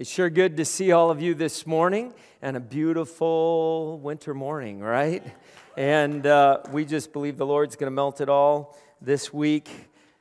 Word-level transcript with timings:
It's 0.00 0.08
sure 0.08 0.30
good 0.30 0.56
to 0.56 0.64
see 0.64 0.92
all 0.92 1.10
of 1.10 1.20
you 1.20 1.34
this 1.34 1.66
morning 1.66 2.14
and 2.40 2.56
a 2.56 2.60
beautiful 2.60 3.98
winter 3.98 4.32
morning, 4.32 4.80
right? 4.80 5.22
And 5.76 6.26
uh, 6.26 6.60
we 6.72 6.86
just 6.86 7.12
believe 7.12 7.36
the 7.36 7.44
Lord's 7.44 7.76
going 7.76 7.88
to 7.88 7.94
melt 7.94 8.22
it 8.22 8.30
all 8.30 8.78
this 9.02 9.30
week 9.30 9.68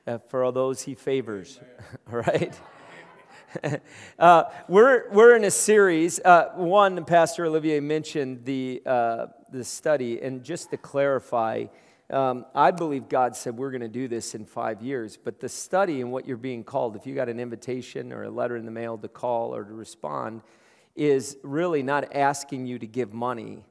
uh, 0.05 0.18
for 0.18 0.44
all 0.44 0.52
those 0.52 0.81
he 0.81 0.96
favors, 0.96 1.62
right? 2.12 2.60
uh, 4.20 4.44
we're, 4.68 5.09
we're 5.11 5.38
in 5.38 5.45
a 5.45 5.52
series. 5.52 6.20
Uh, 6.25 6.52
one, 6.55 7.05
Pastor 7.05 7.46
Olivier 7.46 7.80
mentioned 7.80 8.43
the, 8.43 8.82
uh, 8.86 9.27
the 9.50 9.64
study, 9.64 10.21
and 10.21 10.43
just 10.43 10.71
to 10.71 10.77
clarify, 10.77 11.68
um, 12.12 12.46
I 12.55 12.71
believe 12.71 13.07
God 13.07 13.36
said 13.36 13.55
we're 13.55 13.71
going 13.71 13.82
to 13.82 13.88
do 13.88 14.07
this 14.07 14.34
in 14.34 14.46
five 14.46 14.82
years, 14.82 15.16
but 15.16 15.39
the 15.39 15.50
study 15.50 16.02
and 16.02 16.12
what 16.12 16.28
you're 16.28 16.38
being 16.38 16.64
called, 16.64 16.96
if 16.96 17.05
you 17.05 17.14
got 17.14 17.30
an 17.30 17.39
invitation 17.39 18.12
or 18.12 18.23
a 18.23 18.30
letter 18.30 18.58
in 18.58 18.66
the 18.66 18.71
mail 18.71 18.98
to 18.98 19.08
call 19.08 19.55
or 19.55 19.64
to 19.64 19.73
respond, 19.73 20.41
is 20.95 21.38
really 21.44 21.84
not 21.84 22.16
asking 22.16 22.66
you 22.66 22.80
to 22.80 22.88
give 22.88 23.14
money. 23.14 23.64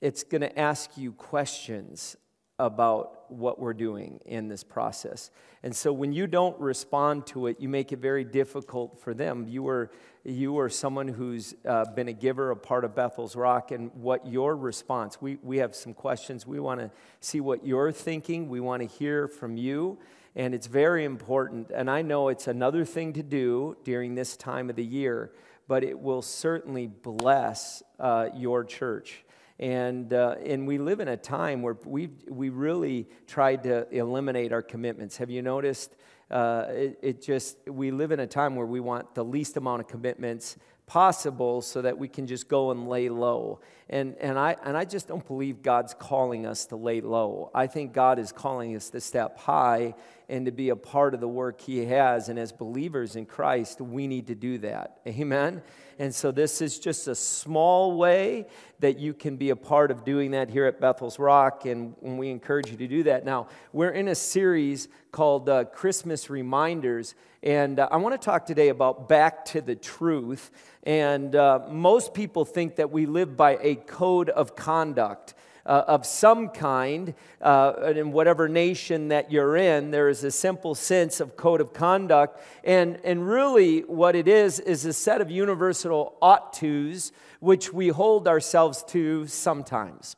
It's 0.00 0.24
going 0.24 0.40
to 0.40 0.58
ask 0.58 0.96
you 0.96 1.12
questions 1.12 2.16
about 2.58 3.30
what 3.30 3.58
we're 3.58 3.74
doing 3.74 4.20
in 4.26 4.48
this 4.48 4.62
process. 4.62 5.30
And 5.62 5.74
so 5.74 5.92
when 5.92 6.12
you 6.12 6.26
don't 6.26 6.58
respond 6.60 7.26
to 7.28 7.46
it, 7.48 7.58
you 7.58 7.68
make 7.68 7.90
it 7.90 7.98
very 7.98 8.22
difficult 8.22 9.00
for 9.00 9.12
them. 9.12 9.48
You 9.48 9.66
are, 9.68 9.90
you 10.24 10.58
are 10.58 10.68
someone 10.68 11.08
who's 11.08 11.54
uh, 11.66 11.86
been 11.96 12.08
a 12.08 12.12
giver, 12.12 12.50
a 12.50 12.56
part 12.56 12.84
of 12.84 12.94
Bethel's 12.94 13.34
Rock, 13.34 13.72
and 13.72 13.90
what 13.94 14.26
your 14.26 14.54
response, 14.56 15.20
we, 15.20 15.38
we 15.42 15.58
have 15.58 15.74
some 15.74 15.94
questions. 15.94 16.46
We 16.46 16.60
want 16.60 16.80
to 16.80 16.90
see 17.20 17.40
what 17.40 17.66
you're 17.66 17.90
thinking. 17.90 18.48
We 18.48 18.60
want 18.60 18.82
to 18.82 18.88
hear 18.88 19.26
from 19.26 19.56
you. 19.56 19.98
And 20.36 20.54
it's 20.54 20.66
very 20.66 21.04
important. 21.04 21.70
And 21.74 21.90
I 21.90 22.02
know 22.02 22.28
it's 22.28 22.46
another 22.46 22.84
thing 22.84 23.14
to 23.14 23.22
do 23.22 23.76
during 23.84 24.14
this 24.14 24.36
time 24.36 24.70
of 24.70 24.76
the 24.76 24.84
year, 24.84 25.32
but 25.66 25.82
it 25.82 25.98
will 25.98 26.22
certainly 26.22 26.86
bless 26.86 27.82
uh, 27.98 28.28
your 28.34 28.64
church. 28.64 29.23
And, 29.58 30.12
uh, 30.12 30.36
and 30.44 30.66
we 30.66 30.78
live 30.78 31.00
in 31.00 31.08
a 31.08 31.16
time 31.16 31.62
where 31.62 31.76
we, 31.84 32.10
we 32.28 32.48
really 32.48 33.08
tried 33.26 33.62
to 33.64 33.86
eliminate 33.90 34.52
our 34.52 34.62
commitments. 34.62 35.16
Have 35.18 35.30
you 35.30 35.42
noticed? 35.42 35.94
Uh, 36.30 36.66
it, 36.70 36.98
it 37.02 37.22
just, 37.22 37.56
we 37.68 37.90
live 37.90 38.10
in 38.10 38.20
a 38.20 38.26
time 38.26 38.56
where 38.56 38.66
we 38.66 38.80
want 38.80 39.14
the 39.14 39.24
least 39.24 39.56
amount 39.56 39.80
of 39.80 39.86
commitments 39.86 40.56
possible 40.86 41.62
so 41.62 41.82
that 41.82 41.96
we 41.98 42.08
can 42.08 42.26
just 42.26 42.48
go 42.48 42.70
and 42.70 42.88
lay 42.88 43.08
low. 43.08 43.60
And, 43.88 44.16
and, 44.20 44.38
I, 44.38 44.56
and 44.64 44.76
I 44.76 44.84
just 44.84 45.08
don't 45.08 45.26
believe 45.26 45.62
God's 45.62 45.94
calling 45.94 46.46
us 46.46 46.66
to 46.66 46.76
lay 46.76 47.00
low. 47.00 47.50
I 47.54 47.66
think 47.66 47.92
God 47.92 48.18
is 48.18 48.32
calling 48.32 48.74
us 48.76 48.90
to 48.90 49.00
step 49.00 49.38
high 49.38 49.94
and 50.28 50.46
to 50.46 50.52
be 50.52 50.70
a 50.70 50.76
part 50.76 51.14
of 51.14 51.20
the 51.20 51.28
work 51.28 51.60
He 51.60 51.84
has. 51.86 52.28
And 52.28 52.38
as 52.38 52.52
believers 52.52 53.16
in 53.16 53.26
Christ, 53.26 53.80
we 53.80 54.06
need 54.06 54.26
to 54.26 54.34
do 54.34 54.58
that. 54.58 55.00
Amen? 55.06 55.62
And 55.98 56.14
so 56.14 56.32
this 56.32 56.60
is 56.60 56.78
just 56.78 57.08
a 57.08 57.14
small 57.14 57.96
way 57.96 58.46
that 58.80 58.98
you 58.98 59.14
can 59.14 59.36
be 59.36 59.50
a 59.50 59.56
part 59.56 59.90
of 59.90 60.04
doing 60.04 60.32
that 60.32 60.50
here 60.50 60.66
at 60.66 60.80
Bethel's 60.80 61.18
Rock, 61.18 61.66
and, 61.66 61.94
we 62.02 62.30
encourage 62.30 62.70
you 62.70 62.76
to 62.76 62.86
do 62.86 63.02
that. 63.04 63.24
Now, 63.24 63.48
we're 63.72 63.90
in 63.90 64.08
a 64.08 64.14
series 64.14 64.88
called 65.12 65.48
uh, 65.48 65.64
Christmas 65.64 66.28
Reminders, 66.28 67.14
and 67.42 67.78
uh, 67.78 67.88
I 67.90 67.96
want 67.98 68.20
to 68.20 68.24
talk 68.24 68.46
today 68.46 68.68
about 68.68 69.08
back 69.08 69.44
to 69.46 69.60
the 69.60 69.74
truth. 69.74 70.50
And 70.82 71.34
uh, 71.34 71.60
most 71.70 72.14
people 72.14 72.44
think 72.44 72.76
that 72.76 72.90
we 72.90 73.06
live 73.06 73.36
by 73.36 73.58
a 73.60 73.76
code 73.76 74.30
of 74.30 74.56
conduct 74.56 75.34
uh, 75.66 75.84
of 75.86 76.04
some 76.04 76.48
kind, 76.48 77.14
uh, 77.40 77.92
in 77.94 78.12
whatever 78.12 78.48
nation 78.48 79.08
that 79.08 79.32
you're 79.32 79.56
in, 79.56 79.90
there 79.90 80.08
is 80.08 80.22
a 80.24 80.30
simple 80.30 80.74
sense 80.74 81.20
of 81.20 81.36
code 81.36 81.60
of 81.60 81.72
conduct. 81.72 82.40
And, 82.64 82.98
and 83.04 83.26
really, 83.26 83.80
what 83.80 84.14
it 84.14 84.28
is, 84.28 84.60
is 84.60 84.84
a 84.84 84.92
set 84.92 85.20
of 85.20 85.30
universal 85.30 86.16
ought 86.20 86.52
tos, 86.52 87.12
which 87.40 87.72
we 87.72 87.88
hold 87.88 88.28
ourselves 88.28 88.84
to 88.88 89.26
sometimes. 89.26 90.16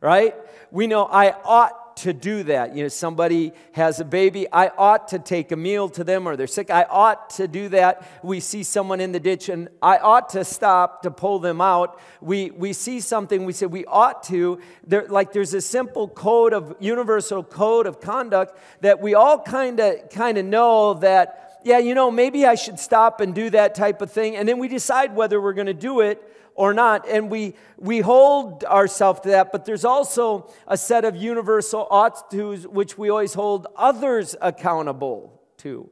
Right? 0.00 0.34
We 0.70 0.86
know 0.86 1.04
I 1.04 1.34
ought 1.44 1.85
to 1.96 2.12
do 2.12 2.42
that. 2.42 2.76
You 2.76 2.82
know, 2.82 2.88
somebody 2.88 3.52
has 3.72 4.00
a 4.00 4.04
baby, 4.04 4.46
I 4.52 4.68
ought 4.68 5.08
to 5.08 5.18
take 5.18 5.50
a 5.50 5.56
meal 5.56 5.88
to 5.90 6.04
them, 6.04 6.28
or 6.28 6.36
they're 6.36 6.46
sick, 6.46 6.70
I 6.70 6.84
ought 6.84 7.30
to 7.30 7.48
do 7.48 7.70
that. 7.70 8.06
We 8.22 8.40
see 8.40 8.62
someone 8.62 9.00
in 9.00 9.12
the 9.12 9.20
ditch, 9.20 9.48
and 9.48 9.68
I 9.80 9.96
ought 9.98 10.28
to 10.30 10.44
stop 10.44 11.02
to 11.02 11.10
pull 11.10 11.38
them 11.38 11.60
out. 11.60 11.98
We, 12.20 12.50
we 12.50 12.74
see 12.74 13.00
something, 13.00 13.46
we 13.46 13.52
say 13.52 13.66
we 13.66 13.86
ought 13.86 14.22
to. 14.24 14.60
There, 14.86 15.06
like 15.08 15.32
there's 15.32 15.54
a 15.54 15.60
simple 15.60 16.06
code 16.06 16.52
of, 16.52 16.76
universal 16.80 17.42
code 17.42 17.86
of 17.86 18.00
conduct 18.00 18.58
that 18.82 19.00
we 19.00 19.14
all 19.14 19.40
kind 19.40 19.80
of 19.80 20.10
kind 20.10 20.36
of 20.36 20.44
know 20.44 20.94
that, 20.94 21.60
yeah, 21.64 21.78
you 21.78 21.94
know, 21.94 22.10
maybe 22.10 22.44
I 22.44 22.56
should 22.56 22.78
stop 22.78 23.20
and 23.20 23.34
do 23.34 23.48
that 23.50 23.74
type 23.74 24.02
of 24.02 24.12
thing. 24.12 24.36
And 24.36 24.46
then 24.46 24.58
we 24.58 24.68
decide 24.68 25.16
whether 25.16 25.40
we're 25.40 25.54
going 25.54 25.66
to 25.66 25.74
do 25.74 26.00
it 26.00 26.22
or 26.56 26.74
not. 26.74 27.06
And 27.08 27.30
we, 27.30 27.54
we 27.78 28.00
hold 28.00 28.64
ourselves 28.64 29.20
to 29.20 29.28
that, 29.28 29.52
but 29.52 29.64
there's 29.64 29.84
also 29.84 30.50
a 30.66 30.76
set 30.76 31.04
of 31.04 31.14
universal 31.14 31.86
oughts 31.90 32.24
to 32.32 32.56
which 32.68 32.98
we 32.98 33.10
always 33.10 33.34
hold 33.34 33.66
others 33.76 34.34
accountable 34.40 35.40
to. 35.58 35.88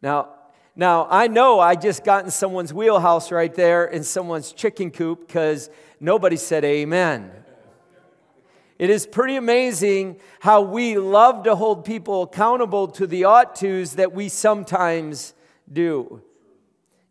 Now, 0.00 0.30
now 0.74 1.06
I 1.10 1.26
know 1.26 1.60
I 1.60 1.74
just 1.74 2.04
got 2.04 2.24
in 2.24 2.30
someone's 2.30 2.72
wheelhouse 2.72 3.30
right 3.30 3.54
there 3.54 3.84
in 3.84 4.04
someone's 4.04 4.52
chicken 4.52 4.90
coop 4.90 5.26
because 5.26 5.70
nobody 6.00 6.36
said 6.36 6.64
amen. 6.64 7.30
It 8.78 8.90
is 8.90 9.08
pretty 9.08 9.34
amazing 9.34 10.20
how 10.38 10.60
we 10.62 10.98
love 10.98 11.42
to 11.44 11.56
hold 11.56 11.84
people 11.84 12.22
accountable 12.22 12.86
to 12.88 13.08
the 13.08 13.24
ought 13.24 13.56
tos 13.56 13.94
that 13.94 14.12
we 14.12 14.28
sometimes 14.28 15.34
do. 15.72 16.22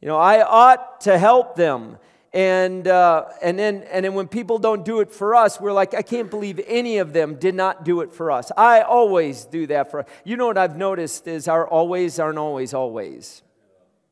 You 0.01 0.07
know, 0.07 0.17
I 0.17 0.43
ought 0.43 1.01
to 1.01 1.17
help 1.17 1.55
them. 1.55 1.97
And, 2.33 2.87
uh, 2.87 3.25
and, 3.41 3.57
then, 3.57 3.83
and 3.91 4.05
then 4.05 4.13
when 4.13 4.27
people 4.27 4.59
don't 4.59 4.85
do 4.85 4.99
it 4.99 5.11
for 5.11 5.33
us, 5.33 5.59
we're 5.59 5.71
like, 5.71 5.93
I 5.93 6.01
can't 6.01 6.29
believe 6.29 6.59
any 6.67 6.97
of 6.99 7.13
them 7.13 7.35
did 7.35 7.55
not 7.55 7.83
do 7.83 8.01
it 8.01 8.13
for 8.13 8.31
us. 8.31 8.51
I 8.55 8.81
always 8.81 9.45
do 9.45 9.65
that 9.67 9.89
for 9.89 10.05
You 10.23 10.37
know 10.37 10.45
what 10.45 10.57
I've 10.57 10.77
noticed 10.77 11.27
is 11.27 11.47
our 11.47 11.67
always 11.67 12.19
aren't 12.19 12.37
always 12.37 12.73
always. 12.73 13.41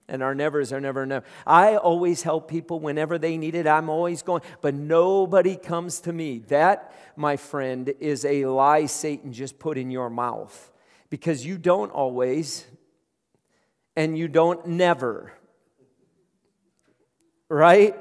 And 0.07 0.21
our 0.21 0.35
nevers 0.35 0.71
are 0.71 0.79
never 0.79 1.05
never. 1.05 1.25
I 1.45 1.77
always 1.77 2.21
help 2.23 2.47
people 2.47 2.79
whenever 2.79 3.17
they 3.17 3.37
need 3.37 3.55
it. 3.55 3.67
I'm 3.67 3.89
always 3.89 4.21
going, 4.21 4.43
but 4.61 4.73
nobody 4.73 5.55
comes 5.55 5.99
to 6.01 6.13
me. 6.13 6.39
That, 6.47 6.93
my 7.15 7.37
friend, 7.37 7.91
is 7.99 8.23
a 8.23 8.45
lie 8.45 8.85
Satan 8.85 9.33
just 9.33 9.59
put 9.59 9.77
in 9.77 9.91
your 9.91 10.09
mouth. 10.09 10.71
Because 11.09 11.45
you 11.45 11.57
don't 11.57 11.91
always, 11.91 12.65
and 13.95 14.17
you 14.17 14.27
don't 14.27 14.65
never. 14.67 15.31
Right? 17.49 17.95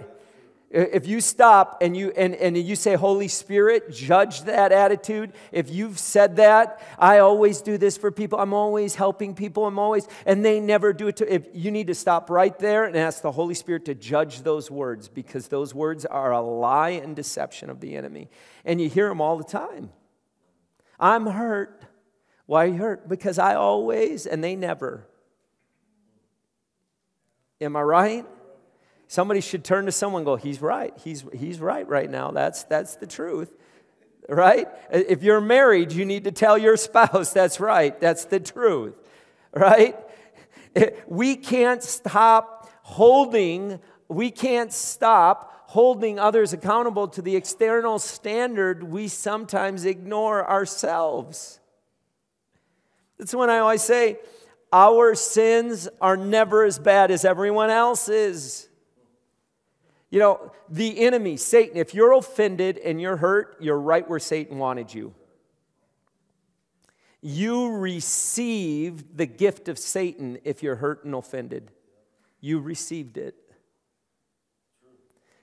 If 0.75 1.06
you 1.06 1.21
stop 1.21 1.78
and 1.82 1.97
you 1.97 2.12
and, 2.16 2.34
and 2.34 2.59
you 2.59 2.75
say, 2.75 2.97
Holy 2.97 3.28
Spirit, 3.28 3.93
judge 3.93 4.43
that 4.43 4.72
attitude. 4.72 5.32
If 5.53 5.71
you've 5.71 6.00
said 6.00 6.34
that, 6.37 6.82
I 6.99 7.19
always 7.19 7.60
do 7.62 7.78
this 7.78 7.97
for 7.97 8.10
people. 8.10 8.41
I'm 8.41 8.53
always 8.53 8.97
helping 8.97 9.37
people. 9.37 9.69
I'm 9.69 9.78
always, 9.78 10.09
and 10.27 10.44
they 10.44 10.59
never 10.59 10.93
do 10.93 11.06
it 11.06 11.16
to 11.19 11.32
if 11.32 11.47
you 11.55 11.71
need 11.71 11.87
to 11.87 11.94
stop 11.94 12.28
right 12.28 12.59
there 12.59 12.87
and 12.87 12.97
ask 12.97 13.22
the 13.22 13.31
Holy 13.31 13.55
Spirit 13.55 13.84
to 13.84 13.94
judge 13.94 14.43
those 14.43 14.69
words 14.69 15.06
because 15.06 15.47
those 15.47 15.72
words 15.72 16.05
are 16.06 16.32
a 16.32 16.41
lie 16.41 16.91
and 16.91 17.15
deception 17.15 17.71
of 17.71 17.78
the 17.78 17.94
enemy. 17.94 18.28
And 18.65 18.81
you 18.81 18.88
hear 18.88 19.09
them 19.09 19.21
all 19.21 19.38
the 19.38 19.44
time. 19.44 19.91
I'm 20.99 21.26
hurt. 21.26 21.84
Why 22.47 22.65
are 22.65 22.69
you 22.69 22.78
hurt? 22.78 23.09
Because 23.09 23.38
I 23.38 23.55
always 23.55 24.26
and 24.26 24.43
they 24.43 24.56
never. 24.56 25.06
Am 27.64 27.76
I 27.76 27.82
right? 27.82 28.26
Somebody 29.08 29.41
should 29.41 29.64
turn 29.64 29.86
to 29.86 29.92
someone 29.92 30.25
go, 30.25 30.36
He's 30.36 30.60
right. 30.60 30.92
He's, 31.02 31.25
he's 31.32 31.60
right 31.60 31.86
right 31.88 32.10
now. 32.10 32.30
That's, 32.30 32.64
that's 32.64 32.97
the 32.97 33.06
truth. 33.06 33.54
Right? 34.28 34.69
If 34.91 35.22
you're 35.22 35.41
married, 35.41 35.92
you 35.92 36.04
need 36.04 36.25
to 36.25 36.32
tell 36.32 36.56
your 36.56 36.76
spouse, 36.78 37.32
That's 37.32 37.60
right. 37.60 37.98
That's 38.00 38.25
the 38.25 38.41
truth. 38.41 38.94
Right? 39.55 39.96
Eh, 40.75 40.90
we 41.06 41.37
can't 41.37 41.82
stop 41.82 42.70
holding, 42.82 43.81
we 44.08 44.31
can't 44.31 44.72
stop 44.72 45.64
holding 45.69 46.19
others 46.19 46.52
accountable 46.52 47.08
to 47.08 47.22
the 47.22 47.34
external 47.34 47.99
standard 47.99 48.82
we 48.82 49.08
sometimes 49.08 49.84
ignore 49.84 50.49
ourselves. 50.49 51.58
That's 53.19 53.34
when 53.34 53.50
I 53.50 53.58
always 53.58 53.82
say, 53.82 54.19
our 54.75 55.15
sins 55.15 55.88
are 56.00 56.17
never 56.17 56.65
as 56.65 56.81
bad 56.81 57.12
as 57.12 57.25
everyone 57.25 57.71
else's. 57.71 58.69
You 60.11 60.19
know, 60.19 60.53
the 60.69 60.99
enemy, 60.99 61.37
Satan, 61.37 61.76
if 61.76 61.94
you're 61.94 62.12
offended 62.12 62.79
and 62.79 63.00
you're 63.00 63.17
hurt, 63.17 63.56
you're 63.61 63.79
right 63.79 64.09
where 64.09 64.19
Satan 64.19 64.59
wanted 64.59 64.93
you. 64.93 65.15
You 67.23 67.71
received 67.76 69.17
the 69.17 69.26
gift 69.26 69.69
of 69.69 69.79
Satan 69.79 70.38
if 70.43 70.61
you're 70.61 70.77
hurt 70.77 71.05
and 71.05 71.15
offended. 71.15 71.70
You 72.41 72.59
received 72.59 73.17
it. 73.17 73.37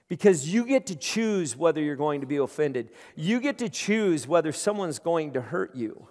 Because 0.08 0.46
you 0.46 0.66
get 0.66 0.86
to 0.88 0.94
choose 0.94 1.56
whether 1.56 1.80
you're 1.80 1.96
going 1.96 2.20
to 2.20 2.26
be 2.26 2.36
offended. 2.36 2.90
You 3.16 3.40
get 3.40 3.56
to 3.58 3.70
choose 3.70 4.28
whether 4.28 4.52
someone's 4.52 4.98
going 4.98 5.32
to 5.32 5.40
hurt 5.40 5.74
you. 5.74 6.06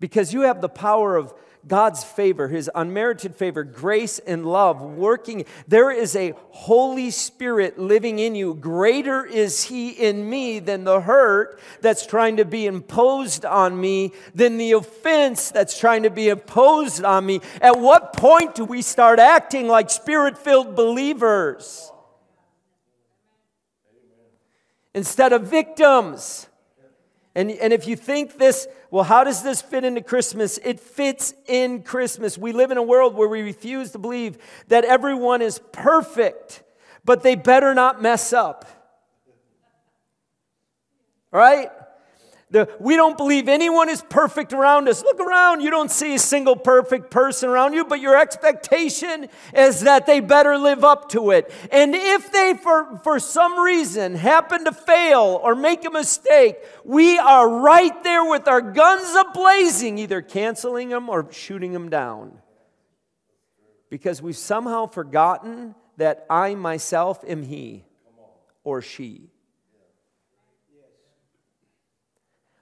Because 0.00 0.32
you 0.32 0.42
have 0.42 0.60
the 0.60 0.68
power 0.68 1.16
of 1.16 1.34
God's 1.66 2.04
favor, 2.04 2.48
His 2.48 2.70
unmerited 2.74 3.34
favor, 3.34 3.64
grace 3.64 4.18
and 4.20 4.46
love 4.46 4.80
working. 4.80 5.44
There 5.66 5.90
is 5.90 6.14
a 6.14 6.34
Holy 6.50 7.10
Spirit 7.10 7.78
living 7.78 8.18
in 8.18 8.34
you. 8.34 8.54
Greater 8.54 9.24
is 9.24 9.64
He 9.64 9.90
in 9.90 10.28
me 10.28 10.60
than 10.60 10.84
the 10.84 11.00
hurt 11.00 11.60
that's 11.80 12.06
trying 12.06 12.36
to 12.36 12.44
be 12.44 12.66
imposed 12.66 13.44
on 13.44 13.78
me, 13.80 14.12
than 14.34 14.56
the 14.56 14.72
offense 14.72 15.50
that's 15.50 15.78
trying 15.78 16.04
to 16.04 16.10
be 16.10 16.28
imposed 16.28 17.04
on 17.04 17.26
me. 17.26 17.40
At 17.60 17.78
what 17.78 18.14
point 18.14 18.54
do 18.54 18.64
we 18.64 18.80
start 18.80 19.18
acting 19.18 19.68
like 19.68 19.90
spirit 19.90 20.38
filled 20.38 20.74
believers? 20.74 21.90
Instead 24.94 25.32
of 25.32 25.42
victims. 25.42 26.48
And, 27.34 27.50
and 27.52 27.72
if 27.72 27.86
you 27.86 27.94
think 27.94 28.38
this, 28.38 28.66
well, 28.90 29.04
how 29.04 29.24
does 29.24 29.42
this 29.42 29.60
fit 29.60 29.84
into 29.84 30.00
Christmas? 30.00 30.58
It 30.64 30.80
fits 30.80 31.34
in 31.46 31.82
Christmas. 31.82 32.38
We 32.38 32.52
live 32.52 32.70
in 32.70 32.78
a 32.78 32.82
world 32.82 33.14
where 33.14 33.28
we 33.28 33.42
refuse 33.42 33.92
to 33.92 33.98
believe 33.98 34.38
that 34.68 34.84
everyone 34.84 35.42
is 35.42 35.60
perfect, 35.72 36.62
but 37.04 37.22
they 37.22 37.34
better 37.34 37.74
not 37.74 38.00
mess 38.00 38.32
up. 38.32 38.66
Right? 41.30 41.70
The, 42.50 42.66
we 42.80 42.96
don't 42.96 43.18
believe 43.18 43.46
anyone 43.46 43.90
is 43.90 44.00
perfect 44.08 44.54
around 44.54 44.88
us. 44.88 45.02
Look 45.02 45.20
around, 45.20 45.60
you 45.60 45.70
don't 45.70 45.90
see 45.90 46.14
a 46.14 46.18
single 46.18 46.56
perfect 46.56 47.10
person 47.10 47.50
around 47.50 47.74
you, 47.74 47.84
but 47.84 48.00
your 48.00 48.18
expectation 48.18 49.28
is 49.54 49.82
that 49.82 50.06
they 50.06 50.20
better 50.20 50.56
live 50.56 50.82
up 50.82 51.10
to 51.10 51.30
it. 51.32 51.52
And 51.70 51.94
if 51.94 52.32
they, 52.32 52.54
for, 52.54 53.00
for 53.04 53.18
some 53.18 53.60
reason, 53.60 54.14
happen 54.14 54.64
to 54.64 54.72
fail 54.72 55.38
or 55.42 55.54
make 55.54 55.84
a 55.84 55.90
mistake, 55.90 56.56
we 56.84 57.18
are 57.18 57.46
right 57.46 58.02
there 58.02 58.24
with 58.24 58.48
our 58.48 58.62
guns 58.62 59.14
ablazing, 59.14 59.98
either 59.98 60.22
canceling 60.22 60.88
them 60.88 61.10
or 61.10 61.30
shooting 61.30 61.74
them 61.74 61.90
down. 61.90 62.38
Because 63.90 64.22
we've 64.22 64.36
somehow 64.36 64.86
forgotten 64.86 65.74
that 65.98 66.24
I 66.30 66.54
myself 66.54 67.22
am 67.26 67.42
he 67.42 67.84
or 68.64 68.80
she. 68.80 69.28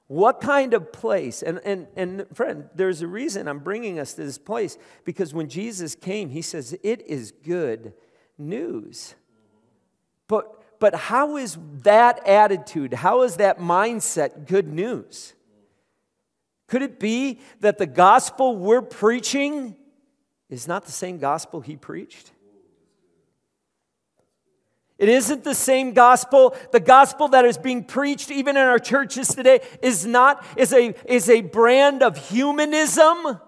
What 0.08 0.40
kind 0.40 0.72
of 0.72 0.92
place? 0.92 1.42
And, 1.42 1.60
and, 1.64 1.88
and 1.96 2.26
friend, 2.32 2.68
there's 2.74 3.02
a 3.02 3.08
reason 3.08 3.48
I'm 3.48 3.58
bringing 3.58 3.98
us 3.98 4.14
to 4.14 4.24
this 4.24 4.38
place 4.38 4.78
because 5.04 5.34
when 5.34 5.48
Jesus 5.48 5.94
came, 5.94 6.30
he 6.30 6.42
says, 6.42 6.78
It 6.82 7.06
is 7.06 7.32
good 7.32 7.92
news. 8.38 9.14
But, 10.28 10.80
but 10.80 10.94
how 10.94 11.36
is 11.36 11.58
that 11.82 12.26
attitude, 12.26 12.94
how 12.94 13.22
is 13.22 13.36
that 13.36 13.58
mindset 13.58 14.46
good 14.46 14.68
news? 14.72 15.34
Could 16.68 16.82
it 16.82 16.98
be 16.98 17.40
that 17.60 17.78
the 17.78 17.86
gospel 17.86 18.56
we're 18.56 18.82
preaching 18.82 19.76
is 20.48 20.66
not 20.66 20.84
the 20.84 20.92
same 20.92 21.18
gospel 21.18 21.60
he 21.60 21.76
preached? 21.76 22.32
It 24.98 25.10
isn't 25.10 25.44
the 25.44 25.54
same 25.54 25.92
gospel. 25.92 26.56
The 26.72 26.80
gospel 26.80 27.28
that 27.28 27.44
is 27.44 27.58
being 27.58 27.84
preached 27.84 28.30
even 28.30 28.56
in 28.56 28.62
our 28.62 28.78
churches 28.78 29.28
today 29.28 29.60
is 29.82 30.06
not 30.06 30.44
is 30.56 30.72
a 30.72 30.94
is 31.04 31.28
a 31.28 31.42
brand 31.42 32.02
of 32.02 32.16
humanism 32.16 33.38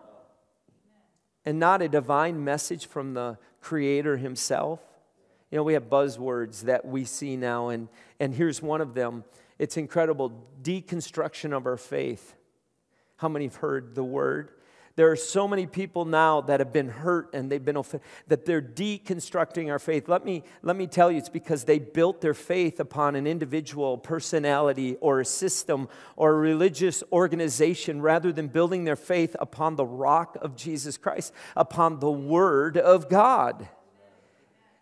and 1.46 1.58
not 1.58 1.80
a 1.80 1.88
divine 1.88 2.44
message 2.44 2.86
from 2.86 3.14
the 3.14 3.38
creator 3.62 4.18
himself. 4.18 4.80
You 5.50 5.56
know, 5.56 5.62
we 5.62 5.72
have 5.72 5.84
buzzwords 5.84 6.62
that 6.62 6.84
we 6.84 7.06
see 7.06 7.36
now 7.36 7.70
and 7.70 7.88
and 8.20 8.34
here's 8.34 8.60
one 8.60 8.82
of 8.82 8.92
them. 8.92 9.24
It's 9.58 9.78
incredible 9.78 10.46
deconstruction 10.62 11.56
of 11.56 11.64
our 11.64 11.78
faith. 11.78 12.34
How 13.16 13.28
many 13.28 13.46
have 13.46 13.56
heard 13.56 13.94
the 13.94 14.04
word? 14.04 14.50
There 14.98 15.12
are 15.12 15.16
so 15.16 15.46
many 15.46 15.64
people 15.68 16.06
now 16.06 16.40
that 16.40 16.58
have 16.58 16.72
been 16.72 16.88
hurt 16.88 17.32
and 17.32 17.48
they've 17.48 17.64
been 17.64 17.76
offended 17.76 18.04
that 18.26 18.44
they're 18.44 18.60
deconstructing 18.60 19.70
our 19.70 19.78
faith. 19.78 20.08
Let 20.08 20.24
me, 20.24 20.42
let 20.62 20.74
me 20.74 20.88
tell 20.88 21.08
you, 21.12 21.18
it's 21.18 21.28
because 21.28 21.62
they 21.62 21.78
built 21.78 22.20
their 22.20 22.34
faith 22.34 22.80
upon 22.80 23.14
an 23.14 23.24
individual 23.24 23.96
personality 23.96 24.96
or 25.00 25.20
a 25.20 25.24
system 25.24 25.88
or 26.16 26.32
a 26.32 26.38
religious 26.38 27.04
organization 27.12 28.02
rather 28.02 28.32
than 28.32 28.48
building 28.48 28.82
their 28.82 28.96
faith 28.96 29.36
upon 29.38 29.76
the 29.76 29.86
rock 29.86 30.36
of 30.42 30.56
Jesus 30.56 30.98
Christ, 30.98 31.32
upon 31.54 32.00
the 32.00 32.10
Word 32.10 32.76
of 32.76 33.08
God. 33.08 33.68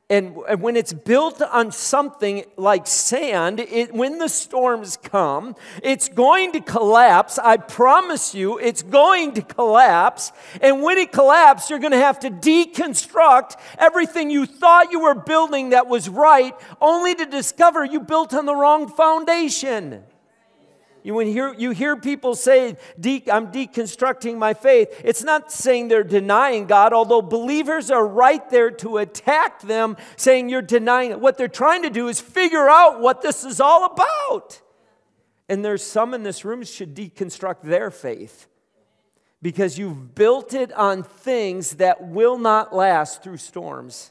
And, 0.08 0.37
when 0.61 0.76
it's 0.76 0.93
built 0.93 1.43
on 1.43 1.73
something 1.73 2.44
like 2.56 2.87
sand, 2.87 3.58
it, 3.58 3.93
when 3.93 4.19
the 4.19 4.29
storms 4.29 4.97
come, 4.97 5.56
it's 5.82 6.08
going 6.08 6.53
to 6.53 6.61
collapse. 6.61 7.41
I 7.41 7.56
promise 7.56 8.32
you, 8.32 8.56
it's 8.58 8.82
going 8.82 9.35
to 9.35 9.43
collapse. 9.43 10.31
And 10.62 10.81
when 10.85 10.99
it 10.99 11.11
collapses, 11.11 11.70
you're 11.70 11.81
going 11.81 11.91
to 11.91 11.99
have 11.99 12.20
to 12.20 12.31
deconstruct 12.31 13.56
everything 13.79 14.31
you 14.31 14.47
thought 14.47 14.93
you 14.93 15.00
were 15.00 15.17
building 15.17 15.70
that 15.70 15.88
was 15.88 16.08
right, 16.08 16.55
only 16.81 17.17
to 17.17 17.26
discover 17.26 17.85
you 17.85 17.99
built 17.99 18.32
on 18.32 18.47
the 18.47 18.55
wrong 18.55 18.87
foundation. 18.88 20.05
You, 21.06 21.20
hear, 21.20 21.55
you 21.55 21.70
hear 21.70 21.94
people 21.94 22.35
say, 22.35 22.76
De- 22.99 23.23
I'm 23.31 23.53
deconstructing 23.53 24.38
my 24.38 24.55
faith, 24.55 24.88
it's 25.05 25.23
not 25.23 25.53
saying 25.53 25.87
they're 25.87 26.03
denying 26.03 26.67
God, 26.67 26.93
although 26.93 27.23
believers 27.23 27.93
are 27.93 28.05
right 28.05 28.50
there 28.50 28.73
to 28.73 28.97
attack 28.97 29.61
them, 29.61 29.97
saying 30.17 30.49
you're 30.49 30.62
denying 30.62 31.12
it. 31.12 31.20
What 31.20 31.38
they're 31.38 31.47
trying 31.47 31.85
to 31.85 31.91
do 31.91 32.08
is 32.08 32.20
figure 32.20 32.69
out 32.69 33.00
what 33.00 33.23
this 33.23 33.44
is 33.44 33.61
all 33.61 33.85
about. 33.85 34.61
And 35.49 35.64
there's 35.64 35.85
some 35.85 36.12
in 36.12 36.25
this 36.25 36.44
room 36.44 36.64
should 36.64 36.97
deconstruct 36.97 37.62
their 37.62 37.93
faith 37.93 38.49
because 39.41 39.79
you've 39.79 40.12
built 40.17 40.55
it 40.55 40.73
on 40.73 41.05
things 41.05 41.76
that 41.76 42.03
will 42.03 42.37
not 42.37 42.75
last 42.75 43.23
through 43.23 43.37
storms 43.37 44.11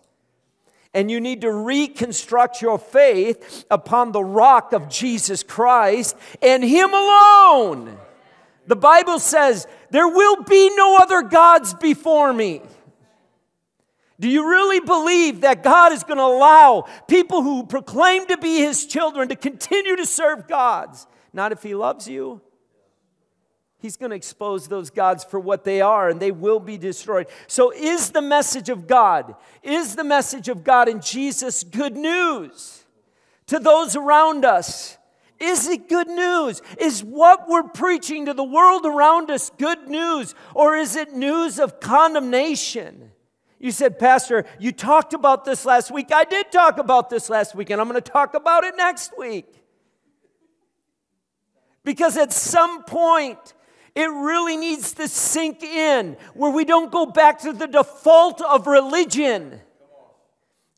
and 0.96 1.12
you 1.12 1.20
need 1.20 1.42
to 1.42 1.52
reconstruct 1.52 2.62
your 2.62 2.80
faith 2.80 3.66
upon 3.70 4.14
the 4.14 4.24
rock 4.24 4.72
of 4.72 4.90
Jesus 4.90 5.44
Christ 5.44 6.16
and 6.42 6.64
Him 6.64 6.94
alone. 6.94 7.98
The 8.66 8.78
Bible 8.78 9.20
says, 9.20 9.68
There 9.92 10.08
will 10.08 10.44
be 10.44 10.74
no 10.76 10.98
other 10.98 11.22
gods 11.22 11.74
before 11.74 12.32
me. 12.32 12.62
Do 14.22 14.30
you 14.30 14.50
really 14.50 14.80
believe 14.80 15.42
that 15.42 15.62
God 15.62 15.92
is 15.92 16.04
going 16.04 16.18
to 16.18 16.24
allow 16.24 16.86
people 17.10 17.44
who 17.44 17.66
proclaim 17.66 18.26
to 18.28 18.38
be 18.38 18.60
His 18.62 18.86
children 18.86 19.28
to 19.28 19.36
continue 19.36 19.98
to 19.98 20.06
serve 20.06 20.48
gods? 20.48 21.06
Not 21.34 21.52
if 21.52 21.62
He 21.62 21.76
loves 21.76 22.08
you. 22.08 22.42
He's 23.86 23.98
going 23.98 24.10
to 24.10 24.16
expose 24.16 24.68
those 24.68 24.90
gods 24.90 25.24
for 25.24 25.40
what 25.40 25.64
they 25.64 25.80
are 25.80 26.10
and 26.10 26.20
they 26.20 26.32
will 26.32 26.60
be 26.60 26.76
destroyed. 26.76 27.28
So, 27.46 27.72
is 27.72 28.10
the 28.10 28.22
message 28.24 28.70
of 28.70 28.88
God, 28.88 29.36
is 29.62 29.96
the 29.96 30.04
message 30.04 30.50
of 30.50 30.64
God 30.64 30.90
in 30.90 31.02
Jesus 31.02 31.64
good 31.64 31.96
news 31.96 32.84
to 33.46 33.60
those 33.60 33.96
around 33.96 34.44
us? 34.44 34.98
Is 35.40 35.68
it 35.68 35.88
good 35.88 36.08
news? 36.08 36.64
Is 36.80 37.04
what 37.04 37.48
we're 37.48 37.62
preaching 37.62 38.26
to 38.26 38.34
the 38.34 38.44
world 38.44 38.88
around 38.88 39.30
us 39.30 39.52
good 39.56 39.88
news? 39.88 40.34
Or 40.56 40.76
is 40.76 40.96
it 40.96 41.14
news 41.14 41.60
of 41.60 41.80
condemnation? 41.80 43.12
You 43.60 43.70
said, 43.70 44.00
Pastor, 44.00 44.46
you 44.58 44.72
talked 44.72 45.14
about 45.14 45.46
this 45.46 45.64
last 45.64 45.92
week. 45.92 46.12
I 46.12 46.24
did 46.24 46.52
talk 46.52 46.80
about 46.80 47.12
this 47.12 47.30
last 47.30 47.54
week, 47.54 47.70
and 47.70 47.80
I'm 47.80 47.88
going 47.88 48.02
to 48.02 48.12
talk 48.12 48.34
about 48.34 48.64
it 48.64 48.76
next 48.76 49.16
week. 49.16 49.46
Because 51.84 52.18
at 52.18 52.34
some 52.34 52.84
point, 52.84 53.54
it 53.96 54.10
really 54.10 54.58
needs 54.58 54.94
to 54.94 55.08
sink 55.08 55.64
in 55.64 56.18
where 56.34 56.52
we 56.52 56.66
don't 56.66 56.92
go 56.92 57.06
back 57.06 57.40
to 57.42 57.54
the 57.54 57.66
default 57.66 58.42
of 58.42 58.68
religion. 58.68 59.62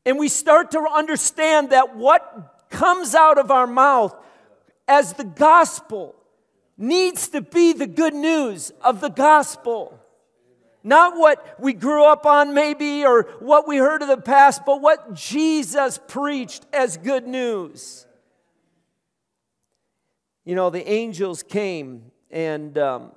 And 0.06 0.18
we 0.18 0.28
start 0.28 0.70
to 0.70 0.80
understand 0.80 1.70
that 1.70 1.96
what 1.96 2.68
comes 2.70 3.16
out 3.16 3.36
of 3.36 3.50
our 3.50 3.66
mouth 3.66 4.14
as 4.86 5.14
the 5.14 5.24
gospel 5.24 6.14
needs 6.76 7.28
to 7.28 7.40
be 7.40 7.72
the 7.72 7.88
good 7.88 8.14
news 8.14 8.70
of 8.82 9.00
the 9.00 9.10
gospel. 9.10 9.98
Not 10.84 11.16
what 11.16 11.60
we 11.60 11.72
grew 11.72 12.04
up 12.04 12.24
on, 12.24 12.54
maybe, 12.54 13.04
or 13.04 13.22
what 13.40 13.66
we 13.66 13.78
heard 13.78 14.00
of 14.00 14.08
the 14.08 14.16
past, 14.16 14.62
but 14.64 14.80
what 14.80 15.12
Jesus 15.12 15.98
preached 16.06 16.64
as 16.72 16.96
good 16.96 17.26
news. 17.26 18.06
You 20.44 20.54
know, 20.54 20.70
the 20.70 20.88
angels 20.88 21.42
came 21.42 22.12
and 22.30 22.76
um, 22.78 23.12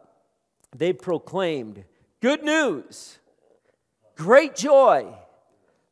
they 0.75 0.93
proclaimed 0.93 1.83
good 2.21 2.43
news, 2.43 3.19
great 4.15 4.55
joy 4.55 5.13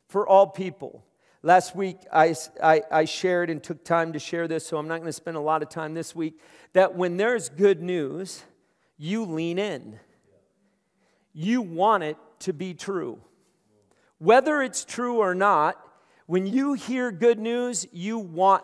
for 0.07 0.27
all 0.27 0.47
people. 0.47 1.03
Last 1.41 1.75
week, 1.75 1.97
I, 2.11 2.35
I, 2.61 2.81
I, 2.91 3.05
shared 3.05 3.49
and 3.49 3.63
took 3.63 3.85
time 3.85 4.11
to 4.11 4.19
share 4.19 4.47
this, 4.47 4.67
so 4.67 4.77
I'm 4.77 4.89
not 4.89 4.97
going 4.97 5.07
to 5.07 5.13
spend 5.13 5.37
a 5.37 5.41
lot 5.41 5.61
of 5.63 5.69
time 5.69 5.93
this 5.93 6.13
week. 6.13 6.37
That 6.73 6.95
when 6.95 7.15
there's 7.15 7.47
good 7.47 7.81
news, 7.81 8.43
you 8.97 9.23
lean 9.23 9.57
in. 9.57 9.99
You 11.31 11.61
want 11.61 12.03
it 12.03 12.17
to 12.39 12.51
be 12.51 12.73
true. 12.73 13.19
Whether 14.17 14.61
it's 14.61 14.83
true 14.83 15.19
or 15.19 15.33
not, 15.33 15.77
when 16.25 16.45
you 16.45 16.73
hear 16.73 17.09
good 17.09 17.39
news, 17.39 17.87
you 17.93 18.19
want 18.19 18.63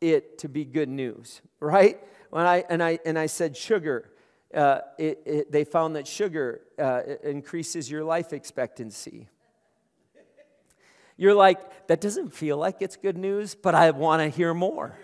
it 0.00 0.38
to 0.38 0.48
be 0.48 0.64
good 0.64 0.88
news, 0.88 1.42
right? 1.60 2.00
When 2.30 2.46
I, 2.46 2.64
and, 2.68 2.82
I, 2.82 2.98
and 3.04 3.18
I 3.18 3.26
said 3.26 3.56
sugar, 3.56 4.10
uh, 4.54 4.80
it, 4.98 5.22
it, 5.24 5.52
they 5.52 5.64
found 5.64 5.96
that 5.96 6.06
sugar 6.06 6.60
uh, 6.78 7.02
increases 7.22 7.90
your 7.90 8.04
life 8.04 8.32
expectancy. 8.32 9.28
You're 11.16 11.34
like, 11.34 11.88
that 11.88 12.00
doesn't 12.00 12.32
feel 12.32 12.56
like 12.56 12.76
it's 12.80 12.96
good 12.96 13.18
news, 13.18 13.54
but 13.54 13.74
I 13.74 13.90
want 13.90 14.22
to 14.22 14.28
hear 14.28 14.54
more. 14.54 14.96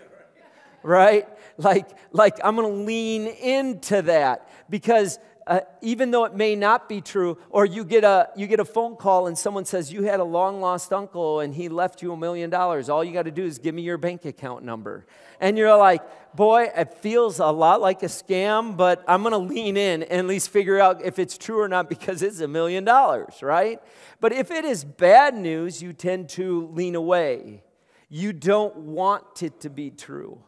Right? 0.81 1.27
Like, 1.57 1.89
like 2.11 2.39
I'm 2.43 2.55
going 2.55 2.71
to 2.71 2.83
lean 2.83 3.27
into 3.27 4.03
that 4.03 4.47
because 4.69 5.19
uh, 5.47 5.59
even 5.81 6.09
though 6.09 6.25
it 6.25 6.33
may 6.33 6.55
not 6.55 6.89
be 6.89 7.01
true, 7.01 7.37
or 7.49 7.65
you 7.65 7.83
get, 7.83 8.03
a, 8.03 8.29
you 8.35 8.47
get 8.47 8.59
a 8.59 8.65
phone 8.65 8.95
call 8.95 9.27
and 9.27 9.37
someone 9.37 9.63
says 9.63 9.93
you 9.93 10.03
had 10.03 10.19
a 10.19 10.23
long 10.23 10.59
lost 10.59 10.91
uncle 10.91 11.39
and 11.39 11.53
he 11.53 11.69
left 11.69 12.01
you 12.01 12.11
a 12.11 12.17
million 12.17 12.49
dollars, 12.49 12.89
all 12.89 13.03
you 13.03 13.13
got 13.13 13.25
to 13.25 13.31
do 13.31 13.45
is 13.45 13.59
give 13.59 13.75
me 13.75 13.83
your 13.83 13.97
bank 13.97 14.25
account 14.25 14.63
number. 14.63 15.05
And 15.39 15.55
you're 15.57 15.77
like, 15.77 16.01
boy, 16.35 16.71
it 16.75 16.95
feels 16.95 17.39
a 17.39 17.47
lot 17.47 17.79
like 17.79 18.01
a 18.01 18.07
scam, 18.07 18.75
but 18.75 19.03
I'm 19.07 19.21
going 19.21 19.33
to 19.33 19.37
lean 19.37 19.77
in 19.77 20.01
and 20.03 20.19
at 20.19 20.25
least 20.25 20.49
figure 20.49 20.79
out 20.79 21.03
if 21.03 21.19
it's 21.19 21.37
true 21.37 21.61
or 21.61 21.67
not 21.67 21.89
because 21.89 22.23
it's 22.23 22.39
a 22.39 22.47
million 22.47 22.83
dollars, 22.83 23.43
right? 23.43 23.79
But 24.19 24.33
if 24.33 24.49
it 24.49 24.65
is 24.65 24.83
bad 24.83 25.35
news, 25.35 25.81
you 25.81 25.93
tend 25.93 26.29
to 26.29 26.67
lean 26.73 26.95
away. 26.95 27.63
You 28.09 28.33
don't 28.33 28.75
want 28.77 29.43
it 29.43 29.59
to 29.61 29.69
be 29.69 29.91
true. 29.91 30.41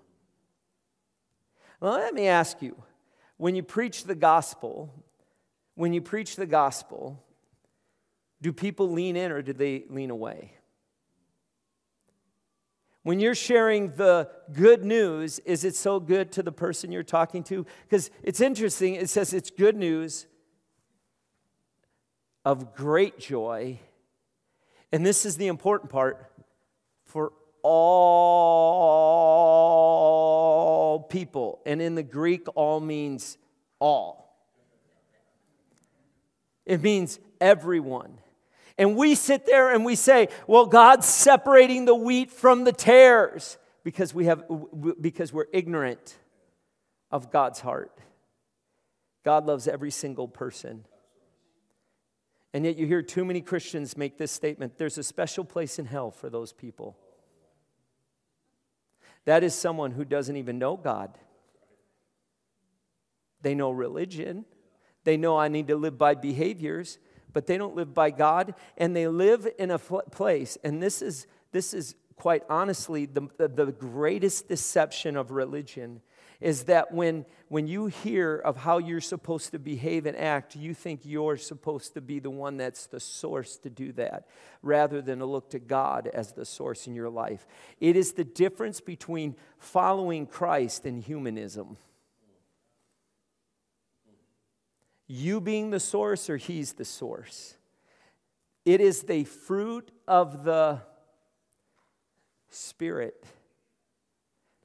Well, 1.80 1.94
let 1.94 2.16
me 2.16 2.28
ask 2.28 2.62
you 2.64 2.76
when 3.38 3.56
you 3.56 3.64
preach 3.64 4.04
the 4.04 4.16
gospel, 4.16 4.94
when 5.76 5.94
you 5.94 6.02
preach 6.02 6.36
the 6.36 6.46
gospel, 6.46 7.24
do 8.42 8.52
people 8.52 8.92
lean 8.92 9.16
in 9.16 9.32
or 9.32 9.42
do 9.42 9.54
they 9.54 9.86
lean 9.90 10.10
away? 10.10 10.54
When 13.04 13.20
you're 13.20 13.36
sharing 13.36 13.94
the 13.96 14.30
good 14.52 14.84
news, 14.84 15.40
is 15.40 15.64
it 15.64 15.76
so 15.76 16.00
good 16.00 16.32
to 16.34 16.44
the 16.44 16.52
person 16.52 16.92
you're 16.92 17.04
talking 17.04 17.42
to? 17.46 17.66
Because 17.84 18.12
it's 18.22 18.42
interesting, 18.42 18.96
it 18.96 19.10
says 19.10 19.34
it's 19.34 19.50
good 19.50 19.78
news 19.78 20.28
of 22.44 22.76
great 22.76 23.18
joy. 23.18 23.80
And 24.92 25.06
this 25.06 25.26
is 25.26 25.38
the 25.38 25.48
important 25.48 25.90
part 25.90 26.32
for 27.06 27.32
all 27.70 29.38
people. 31.10 31.60
And 31.66 31.82
in 31.82 31.96
the 31.96 32.04
Greek, 32.04 32.48
all 32.56 32.80
means 32.80 33.38
all, 33.80 34.36
it 36.66 36.82
means 36.82 37.20
everyone. 37.40 38.18
And 38.80 38.96
we 38.96 39.16
sit 39.16 39.48
there 39.48 39.74
and 39.74 39.84
we 39.84 39.96
say, 39.96 40.28
well, 40.46 40.68
God's 40.68 41.08
separating 41.08 41.86
the 41.86 41.96
wheat 41.96 42.30
from 42.30 42.64
the 42.64 42.72
tares 42.72 43.58
because, 43.84 44.14
we 44.14 44.26
have, 44.26 44.44
because 45.02 45.34
we're 45.34 45.48
ignorant 45.52 46.16
of 47.10 47.32
God's 47.32 47.60
heart. 47.60 47.98
God 49.26 49.48
loves 49.48 49.68
every 49.68 49.90
single 49.90 50.28
person. 50.28 50.86
And 52.54 52.66
yet, 52.66 52.78
you 52.78 52.86
hear 52.86 53.02
too 53.02 53.26
many 53.26 53.42
Christians 53.42 53.98
make 53.98 54.18
this 54.18 54.32
statement 54.32 54.78
there's 54.78 54.98
a 54.98 55.04
special 55.04 55.44
place 55.44 55.80
in 55.80 55.86
hell 55.86 56.12
for 56.12 56.30
those 56.30 56.54
people. 56.54 56.98
That 59.28 59.44
is 59.44 59.54
someone 59.54 59.92
who 59.92 60.06
doesn't 60.06 60.38
even 60.38 60.58
know 60.58 60.78
God. 60.78 61.18
They 63.42 63.56
know 63.56 63.72
religion, 63.72 64.46
they 65.04 65.18
know 65.18 65.38
I 65.38 65.50
need 65.50 65.68
to 65.68 65.76
live 65.76 65.98
by 65.98 66.16
behaviors, 66.16 66.98
but 67.34 67.46
they 67.46 67.58
don't 67.58 67.76
live 67.76 67.94
by 67.94 68.10
God, 68.10 68.56
and 68.78 68.96
they 68.96 69.10
live 69.10 69.46
in 69.60 69.70
a 69.70 69.78
place, 69.78 70.58
and 70.64 70.82
this 70.82 71.02
is, 71.02 71.28
this 71.52 71.74
is 71.74 71.96
quite 72.16 72.44
honestly 72.50 73.06
the, 73.06 73.28
the, 73.38 73.74
greatest 73.74 74.48
deception 74.48 75.18
of 75.18 75.32
religion 75.32 76.02
is 76.40 76.66
that 76.66 76.94
when, 76.94 77.26
when 77.48 77.68
you 77.68 77.88
hear 77.88 78.36
of 78.36 78.58
how 78.58 78.78
you're 78.78 79.02
supposed 79.02 79.52
to 79.52 79.60
behave 79.60 80.06
and 80.06 80.16
act, 80.16 80.56
you 80.56 80.74
think 80.74 81.02
you're 81.04 81.38
supposed 81.38 81.94
to 81.96 82.02
be 82.02 82.20
the 82.20 82.30
one 82.30 82.58
that's 82.58 82.86
the 82.88 83.00
source 83.00 83.58
to 83.58 83.70
do 83.70 83.92
that, 83.94 84.28
rather 84.62 85.02
than 85.02 85.20
to 85.20 85.26
look 85.26 85.50
to 85.50 85.60
God 85.60 86.08
as 86.08 86.34
the 86.34 86.46
source 86.46 86.88
in 86.88 86.96
your 86.96 87.10
life. 87.10 87.48
It 87.80 87.96
is 87.96 88.14
the 88.14 88.24
difference 88.24 88.82
between 88.82 89.36
following 89.58 90.28
Christ 90.28 90.86
and 90.86 91.02
humanism. 91.02 91.78
You 95.08 95.40
being 95.40 95.72
the 95.72 95.80
source, 95.80 96.30
or 96.30 96.38
He's 96.38 96.74
the 96.74 96.86
source. 96.86 97.56
It 98.66 98.82
is 98.82 99.04
the 99.04 99.24
fruit 99.24 99.92
of 100.08 100.44
the 100.44 100.82
Spirit, 102.50 103.24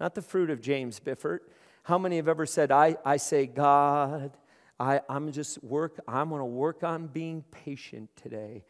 not 0.02 0.16
the 0.16 0.20
fruit 0.20 0.50
of 0.50 0.60
James 0.60 0.98
Biffert. 0.98 1.42
How 1.84 1.96
many 1.96 2.16
have 2.16 2.26
ever 2.26 2.44
said, 2.44 2.72
I, 2.72 2.96
I 3.04 3.18
say, 3.18 3.46
God, 3.46 4.36
I, 4.80 5.00
I'm 5.08 5.30
just 5.30 5.62
work, 5.62 6.00
I'm 6.08 6.30
gonna 6.30 6.44
work 6.44 6.82
on 6.82 7.06
being 7.06 7.44
patient 7.52 8.10
today. 8.20 8.64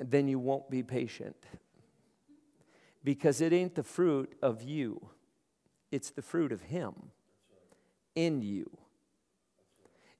And 0.00 0.10
then 0.10 0.28
you 0.28 0.38
won't 0.38 0.70
be 0.70 0.82
patient. 0.82 1.36
Because 3.04 3.42
it 3.42 3.52
ain't 3.52 3.74
the 3.74 3.82
fruit 3.82 4.34
of 4.40 4.62
you, 4.62 5.10
it's 5.92 6.08
the 6.08 6.22
fruit 6.22 6.52
of 6.52 6.62
Him 6.62 6.94
in 8.14 8.40
you. 8.40 8.70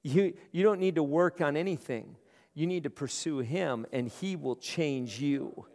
You, 0.03 0.35
you 0.51 0.61
don't 0.61 0.79
need 0.79 0.95
to 0.95 1.03
work 1.03 1.41
on 1.41 1.57
anything. 1.57 2.15
You 2.53 2.67
need 2.67 2.83
to 2.83 2.91
pursue 2.91 3.39
Him, 3.39 3.87
and 3.91 4.07
He 4.07 4.35
will 4.35 4.55
change 4.55 5.19
you. 5.19 5.65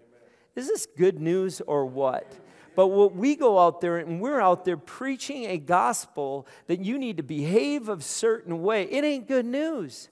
Is 0.54 0.69
this 0.69 0.87
good 0.87 1.19
news 1.19 1.61
or 1.66 1.85
what? 1.85 2.33
But 2.75 2.88
what 2.88 3.14
we 3.14 3.37
go 3.37 3.59
out 3.59 3.81
there 3.81 3.99
and 3.99 4.21
we're 4.21 4.41
out 4.41 4.64
there 4.64 4.76
preaching 4.76 5.45
a 5.45 5.59
gospel 5.59 6.47
that 6.67 6.85
you 6.85 6.99
need 6.99 7.17
to 7.19 7.23
behave 7.23 7.88
a 7.88 8.00
certain 8.00 8.62
way. 8.62 8.85
It 8.85 9.05
ain't 9.05 9.29
good 9.29 9.47
news. 9.47 10.09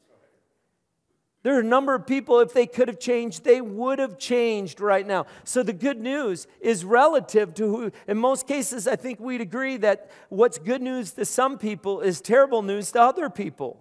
There 1.43 1.57
are 1.57 1.61
a 1.61 1.65
number 1.65 1.95
of 1.95 2.07
people, 2.07 2.41
if 2.41 2.53
they 2.53 2.67
could 2.67 2.89
have 2.89 2.99
changed, 2.99 3.45
they 3.45 3.63
would 3.63 3.99
have 3.99 4.19
changed 4.19 4.79
right 4.79 5.07
now. 5.07 5.25
So 5.45 5.63
the 5.63 5.73
good 5.73 5.99
news 5.99 6.47
is 6.61 6.85
relative 6.85 7.55
to 7.55 7.65
who, 7.65 7.93
in 8.07 8.19
most 8.19 8.47
cases, 8.47 8.87
I 8.87 8.97
think 8.97 9.21
we'd 9.21 9.41
agree 9.41 9.79
that 9.79 10.11
what's 10.29 10.59
good 10.59 10.83
news 10.83 11.13
to 11.13 11.25
some 11.25 11.57
people 11.57 12.03
is 12.03 12.21
terrible 12.21 12.61
news 12.61 12.93
to 12.93 13.01
other 13.01 13.31
people 13.31 13.79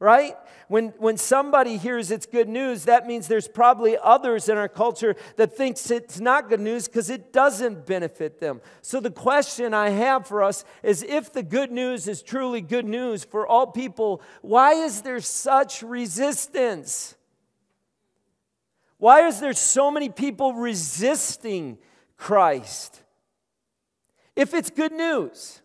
right? 0.00 0.36
When, 0.68 0.88
when 0.98 1.16
somebody 1.16 1.76
hears 1.76 2.10
it's 2.10 2.26
good 2.26 2.48
news, 2.48 2.84
that 2.84 3.06
means 3.06 3.26
there's 3.26 3.48
probably 3.48 3.96
others 4.00 4.48
in 4.48 4.56
our 4.56 4.68
culture 4.68 5.16
that 5.36 5.56
thinks 5.56 5.90
it's 5.90 6.20
not 6.20 6.48
good 6.48 6.60
news 6.60 6.86
because 6.86 7.10
it 7.10 7.32
doesn't 7.32 7.86
benefit 7.86 8.38
them. 8.38 8.60
So 8.82 9.00
the 9.00 9.10
question 9.10 9.74
I 9.74 9.90
have 9.90 10.26
for 10.26 10.42
us 10.42 10.64
is 10.82 11.02
if 11.02 11.32
the 11.32 11.42
good 11.42 11.72
news 11.72 12.06
is 12.06 12.22
truly 12.22 12.60
good 12.60 12.84
news 12.84 13.24
for 13.24 13.46
all 13.46 13.66
people, 13.66 14.22
why 14.42 14.72
is 14.72 15.02
there 15.02 15.20
such 15.20 15.82
resistance? 15.82 17.16
Why 18.98 19.26
is 19.26 19.40
there 19.40 19.54
so 19.54 19.90
many 19.90 20.10
people 20.10 20.54
resisting 20.54 21.78
Christ? 22.16 23.02
If 24.36 24.54
it's 24.54 24.70
good 24.70 24.92
news, 24.92 25.60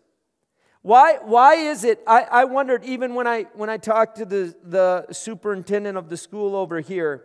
why, 0.84 1.16
why 1.22 1.54
is 1.54 1.82
it? 1.82 2.02
I, 2.06 2.24
I 2.30 2.44
wondered 2.44 2.84
even 2.84 3.14
when 3.14 3.26
I, 3.26 3.44
when 3.54 3.70
I 3.70 3.78
talked 3.78 4.18
to 4.18 4.26
the, 4.26 4.54
the 4.62 5.06
superintendent 5.12 5.96
of 5.96 6.10
the 6.10 6.18
school 6.18 6.54
over 6.54 6.80
here, 6.80 7.24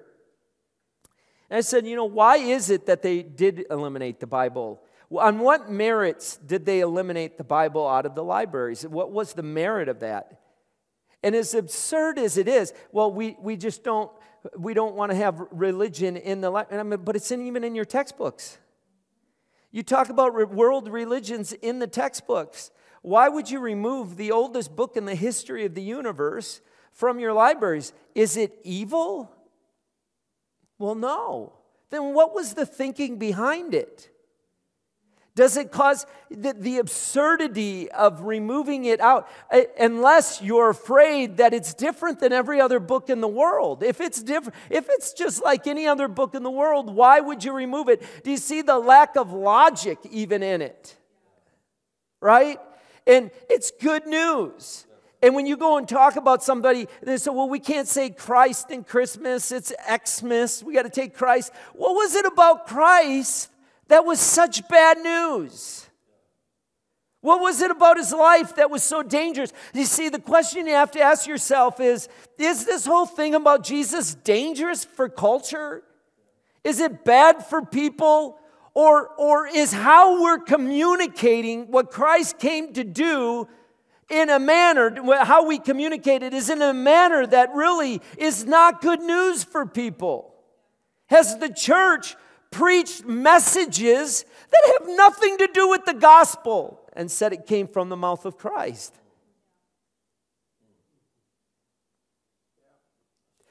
I 1.51 1.59
said, 1.59 1.85
you 1.85 1.97
know, 1.97 2.05
why 2.05 2.37
is 2.37 2.69
it 2.69 2.85
that 2.85 3.01
they 3.01 3.21
did 3.21 3.65
eliminate 3.69 4.21
the 4.21 4.27
Bible? 4.27 4.81
On 5.11 5.39
what 5.39 5.69
merits 5.69 6.37
did 6.37 6.65
they 6.65 6.79
eliminate 6.79 7.37
the 7.37 7.43
Bible 7.43 7.85
out 7.85 8.05
of 8.05 8.15
the 8.15 8.23
libraries? 8.23 8.87
What 8.87 9.11
was 9.11 9.33
the 9.33 9.43
merit 9.43 9.89
of 9.89 9.99
that? 9.99 10.39
And 11.21 11.35
as 11.35 11.53
absurd 11.53 12.17
as 12.17 12.37
it 12.37 12.47
is, 12.47 12.71
well, 12.93 13.11
we, 13.11 13.35
we 13.41 13.57
just 13.57 13.83
don't 13.83 14.09
we 14.57 14.73
don't 14.73 14.95
want 14.95 15.11
to 15.11 15.17
have 15.17 15.37
religion 15.51 16.15
in 16.15 16.39
the 16.39 16.49
I 16.71 16.81
mean, 16.83 17.01
but 17.03 17.17
it's 17.17 17.29
in, 17.29 17.45
even 17.45 17.65
in 17.65 17.75
your 17.75 17.83
textbooks. 17.83 18.57
You 19.69 19.83
talk 19.83 20.07
about 20.07 20.49
world 20.49 20.87
religions 20.87 21.51
in 21.51 21.79
the 21.79 21.87
textbooks. 21.87 22.71
Why 23.01 23.29
would 23.29 23.49
you 23.49 23.59
remove 23.59 24.17
the 24.17 24.31
oldest 24.31 24.75
book 24.75 24.97
in 24.97 25.05
the 25.05 25.15
history 25.15 25.65
of 25.65 25.75
the 25.75 25.81
universe 25.81 26.61
from 26.91 27.19
your 27.19 27.33
libraries? 27.33 27.93
Is 28.13 28.37
it 28.37 28.57
evil? 28.63 29.31
Well, 30.77 30.95
no. 30.95 31.53
Then 31.89 32.13
what 32.13 32.35
was 32.35 32.53
the 32.53 32.65
thinking 32.65 33.17
behind 33.17 33.73
it? 33.73 34.09
Does 35.35 35.55
it 35.55 35.71
cause 35.71 36.05
the, 36.29 36.51
the, 36.51 36.79
absurdity 36.79 37.89
of 37.91 38.23
removing 38.23 38.83
it 38.83 38.99
out 38.99 39.29
uh, 39.49 39.61
unless 39.79 40.41
you're 40.41 40.69
afraid 40.69 41.37
that 41.37 41.53
it's 41.53 41.73
different 41.73 42.19
than 42.19 42.33
every 42.33 42.59
other 42.59 42.81
book 42.81 43.09
in 43.09 43.21
the 43.21 43.27
world? 43.27 43.81
If 43.81 44.01
it's 44.01 44.21
different, 44.21 44.55
if 44.69 44.87
it's 44.89 45.13
just 45.13 45.41
like 45.41 45.65
any 45.65 45.87
other 45.87 46.09
book 46.09 46.35
in 46.35 46.43
the 46.43 46.51
world, 46.51 46.93
why 46.93 47.21
would 47.21 47.45
you 47.45 47.53
remove 47.53 47.87
it? 47.87 48.03
Do 48.23 48.31
you 48.31 48.37
see 48.37 48.61
the 48.61 48.77
lack 48.77 49.15
of 49.15 49.31
logic 49.31 49.99
even 50.11 50.43
in 50.43 50.61
it? 50.61 50.97
Right? 52.19 52.59
And 53.09 53.31
it's 53.49 53.71
good 53.71 54.05
news. 54.05 54.85
And 55.21 55.33
when 55.35 55.47
you 55.47 55.57
go 55.57 55.77
and 55.77 55.89
talk 55.89 56.15
about 56.15 56.43
somebody, 56.43 56.87
they 57.01 57.17
say, 57.17 57.31
well, 57.31 57.49
we 57.49 57.59
can't 57.59 57.87
say 57.87 58.11
Christ 58.11 58.69
in 58.69 58.83
Christmas, 58.83 59.51
it's 59.51 59.73
Xmas, 60.05 60.63
we 60.63 60.75
got 60.75 60.83
to 60.83 60.89
take 60.89 61.15
Christ. 61.15 61.51
What 61.73 61.93
was 61.95 62.15
it 62.15 62.25
about 62.25 62.67
Christ 62.67 63.49
that 63.87 64.05
was 64.05 64.19
such 64.19 64.65
bad 64.69 64.99
news? 64.99 65.87
What 67.21 67.41
was 67.41 67.61
it 67.61 67.71
about 67.71 67.97
his 67.97 68.13
life 68.13 68.55
that 68.55 68.69
was 68.69 68.83
so 68.83 69.03
dangerous? 69.03 69.51
You 69.73 69.85
see, 69.85 70.07
the 70.07 70.19
question 70.19 70.67
you 70.67 70.73
have 70.73 70.91
to 70.91 71.01
ask 71.01 71.27
yourself 71.27 71.81
is 71.81 72.07
Is 72.37 72.65
this 72.65 72.85
whole 72.85 73.07
thing 73.07 73.35
about 73.35 73.63
Jesus 73.65 74.13
dangerous 74.13 74.85
for 74.85 75.09
culture? 75.09 75.83
Is 76.63 76.79
it 76.79 77.03
bad 77.03 77.45
for 77.45 77.65
people? 77.65 78.38
Or, 78.79 79.09
or 79.17 79.45
is 79.45 79.73
how 79.73 80.21
we're 80.21 80.39
communicating 80.39 81.69
what 81.69 81.91
Christ 81.91 82.39
came 82.39 82.71
to 82.75 82.85
do 82.85 83.45
in 84.09 84.29
a 84.29 84.39
manner, 84.39 84.95
how 85.21 85.45
we 85.45 85.59
communicate 85.59 86.23
it 86.23 86.33
is 86.33 86.49
in 86.49 86.61
a 86.61 86.73
manner 86.73 87.27
that 87.27 87.53
really 87.53 88.01
is 88.17 88.45
not 88.45 88.79
good 88.79 89.01
news 89.01 89.43
for 89.43 89.65
people? 89.65 90.33
Has 91.07 91.37
the 91.39 91.49
church 91.49 92.15
preached 92.51 93.03
messages 93.03 94.23
that 94.49 94.79
have 94.79 94.95
nothing 94.95 95.37
to 95.39 95.49
do 95.53 95.67
with 95.67 95.83
the 95.83 95.93
gospel 95.93 96.79
and 96.93 97.11
said 97.11 97.33
it 97.33 97.45
came 97.45 97.67
from 97.67 97.89
the 97.89 97.97
mouth 97.97 98.23
of 98.23 98.37
Christ? 98.37 98.95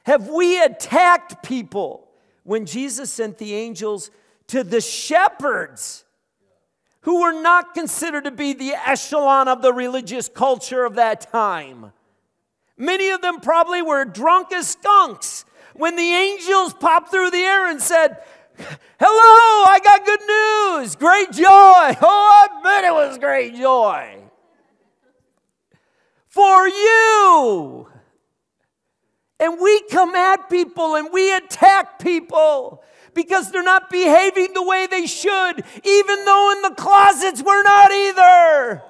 Have 0.05 0.31
we 0.31 0.59
attacked 0.65 1.43
people 1.43 2.09
when 2.45 2.65
Jesus 2.65 3.13
sent 3.13 3.37
the 3.37 3.55
angels 3.55 4.11
to 4.49 4.65
the 4.65 4.81
shepherds 4.81 6.05
who 7.03 7.23
were 7.23 7.41
not 7.41 7.75
considered 7.75 8.25
to 8.25 8.31
be 8.31 8.53
the 8.53 8.73
echelon 8.73 9.49
of 9.49 9.63
the 9.63 9.73
religious 9.73 10.29
culture 10.29 10.85
of 10.85 10.97
that 10.97 11.31
time? 11.33 11.93
Many 12.77 13.11
of 13.11 13.23
them 13.23 13.41
probably 13.41 13.83
were 13.83 14.05
drunk 14.05 14.53
as 14.53 14.69
skunks 14.69 15.45
when 15.75 15.97
the 15.97 16.03
angels 16.03 16.75
popped 16.75 17.11
through 17.11 17.31
the 17.31 17.39
air 17.39 17.71
and 17.71 17.81
said, 17.81 18.19
Hello, 19.01 19.65
I 19.71 19.81
got 19.83 20.05
good 20.05 20.83
news. 20.83 20.97
Great 20.97 21.33
joy. 21.33 21.45
Oh, 22.03 22.49
I 22.51 22.63
bet 22.63 22.85
it 22.85 22.93
was 22.93 23.19
great 23.19 23.55
joy. 23.55 24.19
For 26.27 26.69
you. 26.69 27.89
And 29.41 29.61
we 29.61 29.83
come 29.91 30.15
at 30.15 30.51
people 30.51 30.97
and 30.97 31.09
we 31.13 31.35
attack 31.35 32.01
people 32.01 32.83
because 33.19 33.51
they're 33.51 33.65
not 33.65 33.91
behaving 33.91 34.53
the 34.55 34.63
way 34.63 34.87
they 34.87 35.05
should, 35.05 35.65
even 35.83 36.25
though 36.25 36.53
in 36.53 36.63
the 36.63 36.75
closets 36.77 37.43
we're 37.43 37.65
not 37.65 37.91
either. 37.91 38.83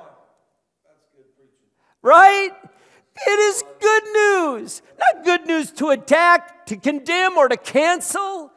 Right? 2.03 2.51
It 3.27 3.39
is 3.39 3.65
good 3.81 4.03
news. 4.13 4.83
Not 4.99 5.25
good 5.25 5.47
news 5.47 5.71
to 5.73 5.89
attack, 5.89 6.67
to 6.67 6.77
condemn, 6.77 7.39
or 7.39 7.49
to 7.49 7.57
cancel, 7.57 8.53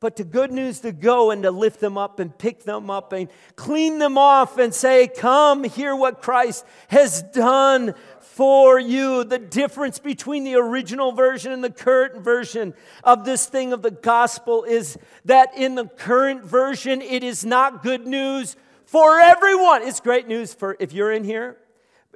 but 0.00 0.16
to 0.16 0.24
good 0.24 0.52
news 0.52 0.80
to 0.80 0.92
go 0.92 1.30
and 1.30 1.44
to 1.44 1.50
lift 1.50 1.80
them 1.80 1.96
up 1.96 2.20
and 2.20 2.36
pick 2.36 2.64
them 2.64 2.90
up 2.90 3.14
and 3.14 3.30
clean 3.56 3.98
them 3.98 4.18
off 4.18 4.58
and 4.58 4.74
say, 4.74 5.08
Come, 5.08 5.64
hear 5.64 5.96
what 5.96 6.20
Christ 6.20 6.66
has 6.88 7.22
done 7.22 7.94
for 8.36 8.78
you. 8.78 9.24
The 9.24 9.38
difference 9.38 9.98
between 9.98 10.44
the 10.44 10.54
original 10.54 11.12
version 11.12 11.52
and 11.52 11.64
the 11.64 11.70
current 11.70 12.22
version 12.22 12.74
of 13.02 13.24
this 13.24 13.46
thing 13.46 13.72
of 13.72 13.82
the 13.82 13.90
gospel 13.90 14.64
is 14.64 14.96
that 15.24 15.56
in 15.56 15.74
the 15.74 15.86
current 15.86 16.44
version, 16.44 17.02
it 17.02 17.24
is 17.24 17.44
not 17.44 17.82
good 17.82 18.06
news 18.06 18.56
for 18.84 19.18
everyone. 19.18 19.82
It's 19.82 20.00
great 20.00 20.28
news 20.28 20.54
for 20.54 20.76
if 20.78 20.92
you're 20.92 21.12
in 21.12 21.24
here 21.24 21.56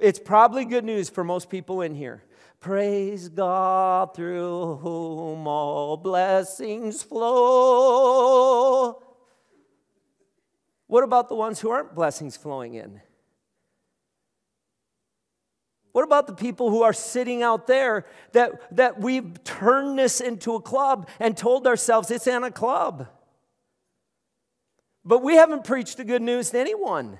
it's 0.01 0.19
probably 0.19 0.65
good 0.65 0.83
news 0.83 1.09
for 1.09 1.23
most 1.23 1.49
people 1.49 1.81
in 1.81 1.95
here. 1.95 2.23
Praise 2.59 3.29
God 3.29 4.13
through 4.15 4.77
whom 4.77 5.47
all 5.47 5.95
blessings 5.95 7.03
flow. 7.03 9.01
What 10.87 11.03
about 11.03 11.29
the 11.29 11.35
ones 11.35 11.59
who 11.59 11.69
aren't 11.69 11.93
blessings 11.95 12.35
flowing 12.35 12.73
in? 12.73 12.99
What 15.91 16.03
about 16.03 16.27
the 16.27 16.33
people 16.33 16.69
who 16.69 16.83
are 16.83 16.93
sitting 16.93 17.43
out 17.43 17.67
there 17.67 18.05
that, 18.31 18.75
that 18.75 18.99
we've 18.99 19.43
turned 19.43 19.99
this 19.99 20.21
into 20.21 20.55
a 20.55 20.61
club 20.61 21.09
and 21.19 21.35
told 21.35 21.67
ourselves 21.67 22.09
it's 22.11 22.27
in 22.27 22.43
a 22.43 22.51
club? 22.51 23.07
But 25.03 25.23
we 25.23 25.35
haven't 25.35 25.63
preached 25.63 25.97
the 25.97 26.05
good 26.05 26.21
news 26.21 26.51
to 26.51 26.59
anyone. 26.59 27.17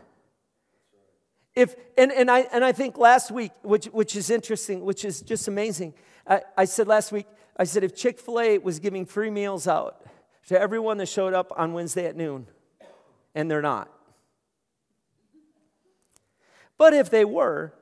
If, 1.53 1.75
and, 1.97 2.11
and, 2.11 2.31
I, 2.31 2.41
and 2.53 2.63
I 2.63 2.71
think 2.71 2.97
last 2.97 3.29
week, 3.29 3.51
which, 3.61 3.85
which 3.87 4.15
is 4.15 4.29
interesting, 4.29 4.85
which 4.85 5.03
is 5.03 5.21
just 5.21 5.47
amazing, 5.47 5.93
I, 6.25 6.41
I 6.57 6.65
said 6.65 6.87
last 6.87 7.11
week, 7.11 7.27
I 7.57 7.65
said 7.65 7.83
if 7.83 7.93
Chick 7.93 8.19
fil 8.19 8.39
A 8.39 8.57
was 8.57 8.79
giving 8.79 9.05
free 9.05 9.29
meals 9.29 9.67
out 9.67 10.05
to 10.47 10.59
everyone 10.59 10.97
that 10.97 11.07
showed 11.07 11.33
up 11.33 11.51
on 11.57 11.73
Wednesday 11.73 12.05
at 12.05 12.15
noon, 12.15 12.47
and 13.35 13.51
they're 13.51 13.61
not. 13.61 13.91
But 16.77 16.93
if 16.93 17.09
they 17.09 17.25
were, 17.25 17.73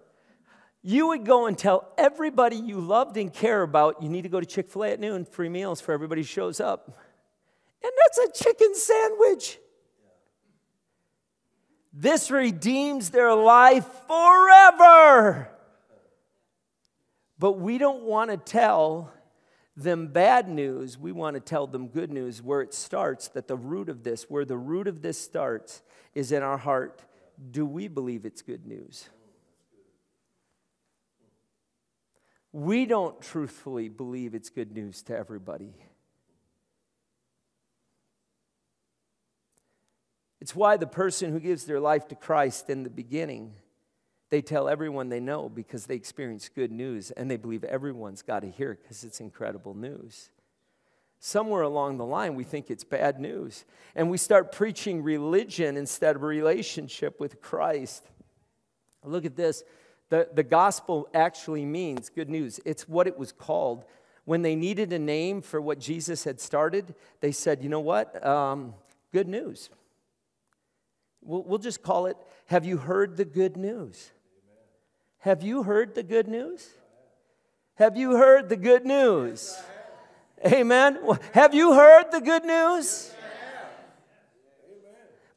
you 0.82 1.08
would 1.08 1.26
go 1.26 1.48
and 1.48 1.58
tell 1.58 1.92
everybody 1.98 2.56
you 2.56 2.80
loved 2.80 3.18
and 3.18 3.34
care 3.34 3.62
about, 3.62 4.02
you 4.02 4.10
need 4.10 4.22
to 4.24 4.30
go 4.30 4.39
to 4.39 4.46
Chick 4.46 4.70
fil 4.70 4.84
A 4.86 4.92
at 4.92 5.00
noon, 5.00 5.26
free 5.26 5.50
meals 5.50 5.82
for 5.82 5.92
everybody 5.92 6.22
who 6.22 6.28
shows 6.28 6.60
up. 6.60 6.98
And 7.84 7.92
that's 7.98 8.18
a 8.18 8.44
chicken 8.44 8.76
sandwich. 8.76 9.60
This 11.94 12.30
redeems 12.30 13.10
their 13.10 13.34
life 13.34 13.86
forever. 14.08 15.50
But 17.38 17.54
we 17.54 17.78
don't 17.78 18.04
want 18.04 18.32
to 18.32 18.38
tell 18.38 19.12
them 19.76 20.08
bad 20.08 20.50
news. 20.50 20.98
We 20.98 21.12
want 21.12 21.36
to 21.36 21.39
tell 21.39 21.68
them 21.68 21.88
good 21.88 22.12
news 22.12 22.42
where 22.42 22.62
it 22.62 22.74
starts, 22.74 23.30
that 23.30 23.48
the 23.48 23.56
root 23.56 23.89
of 23.89 24.04
this, 24.04 24.30
where 24.30 24.46
the 24.46 24.58
root 24.58 24.88
of 24.88 25.02
this 25.02 25.20
starts, 25.20 25.82
is 26.13 26.32
in 26.32 26.44
our 26.44 26.58
heart. 26.58 27.02
Do 27.52 27.65
we 27.65 27.88
believe 27.88 28.26
it's 28.26 28.42
good 28.42 28.65
news? 28.65 29.10
We 32.52 32.86
don't 32.86 33.22
truthfully 33.22 33.90
believe 33.90 34.34
it's 34.34 34.50
good 34.50 34.72
news 34.72 35.04
to 35.04 35.18
everybody. 35.18 35.74
It's 40.42 40.56
why 40.56 40.78
the 40.78 40.88
person 40.88 41.32
who 41.32 41.40
gives 41.40 41.66
their 41.66 41.80
life 41.80 42.08
to 42.08 42.16
Christ 42.16 42.70
in 42.70 42.84
the 42.84 42.90
beginning, 42.90 43.54
they 44.30 44.42
tell 44.42 44.70
everyone 44.70 45.10
they 45.10 45.20
know 45.20 45.50
because 45.50 45.86
they 45.86 45.96
experience 45.96 46.50
good 46.50 46.72
news 46.72 47.12
and 47.12 47.30
they 47.30 47.38
believe 47.38 47.64
everyone's 47.66 48.22
got 48.22 48.40
to 48.42 48.50
hear 48.50 48.72
it 48.72 48.82
because 48.82 49.04
it's 49.04 49.20
incredible 49.20 49.76
news. 49.76 50.30
Somewhere 51.20 51.64
along 51.64 51.98
the 51.98 52.06
line, 52.06 52.36
we 52.36 52.46
think 52.46 52.72
it's 52.72 52.86
bad 52.86 53.20
news. 53.20 53.66
And 53.94 54.10
we 54.10 54.18
start 54.18 54.54
preaching 54.54 55.04
religion 55.04 55.76
instead 55.76 56.16
of 56.16 56.24
relationship 56.24 57.20
with 57.20 57.42
Christ. 57.42 58.08
Look 59.04 59.26
at 59.26 59.36
this. 59.36 59.64
The, 60.10 60.28
the 60.34 60.43
gospel 60.43 61.08
actually 61.13 61.65
means 61.65 62.10
good 62.10 62.30
news. 62.30 62.60
It's 62.65 62.88
what 62.89 63.08
it 63.08 63.17
was 63.17 63.32
called. 63.32 63.86
When 64.26 64.41
they 64.41 64.56
needed 64.56 64.91
a 64.93 65.00
name 65.00 65.41
for 65.41 65.62
what 65.62 65.80
Jesus 65.80 66.24
had 66.24 66.39
started, 66.39 66.93
they 67.22 67.32
said, 67.32 67.63
you 67.63 67.69
know 67.69 67.80
what? 67.80 68.26
Um, 68.26 68.74
good 69.12 69.28
news. 69.28 69.69
We'll, 71.22 71.43
we'll 71.43 71.60
just 71.60 71.84
call 71.84 72.08
it 72.08 72.17
Have 72.48 72.65
you 72.65 72.78
heard 72.78 73.17
the 73.17 73.26
good 73.26 73.58
news? 73.58 74.12
Have 75.19 75.43
you 75.43 75.63
heard 75.63 75.95
the 75.95 76.04
good 76.04 76.28
news? 76.28 76.69
Have 77.76 77.98
you 77.98 78.15
heard 78.15 78.50
the 78.50 78.58
good 78.58 78.86
news? 78.86 79.58
Amen. 80.45 81.00
Have 81.34 81.54
you 81.54 81.74
heard 81.74 82.12
the 82.12 82.22
good 82.22 82.45
news? 82.45 83.12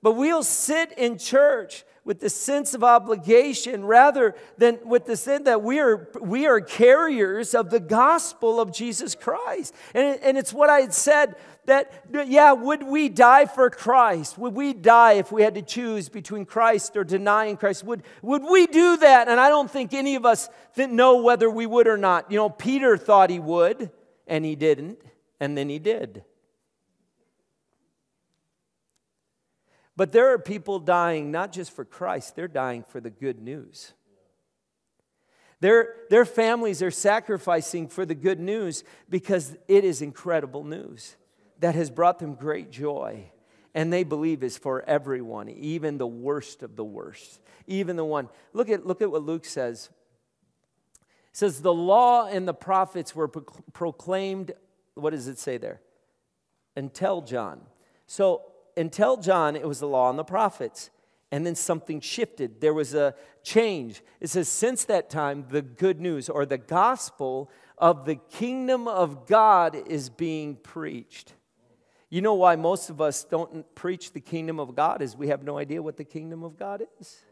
But 0.03 0.13
we'll 0.13 0.43
sit 0.43 0.93
in 0.93 1.19
church 1.19 1.85
with 2.05 2.21
the 2.21 2.31
sense 2.31 2.75
of 2.75 2.83
obligation 2.83 3.85
rather 3.85 4.35
than 4.59 4.79
with 4.85 5.07
the 5.07 5.17
sense 5.17 5.45
that 5.45 5.63
we 5.63 5.79
are, 5.79 6.09
we 6.21 6.47
are 6.47 6.61
carriers 6.61 7.55
of 7.55 7.71
the 7.71 7.79
gospel 7.81 8.61
of 8.61 8.73
Jesus 8.73 9.15
Christ. 9.15 9.75
And, 9.95 10.19
and 10.21 10.37
it's 10.37 10.53
what 10.53 10.69
I 10.69 10.81
had 10.81 10.93
said 10.93 11.37
that, 11.67 11.93
yeah, 12.27 12.53
would 12.53 12.83
we 12.83 13.09
die 13.09 13.47
for 13.47 13.71
Christ? 13.71 14.37
Would 14.37 14.55
we 14.55 14.73
die 14.73 15.13
if 15.13 15.31
we 15.31 15.43
had 15.43 15.55
to 15.55 15.63
choose 15.63 16.09
between 16.09 16.45
Christ 16.45 16.97
or 16.97 17.05
denying 17.05 17.57
Christ? 17.57 17.85
Would, 17.85 18.03
would 18.21 18.43
we 18.43 18.67
do 18.67 18.97
that? 18.97 19.29
And 19.29 19.39
I 19.39 19.49
don't 19.49 19.71
think 19.71 19.95
any 19.95 20.17
of 20.17 20.27
us 20.27 20.49
know 20.77 21.23
whether 21.23 21.49
we 21.49 21.67
would 21.67 21.87
or 21.87 21.97
not. 21.97 22.33
You 22.33 22.37
know, 22.37 22.51
Peter 22.51 22.97
thought 22.97 23.31
he 23.31 23.39
would, 23.39 23.93
and 24.27 24.45
he 24.45 24.57
didn't, 24.57 24.99
and 25.39 25.57
then 25.57 25.69
he 25.69 25.79
did. 25.79 26.25
But 29.97 30.13
there 30.13 30.33
are 30.33 30.39
people 30.39 30.79
dying 30.79 31.31
not 31.31 31.53
just 31.53 31.73
for 31.73 31.85
Christ, 31.85 32.37
they're 32.37 32.49
dying 32.49 32.83
for 32.83 33.01
the 33.01 33.11
good 33.11 33.41
news. 33.41 33.93
Their, 35.61 35.95
their 36.11 36.25
families 36.25 36.83
are 36.83 36.91
sacrificing 36.91 37.87
for 37.87 38.05
the 38.05 38.17
good 38.17 38.41
news 38.41 38.83
because 39.09 39.57
it 39.69 39.85
is 39.85 40.03
incredible 40.03 40.65
news 40.65 41.15
that 41.61 41.77
has 41.77 41.89
brought 41.89 42.19
them 42.19 42.35
great 42.35 42.73
joy 42.73 43.31
and 43.75 43.93
they 43.93 44.05
believe 44.05 44.43
is 44.43 44.59
for 44.59 44.83
everyone, 44.83 45.49
even 45.49 45.99
the 45.99 46.07
worst 46.07 46.63
of 46.63 46.77
the 46.77 46.85
worst, 46.85 47.41
even 47.67 47.97
the 47.97 48.05
one. 48.05 48.29
Look 48.53 48.69
at, 48.69 48.87
look 48.87 49.01
at 49.03 49.11
what 49.11 49.23
Luke 49.23 49.45
says. 49.45 49.89
It 51.31 51.37
says, 51.37 51.63
The 51.63 51.73
law 51.73 52.27
and 52.27 52.47
the 52.47 52.55
prophets 52.55 53.15
were 53.15 53.29
proclaimed, 53.29 54.53
what 54.95 55.11
does 55.11 55.29
it 55.29 55.39
say 55.39 55.57
there? 55.57 55.81
Until 56.77 57.23
John. 57.23 57.61
So, 58.07 58.43
until 58.77 59.17
John, 59.17 59.57
it 59.57 59.67
was 59.67 59.81
the 59.81 59.89
law 59.89 60.11
and 60.11 60.19
the 60.19 60.25
prophets. 60.25 60.91
and 61.31 61.47
then 61.47 61.55
something 61.55 61.99
shifted. 61.99 62.61
There 62.61 62.75
was 62.75 62.93
a 62.93 63.15
change. 63.43 64.03
It 64.21 64.29
says, 64.29 64.49
Since 64.49 64.85
that 64.85 65.09
time, 65.09 65.47
the 65.49 65.63
good 65.63 65.99
news 65.99 66.29
or 66.29 66.45
the 66.45 66.59
gospel 66.59 67.51
of 67.79 68.05
the 68.05 68.17
kingdom 68.17 68.87
of 68.87 69.27
God 69.27 69.75
is 69.75 70.11
being 70.11 70.57
preached. 70.57 71.33
You 72.11 72.21
know 72.21 72.35
why 72.35 72.57
most 72.57 72.91
of 72.91 73.01
us 73.01 73.25
don't 73.25 73.75
preach 73.75 74.13
the 74.13 74.21
kingdom 74.21 74.61
of 74.61 74.77
God 74.77 75.01
is 75.01 75.17
we 75.17 75.29
have 75.29 75.43
no 75.43 75.57
idea 75.57 75.83
what 75.83 75.97
the 75.97 76.05
kingdom 76.05 76.45
of 76.45 76.59
God 76.59 76.83
is. 77.01 77.25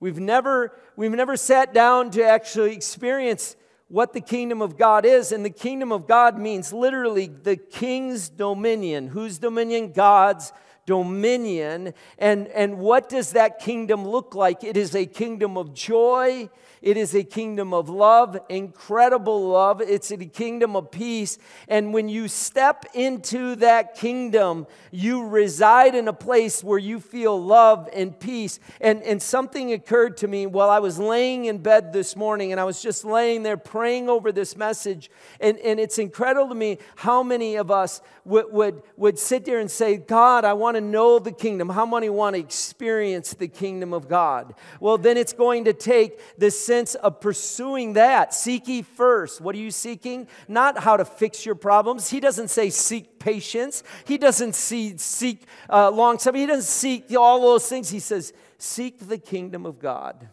We've 0.00 0.18
never, 0.18 0.72
we've 0.96 1.12
never 1.12 1.36
sat 1.36 1.74
down 1.74 2.10
to 2.12 2.24
actually 2.24 2.72
experience 2.72 3.56
what 3.88 4.12
the 4.12 4.20
kingdom 4.20 4.62
of 4.62 4.76
God 4.76 5.04
is. 5.04 5.32
And 5.32 5.44
the 5.44 5.50
kingdom 5.50 5.92
of 5.92 6.06
God 6.06 6.38
means 6.38 6.72
literally 6.72 7.26
the 7.26 7.56
king's 7.56 8.28
dominion. 8.28 9.08
Whose 9.08 9.38
dominion? 9.38 9.92
God's 9.92 10.52
dominion. 10.88 11.92
And, 12.18 12.48
and 12.48 12.78
what 12.78 13.10
does 13.10 13.32
that 13.32 13.58
kingdom 13.58 14.08
look 14.08 14.34
like? 14.34 14.64
It 14.64 14.74
is 14.74 14.94
a 14.94 15.04
kingdom 15.04 15.58
of 15.58 15.74
joy, 15.74 16.48
it 16.80 16.96
is 16.96 17.14
a 17.14 17.24
kingdom 17.24 17.74
of 17.74 17.88
love, 17.88 18.38
incredible 18.48 19.48
love. 19.48 19.80
It's 19.80 20.10
a 20.10 20.16
kingdom 20.16 20.76
of 20.76 20.90
peace. 20.90 21.38
And 21.66 21.92
when 21.92 22.08
you 22.08 22.28
step 22.28 22.86
into 22.94 23.56
that 23.56 23.94
kingdom, 23.94 24.66
you 24.90 25.26
reside 25.26 25.94
in 25.94 26.08
a 26.08 26.12
place 26.12 26.62
where 26.62 26.78
you 26.78 27.00
feel 27.00 27.40
love 27.42 27.88
and 27.92 28.18
peace. 28.18 28.60
And, 28.80 29.02
and 29.02 29.20
something 29.20 29.72
occurred 29.72 30.16
to 30.18 30.28
me 30.28 30.46
while 30.46 30.70
I 30.70 30.78
was 30.78 30.98
laying 30.98 31.46
in 31.46 31.58
bed 31.58 31.92
this 31.92 32.14
morning, 32.14 32.52
and 32.52 32.60
I 32.60 32.64
was 32.64 32.80
just 32.80 33.04
laying 33.04 33.42
there 33.42 33.56
praying 33.56 34.08
over 34.08 34.30
this 34.30 34.56
message. 34.56 35.10
And, 35.40 35.58
and 35.58 35.80
it's 35.80 35.98
incredible 35.98 36.50
to 36.50 36.54
me 36.54 36.78
how 36.96 37.22
many 37.22 37.56
of 37.56 37.70
us 37.70 38.00
would, 38.24 38.52
would, 38.52 38.82
would 38.96 39.18
sit 39.18 39.44
there 39.44 39.58
and 39.58 39.70
say, 39.70 39.96
God, 39.96 40.44
I 40.44 40.52
want 40.52 40.76
to 40.76 40.77
know 40.80 41.18
the 41.18 41.32
kingdom. 41.32 41.68
How 41.68 41.86
many 41.86 42.08
want 42.08 42.34
to 42.34 42.40
experience 42.40 43.34
the 43.34 43.48
kingdom 43.48 43.92
of 43.92 44.08
God? 44.08 44.54
Well, 44.80 44.98
then 44.98 45.16
it's 45.16 45.32
going 45.32 45.64
to 45.64 45.72
take 45.72 46.20
this 46.38 46.58
sense 46.58 46.94
of 46.94 47.20
pursuing 47.20 47.94
that. 47.94 48.34
Seek 48.34 48.68
ye 48.68 48.82
first. 48.82 49.40
What 49.40 49.54
are 49.54 49.58
you 49.58 49.70
seeking? 49.70 50.28
Not 50.46 50.78
how 50.78 50.96
to 50.96 51.04
fix 51.04 51.44
your 51.44 51.54
problems. 51.54 52.10
He 52.10 52.20
doesn't 52.20 52.48
say 52.48 52.70
seek 52.70 53.18
patience. 53.18 53.82
He 54.04 54.18
doesn't 54.18 54.54
see, 54.54 54.96
seek 54.98 55.46
uh, 55.70 55.90
long 55.90 56.18
suffering. 56.18 56.42
He 56.42 56.46
doesn't 56.46 56.62
seek 56.62 57.16
all 57.16 57.40
those 57.40 57.68
things. 57.68 57.90
He 57.90 58.00
says, 58.00 58.32
seek 58.58 59.08
the 59.08 59.18
kingdom 59.18 59.66
of 59.66 59.78
God. 59.78 60.28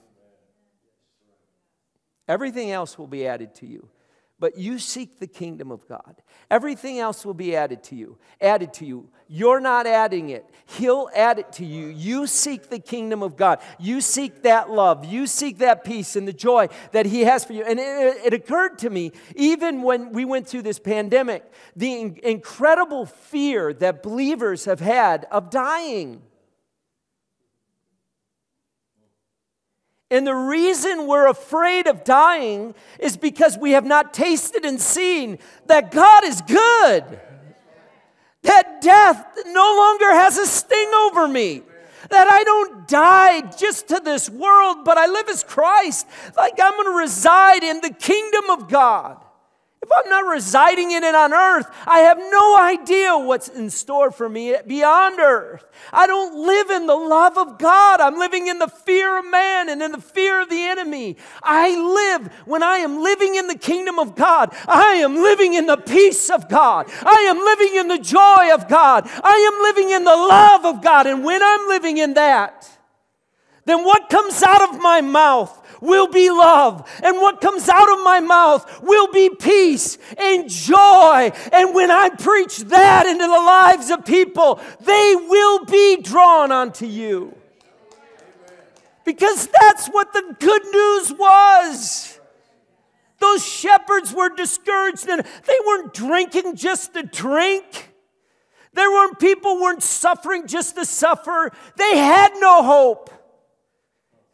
Everything 2.27 2.71
else 2.71 2.97
will 2.97 3.07
be 3.07 3.27
added 3.27 3.53
to 3.55 3.65
you 3.65 3.89
but 4.39 4.57
you 4.57 4.79
seek 4.79 5.19
the 5.19 5.27
kingdom 5.27 5.71
of 5.71 5.87
God. 5.87 6.21
Everything 6.51 6.99
else 6.99 7.25
will 7.25 7.33
be 7.33 7.55
added 7.55 7.83
to 7.83 7.95
you. 7.95 8.17
Added 8.41 8.73
to 8.73 8.85
you. 8.85 9.09
You're 9.27 9.61
not 9.61 9.87
adding 9.87 10.29
it. 10.29 10.45
He'll 10.65 11.09
add 11.15 11.39
it 11.39 11.53
to 11.53 11.65
you. 11.65 11.87
You 11.87 12.27
seek 12.27 12.69
the 12.69 12.79
kingdom 12.79 13.23
of 13.23 13.37
God. 13.37 13.59
You 13.79 14.01
seek 14.01 14.43
that 14.43 14.69
love. 14.69 15.05
You 15.05 15.25
seek 15.25 15.59
that 15.59 15.83
peace 15.83 16.15
and 16.15 16.27
the 16.27 16.33
joy 16.33 16.67
that 16.91 17.05
He 17.05 17.21
has 17.21 17.45
for 17.45 17.53
you. 17.53 17.63
And 17.63 17.79
it, 17.79 18.17
it 18.25 18.33
occurred 18.33 18.77
to 18.79 18.89
me, 18.89 19.13
even 19.35 19.81
when 19.81 20.11
we 20.11 20.25
went 20.25 20.47
through 20.47 20.63
this 20.63 20.79
pandemic, 20.79 21.49
the 21.75 21.93
in- 21.93 22.19
incredible 22.21 23.05
fear 23.05 23.73
that 23.75 24.03
believers 24.03 24.65
have 24.65 24.81
had 24.81 25.25
of 25.31 25.49
dying. 25.49 26.21
And 30.15 30.25
the 30.25 30.33
reason 30.33 31.07
we're 31.07 31.27
afraid 31.27 31.87
of 31.87 32.05
dying 32.05 32.73
is 32.99 33.17
because 33.17 33.57
we 33.57 33.71
have 33.71 33.83
not 33.83 34.13
tasted 34.13 34.63
and 34.63 34.79
seen 34.79 35.39
that 35.65 35.91
God 35.91 36.23
is 36.23 36.41
good. 36.41 37.19
That 38.43 38.79
death 38.81 39.27
no 39.47 39.75
longer 39.77 40.11
has 40.11 40.37
a 40.37 40.45
sting 40.45 40.91
over 40.95 41.27
me. 41.27 41.63
That 42.09 42.27
I 42.29 42.45
don't 42.45 42.87
die 42.87 43.41
just 43.57 43.89
to 43.89 43.99
this 43.99 44.29
world, 44.29 44.85
but 44.85 44.97
I 44.97 45.07
live 45.07 45.27
as 45.27 45.43
Christ. 45.43 46.07
Like 46.37 46.53
I'm 46.63 46.81
to 46.81 46.91
reside 46.91 47.63
in 47.63 47.81
the 47.81 47.89
kingdom 47.89 48.51
of 48.51 48.69
God. 48.69 49.24
If 49.85 49.91
I'm 49.95 50.09
not 50.09 50.25
residing 50.25 50.89
in 50.93 51.03
it 51.03 51.13
on 51.13 51.31
earth, 51.31 51.67
I 51.85 51.99
have 51.99 52.17
no 52.17 52.57
idea 52.59 53.15
what's 53.19 53.49
in 53.49 53.69
store 53.69 54.09
for 54.09 54.27
me 54.27 54.55
beyond 54.65 55.19
earth. 55.19 55.63
I 55.93 56.07
don't 56.07 56.43
live 56.43 56.71
in 56.71 56.87
the 56.87 56.95
love 56.95 57.37
of 57.37 57.59
God. 57.59 58.01
I'm 58.01 58.17
living 58.17 58.47
in 58.47 58.57
the 58.57 58.67
fear 58.67 59.19
of 59.19 59.29
man 59.29 59.69
and 59.69 59.83
in 59.83 59.91
the 59.91 60.01
fear 60.01 60.41
of 60.41 60.49
the 60.49 60.59
enemy. 60.59 61.17
I 61.43 61.77
live 61.77 62.33
when 62.45 62.63
I 62.63 62.77
am 62.77 63.03
living 63.03 63.35
in 63.35 63.45
the 63.45 63.59
kingdom 63.59 63.99
of 63.99 64.15
God. 64.15 64.55
I 64.67 64.93
am 64.95 65.17
living 65.17 65.53
in 65.53 65.67
the 65.67 65.77
peace 65.77 66.31
of 66.31 66.49
God. 66.49 66.87
I 67.03 67.27
am 67.29 67.37
living 67.37 67.75
in 67.75 67.87
the 67.87 67.99
joy 67.99 68.55
of 68.55 68.67
God. 68.67 69.07
I 69.07 69.51
am 69.53 69.61
living 69.61 69.91
in 69.91 70.03
the 70.03 70.09
love 70.09 70.65
of 70.65 70.81
God. 70.81 71.05
And 71.05 71.23
when 71.23 71.43
I'm 71.43 71.67
living 71.67 71.99
in 71.99 72.15
that, 72.15 72.67
then 73.65 73.83
what 73.83 74.09
comes 74.09 74.41
out 74.41 74.73
of 74.73 74.81
my 74.81 75.01
mouth 75.01 75.64
will 75.85 76.07
be 76.07 76.29
love. 76.29 76.89
And 77.03 77.17
what 77.17 77.41
comes 77.41 77.69
out 77.69 77.91
of 77.91 78.03
my 78.03 78.19
mouth 78.19 78.81
will 78.81 79.11
be 79.11 79.29
peace 79.29 79.97
and 80.17 80.49
joy. 80.49 81.31
And 81.51 81.73
when 81.73 81.91
I 81.91 82.09
preach 82.09 82.57
that 82.59 83.05
into 83.05 83.23
the 83.23 83.29
lives 83.29 83.89
of 83.89 84.05
people, 84.05 84.59
they 84.81 85.15
will 85.15 85.65
be 85.65 86.01
drawn 86.01 86.51
unto 86.51 86.85
you. 86.85 87.35
Because 89.05 89.47
that's 89.61 89.87
what 89.87 90.13
the 90.13 90.35
good 90.39 90.63
news 90.65 91.13
was. 91.13 92.19
Those 93.19 93.45
shepherds 93.45 94.13
were 94.13 94.35
discouraged 94.35 95.07
and 95.07 95.23
they 95.23 95.57
weren't 95.65 95.93
drinking 95.93 96.55
just 96.55 96.93
to 96.95 97.03
drink. 97.03 97.93
There 98.73 98.89
weren't 98.89 99.19
people 99.19 99.61
weren't 99.61 99.83
suffering 99.83 100.47
just 100.47 100.75
to 100.75 100.85
suffer. 100.85 101.51
They 101.77 101.97
had 101.97 102.33
no 102.39 102.61
hope 102.61 103.09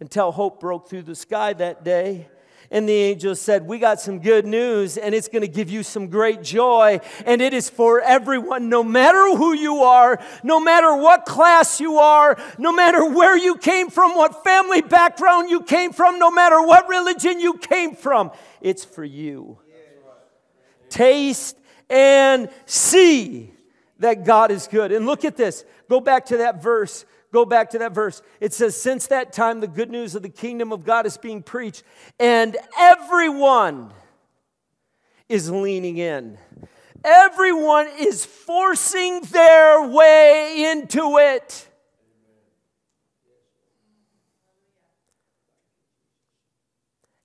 until 0.02 0.32
hope 0.32 0.60
broke 0.60 0.90
through 0.90 1.04
the 1.04 1.16
sky 1.16 1.54
that 1.54 1.86
day. 1.86 2.28
And 2.72 2.90
the 2.90 2.94
angel 2.94 3.36
said, 3.36 3.68
We 3.68 3.80
got 3.80 4.00
some 4.00 4.20
good 4.20 4.48
news, 4.48 4.98
and 4.98 5.14
it's 5.14 5.28
going 5.28 5.44
to 5.44 5.48
give 5.48 5.70
you 5.70 5.84
some 5.84 6.08
great 6.08 6.42
joy. 6.42 7.02
And 7.26 7.42
it 7.42 7.54
is 7.54 7.70
for 7.70 8.02
everyone, 8.02 8.68
no 8.68 8.84
matter 8.84 9.36
who 9.36 9.54
you 9.54 9.84
are, 9.84 10.20
no 10.44 10.60
matter 10.60 10.96
what 10.96 11.26
class 11.26 11.80
you 11.80 11.98
are, 11.98 12.38
no 12.58 12.72
matter 12.72 13.06
where 13.06 13.38
you 13.38 13.58
came 13.58 13.90
from, 13.90 14.16
what 14.16 14.44
family 14.44 14.82
background 14.82 15.50
you 15.50 15.62
came 15.62 15.92
from, 15.92 16.18
no 16.18 16.32
matter 16.32 16.62
what 16.66 16.88
religion 16.88 17.40
you 17.40 17.58
came 17.58 17.94
from. 17.94 18.32
It's 18.60 18.84
for 18.84 19.04
you. 19.04 19.60
Taste 20.90 21.58
and 21.90 22.50
see 22.66 23.52
that 24.00 24.26
God 24.26 24.50
is 24.50 24.68
good. 24.68 24.92
And 24.92 25.06
look 25.06 25.26
at 25.26 25.38
this. 25.38 25.64
Go 25.90 26.00
back 26.00 26.28
to 26.28 26.38
that 26.38 26.64
verse 26.64 27.06
Go 27.32 27.46
back 27.46 27.70
to 27.72 27.80
that 27.80 27.94
verse. 27.94 28.22
It 28.42 28.54
says, 28.54 28.80
Since 28.80 29.08
that 29.08 29.32
time, 29.32 29.62
the 29.62 29.68
good 29.68 29.90
news 29.90 30.16
of 30.16 30.22
the 30.22 30.30
kingdom 30.30 30.74
of 30.74 30.84
God 30.84 31.06
is 31.06 31.18
being 31.18 31.42
preached, 31.42 31.84
and 32.20 32.58
everyone 32.78 33.92
is 35.30 35.50
leaning 35.50 35.98
in. 35.98 36.38
Everyone 37.04 37.88
is 37.98 38.26
forcing 38.26 39.22
their 39.22 39.88
way 39.88 40.72
into 40.72 41.18
it. 41.18 41.68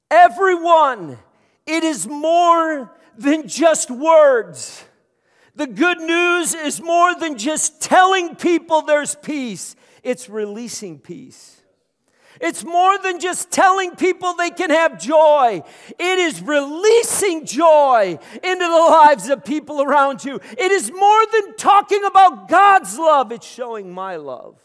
Everyone, 0.08 1.18
it 1.66 1.82
is 1.82 2.06
more 2.06 2.92
than 3.18 3.48
just 3.48 3.90
words. 3.90 4.84
The 5.56 5.66
good 5.66 5.98
news 5.98 6.54
is 6.54 6.80
more 6.80 7.14
than 7.16 7.36
just 7.36 7.82
telling 7.82 8.36
people 8.36 8.82
there's 8.82 9.16
peace 9.16 9.74
it's 10.06 10.30
releasing 10.30 11.00
peace. 11.00 11.60
It's 12.40 12.62
more 12.62 12.96
than 12.98 13.18
just 13.18 13.50
telling 13.50 13.96
people 13.96 14.34
they 14.34 14.50
can 14.50 14.70
have 14.70 15.00
joy. 15.00 15.62
It 15.98 16.18
is 16.18 16.40
releasing 16.40 17.44
joy 17.44 18.16
into 18.34 18.64
the 18.64 18.88
lives 18.90 19.28
of 19.30 19.44
people 19.44 19.82
around 19.82 20.24
you. 20.24 20.38
It 20.56 20.70
is 20.70 20.92
more 20.92 21.22
than 21.32 21.56
talking 21.56 22.04
about 22.04 22.46
God's 22.48 22.96
love, 22.96 23.32
it's 23.32 23.46
showing 23.46 23.92
my 23.92 24.14
love 24.16 24.60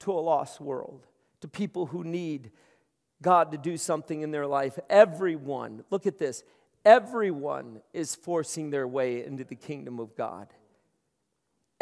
to 0.00 0.12
a 0.12 0.14
lost 0.14 0.58
world, 0.58 1.06
to 1.42 1.48
people 1.48 1.86
who 1.86 2.04
need 2.04 2.52
God 3.20 3.52
to 3.52 3.58
do 3.58 3.76
something 3.76 4.22
in 4.22 4.30
their 4.30 4.46
life. 4.46 4.78
Everyone, 4.88 5.84
look 5.90 6.06
at 6.06 6.18
this, 6.18 6.42
everyone 6.86 7.82
is 7.92 8.14
forcing 8.14 8.70
their 8.70 8.88
way 8.88 9.24
into 9.24 9.44
the 9.44 9.56
kingdom 9.56 10.00
of 10.00 10.16
God. 10.16 10.48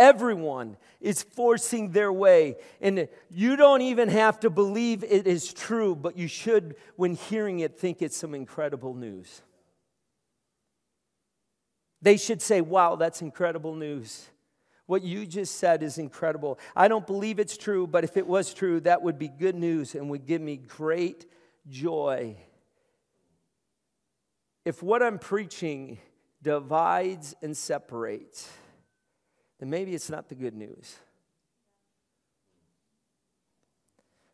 Everyone 0.00 0.78
is 0.98 1.22
forcing 1.22 1.92
their 1.92 2.10
way. 2.10 2.56
And 2.80 3.06
you 3.28 3.54
don't 3.54 3.82
even 3.82 4.08
have 4.08 4.40
to 4.40 4.48
believe 4.48 5.04
it 5.04 5.26
is 5.26 5.52
true, 5.52 5.94
but 5.94 6.16
you 6.16 6.26
should, 6.26 6.74
when 6.96 7.16
hearing 7.16 7.60
it, 7.60 7.78
think 7.78 8.00
it's 8.00 8.16
some 8.16 8.34
incredible 8.34 8.94
news. 8.94 9.42
They 12.00 12.16
should 12.16 12.40
say, 12.40 12.62
Wow, 12.62 12.96
that's 12.96 13.20
incredible 13.20 13.74
news. 13.74 14.30
What 14.86 15.02
you 15.02 15.26
just 15.26 15.56
said 15.56 15.82
is 15.82 15.98
incredible. 15.98 16.58
I 16.74 16.88
don't 16.88 17.06
believe 17.06 17.38
it's 17.38 17.58
true, 17.58 17.86
but 17.86 18.02
if 18.02 18.16
it 18.16 18.26
was 18.26 18.54
true, 18.54 18.80
that 18.80 19.02
would 19.02 19.18
be 19.18 19.28
good 19.28 19.54
news 19.54 19.94
and 19.94 20.08
would 20.08 20.24
give 20.24 20.40
me 20.40 20.56
great 20.56 21.26
joy. 21.68 22.36
If 24.64 24.82
what 24.82 25.02
I'm 25.02 25.18
preaching 25.18 25.98
divides 26.42 27.34
and 27.42 27.54
separates, 27.54 28.48
then 29.60 29.70
maybe 29.70 29.94
it's 29.94 30.10
not 30.10 30.28
the 30.28 30.34
good 30.34 30.54
news. 30.54 30.96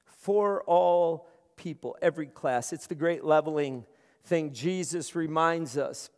For 0.04 0.62
all 0.62 1.28
people, 1.56 1.96
every 2.00 2.26
class, 2.26 2.72
it's 2.72 2.86
the 2.86 2.94
great 2.94 3.24
leveling 3.24 3.84
thing. 4.24 4.52
Jesus 4.52 5.14
reminds 5.14 5.76
us, 5.76 6.10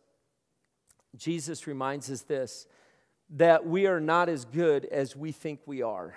Jesus 1.17 1.65
reminds 1.65 2.09
us 2.11 2.21
this, 2.21 2.67
that 3.31 3.65
we 3.65 3.87
are 3.87 3.99
not 3.99 4.29
as 4.29 4.45
good 4.45 4.85
as 4.85 5.15
we 5.15 5.31
think 5.31 5.59
we 5.65 5.81
are 5.81 6.15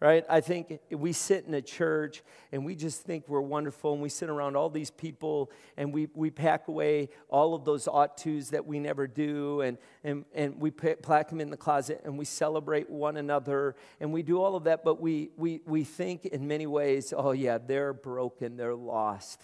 right? 0.00 0.24
I 0.28 0.40
think 0.40 0.78
we 0.90 1.12
sit 1.12 1.44
in 1.46 1.54
a 1.54 1.62
church 1.62 2.22
and 2.52 2.64
we 2.64 2.76
just 2.76 3.02
think 3.02 3.28
we're 3.28 3.40
wonderful 3.40 3.92
and 3.92 4.00
we 4.00 4.08
sit 4.08 4.28
around 4.28 4.56
all 4.56 4.70
these 4.70 4.90
people 4.90 5.50
and 5.76 5.92
we, 5.92 6.08
we 6.14 6.30
pack 6.30 6.68
away 6.68 7.08
all 7.28 7.54
of 7.54 7.64
those 7.64 7.88
ought 7.88 8.16
tos 8.16 8.50
that 8.50 8.64
we 8.64 8.78
never 8.78 9.08
do 9.08 9.60
and, 9.62 9.76
and, 10.04 10.24
and 10.34 10.60
we 10.60 10.70
pack 10.70 11.28
them 11.28 11.40
in 11.40 11.50
the 11.50 11.56
closet 11.56 12.00
and 12.04 12.16
we 12.16 12.24
celebrate 12.24 12.88
one 12.88 13.16
another 13.16 13.74
and 14.00 14.12
we 14.12 14.22
do 14.22 14.40
all 14.40 14.54
of 14.54 14.64
that, 14.64 14.84
but 14.84 15.00
we, 15.00 15.30
we, 15.36 15.62
we 15.66 15.82
think 15.82 16.26
in 16.26 16.46
many 16.46 16.66
ways, 16.66 17.12
oh 17.16 17.32
yeah, 17.32 17.58
they're 17.58 17.92
broken, 17.92 18.56
they're 18.56 18.74
lost. 18.74 19.42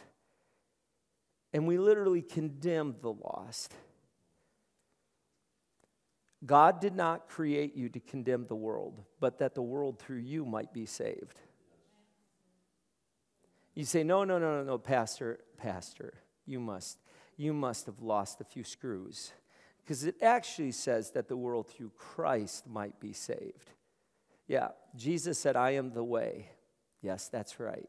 And 1.53 1.67
we 1.67 1.79
literally 1.79 2.23
condemn 2.23 2.97
the 3.01 3.13
lost. 3.13 3.75
God 6.45 6.81
did 6.81 6.95
not 6.95 7.29
create 7.29 7.75
you 7.75 7.89
to 7.89 8.01
condemn 8.01 8.47
the 8.47 8.55
world, 8.55 9.03
but 9.21 9.39
that 9.39 9.55
the 9.55 9.63
world 9.63 9.99
through 9.99 10.19
you 10.19 10.45
might 10.45 10.73
be 10.73 10.85
saved. 10.85 11.41
You 13.75 13.85
say, 13.85 14.05
no, 14.05 14.25
no, 14.25 14.39
no, 14.39 14.59
no, 14.59 14.65
no, 14.65 14.79
Pastor, 14.79 15.41
Pastor, 15.57 16.15
you 16.47 16.61
must, 16.61 16.99
you 17.37 17.53
must 17.53 17.87
have 17.87 18.01
lost 18.01 18.41
a 18.41 18.45
few 18.45 18.63
screws. 18.63 19.33
Because 19.83 20.05
it 20.05 20.17
actually 20.23 20.73
says 20.73 21.11
that 21.11 21.29
the 21.29 21.37
world 21.37 21.69
through 21.69 21.91
Christ 21.97 22.67
might 22.67 23.01
be 23.01 23.13
saved. 23.13 23.71
Yeah, 24.47 24.69
Jesus 24.97 25.39
said, 25.39 25.57
I 25.57 25.73
am 25.73 25.93
the 25.93 26.05
way. 26.05 26.51
Yes, 27.03 27.29
that's 27.29 27.59
right. 27.59 27.89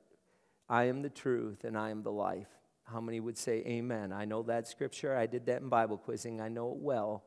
I 0.67 0.85
am 0.85 1.01
the 1.01 1.09
truth 1.09 1.63
and 1.63 1.77
I 1.77 1.89
am 1.91 2.03
the 2.03 2.11
life. 2.11 2.49
How 2.83 2.99
many 2.99 3.19
would 3.19 3.37
say 3.37 3.63
amen? 3.65 4.11
I 4.11 4.25
know 4.25 4.43
that 4.43 4.67
scripture. 4.67 5.15
I 5.15 5.25
did 5.25 5.45
that 5.45 5.61
in 5.61 5.69
Bible 5.69 5.97
quizzing. 5.97 6.41
I 6.41 6.49
know 6.49 6.71
it 6.71 6.77
well. 6.77 7.23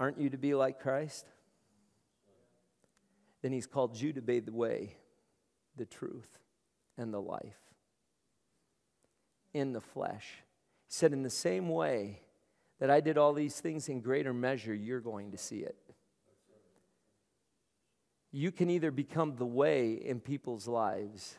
Aren't 0.00 0.20
you 0.20 0.30
to 0.30 0.38
be 0.38 0.54
like 0.54 0.80
Christ? 0.80 1.26
Then 3.42 3.52
he's 3.52 3.66
called 3.66 3.96
you 3.96 4.12
to 4.12 4.22
be 4.22 4.40
the 4.40 4.52
way, 4.52 4.96
the 5.76 5.86
truth, 5.86 6.38
and 6.96 7.12
the 7.12 7.20
life 7.20 7.56
in 9.54 9.72
the 9.72 9.80
flesh. 9.80 10.26
He 10.86 10.92
said, 10.92 11.12
In 11.12 11.22
the 11.22 11.30
same 11.30 11.68
way 11.68 12.20
that 12.80 12.90
I 12.90 13.00
did 13.00 13.18
all 13.18 13.32
these 13.32 13.60
things 13.60 13.88
in 13.88 14.00
greater 14.00 14.32
measure, 14.32 14.74
you're 14.74 15.00
going 15.00 15.32
to 15.32 15.38
see 15.38 15.58
it. 15.58 15.76
You 18.30 18.52
can 18.52 18.70
either 18.70 18.90
become 18.90 19.36
the 19.36 19.46
way 19.46 19.92
in 19.92 20.20
people's 20.20 20.68
lives, 20.68 21.36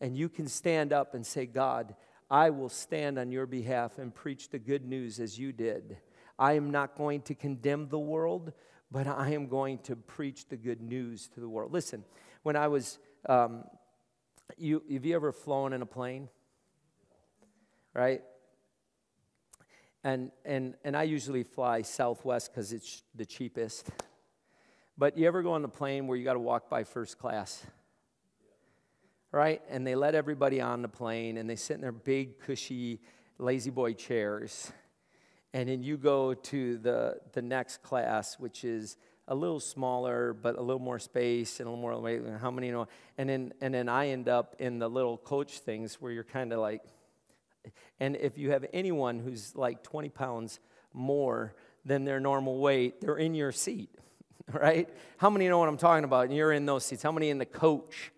and 0.00 0.16
you 0.16 0.28
can 0.28 0.48
stand 0.48 0.92
up 0.92 1.14
and 1.14 1.24
say, 1.24 1.46
God, 1.46 1.94
I 2.30 2.50
will 2.50 2.70
stand 2.70 3.18
on 3.18 3.30
your 3.30 3.46
behalf 3.46 3.98
and 3.98 4.14
preach 4.14 4.48
the 4.48 4.58
good 4.58 4.86
news 4.86 5.20
as 5.20 5.38
you 5.38 5.52
did. 5.52 5.98
I 6.38 6.54
am 6.54 6.70
not 6.70 6.96
going 6.96 7.22
to 7.22 7.34
condemn 7.34 7.88
the 7.88 7.98
world, 7.98 8.52
but 8.90 9.06
I 9.06 9.30
am 9.30 9.48
going 9.48 9.78
to 9.78 9.96
preach 9.96 10.48
the 10.48 10.56
good 10.56 10.80
news 10.80 11.28
to 11.28 11.40
the 11.40 11.48
world. 11.48 11.72
Listen, 11.72 12.04
when 12.42 12.56
I 12.56 12.68
was, 12.68 12.98
um, 13.28 13.64
you, 14.56 14.82
have 14.92 15.04
you 15.04 15.14
ever 15.14 15.32
flown 15.32 15.72
in 15.72 15.82
a 15.82 15.86
plane? 15.86 16.28
Right? 17.94 18.22
And, 20.04 20.32
and, 20.44 20.74
and 20.84 20.96
I 20.96 21.04
usually 21.04 21.42
fly 21.42 21.82
Southwest 21.82 22.50
because 22.52 22.72
it's 22.72 23.02
the 23.14 23.24
cheapest. 23.24 23.90
But 24.98 25.16
you 25.16 25.26
ever 25.26 25.42
go 25.42 25.52
on 25.52 25.62
the 25.62 25.68
plane 25.68 26.06
where 26.06 26.16
you 26.16 26.24
got 26.24 26.34
to 26.34 26.40
walk 26.40 26.68
by 26.68 26.84
first 26.84 27.18
class? 27.18 27.64
Right? 29.30 29.62
And 29.70 29.86
they 29.86 29.94
let 29.94 30.14
everybody 30.14 30.60
on 30.60 30.82
the 30.82 30.88
plane 30.88 31.38
and 31.38 31.48
they 31.48 31.56
sit 31.56 31.74
in 31.74 31.80
their 31.80 31.92
big, 31.92 32.40
cushy, 32.40 33.00
lazy 33.38 33.70
boy 33.70 33.94
chairs 33.94 34.72
and 35.54 35.68
then 35.68 35.82
you 35.82 35.96
go 35.96 36.34
to 36.34 36.78
the, 36.78 37.18
the 37.32 37.42
next 37.42 37.82
class, 37.82 38.38
which 38.38 38.64
is 38.64 38.96
a 39.28 39.34
little 39.34 39.60
smaller, 39.60 40.32
but 40.32 40.56
a 40.56 40.60
little 40.60 40.80
more 40.80 40.98
space 40.98 41.60
and 41.60 41.66
a 41.66 41.70
little 41.70 41.80
more, 41.80 41.98
weight. 42.00 42.22
how 42.40 42.50
many 42.50 42.70
know? 42.70 42.88
And 43.18 43.28
then, 43.28 43.52
and 43.60 43.72
then 43.72 43.88
I 43.88 44.08
end 44.08 44.28
up 44.28 44.56
in 44.58 44.78
the 44.78 44.88
little 44.88 45.16
coach 45.16 45.58
things 45.58 46.00
where 46.00 46.10
you're 46.10 46.24
kind 46.24 46.52
of 46.52 46.60
like, 46.60 46.82
and 48.00 48.16
if 48.16 48.38
you 48.38 48.50
have 48.50 48.64
anyone 48.72 49.18
who's 49.18 49.54
like 49.54 49.82
20 49.82 50.08
pounds 50.08 50.58
more 50.92 51.54
than 51.84 52.04
their 52.04 52.18
normal 52.20 52.58
weight, 52.58 53.00
they're 53.00 53.16
in 53.16 53.34
your 53.34 53.52
seat, 53.52 53.90
right? 54.52 54.88
How 55.18 55.30
many 55.30 55.48
know 55.48 55.58
what 55.58 55.68
I'm 55.68 55.76
talking 55.76 56.04
about? 56.04 56.26
And 56.26 56.36
you're 56.36 56.52
in 56.52 56.66
those 56.66 56.84
seats. 56.84 57.02
How 57.02 57.12
many 57.12 57.30
in 57.30 57.38
the 57.38 57.46
coach? 57.46 58.11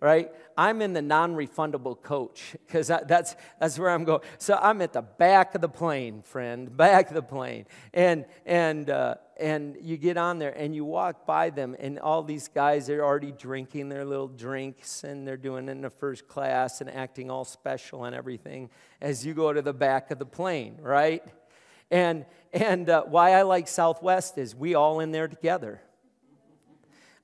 Right? 0.00 0.30
I'm 0.56 0.80
in 0.80 0.92
the 0.92 1.02
non 1.02 1.34
refundable 1.34 2.00
coach 2.00 2.56
because 2.66 2.88
that's, 2.88 3.36
that's 3.60 3.78
where 3.78 3.90
I'm 3.90 4.04
going. 4.04 4.20
So 4.38 4.58
I'm 4.60 4.80
at 4.82 4.92
the 4.92 5.02
back 5.02 5.54
of 5.54 5.60
the 5.60 5.68
plane, 5.68 6.22
friend, 6.22 6.74
back 6.76 7.08
of 7.08 7.14
the 7.14 7.22
plane. 7.22 7.66
And, 7.92 8.26
and, 8.46 8.88
uh, 8.90 9.16
and 9.38 9.76
you 9.80 9.96
get 9.96 10.16
on 10.16 10.38
there 10.38 10.56
and 10.56 10.74
you 10.74 10.84
walk 10.84 11.26
by 11.26 11.50
them, 11.50 11.76
and 11.78 11.98
all 11.98 12.22
these 12.22 12.48
guys 12.48 12.90
are 12.90 13.04
already 13.04 13.32
drinking 13.32 13.88
their 13.88 14.04
little 14.04 14.28
drinks 14.28 15.04
and 15.04 15.26
they're 15.26 15.36
doing 15.36 15.68
it 15.68 15.72
in 15.72 15.80
the 15.80 15.90
first 15.90 16.28
class 16.28 16.80
and 16.80 16.90
acting 16.90 17.30
all 17.30 17.44
special 17.44 18.04
and 18.04 18.14
everything 18.14 18.70
as 19.00 19.24
you 19.24 19.34
go 19.34 19.52
to 19.52 19.62
the 19.62 19.72
back 19.72 20.10
of 20.10 20.18
the 20.18 20.26
plane, 20.26 20.76
right? 20.80 21.22
And, 21.90 22.26
and 22.52 22.90
uh, 22.90 23.04
why 23.04 23.32
I 23.32 23.42
like 23.42 23.68
Southwest 23.68 24.38
is 24.38 24.54
we 24.54 24.74
all 24.74 25.00
in 25.00 25.12
there 25.12 25.28
together 25.28 25.80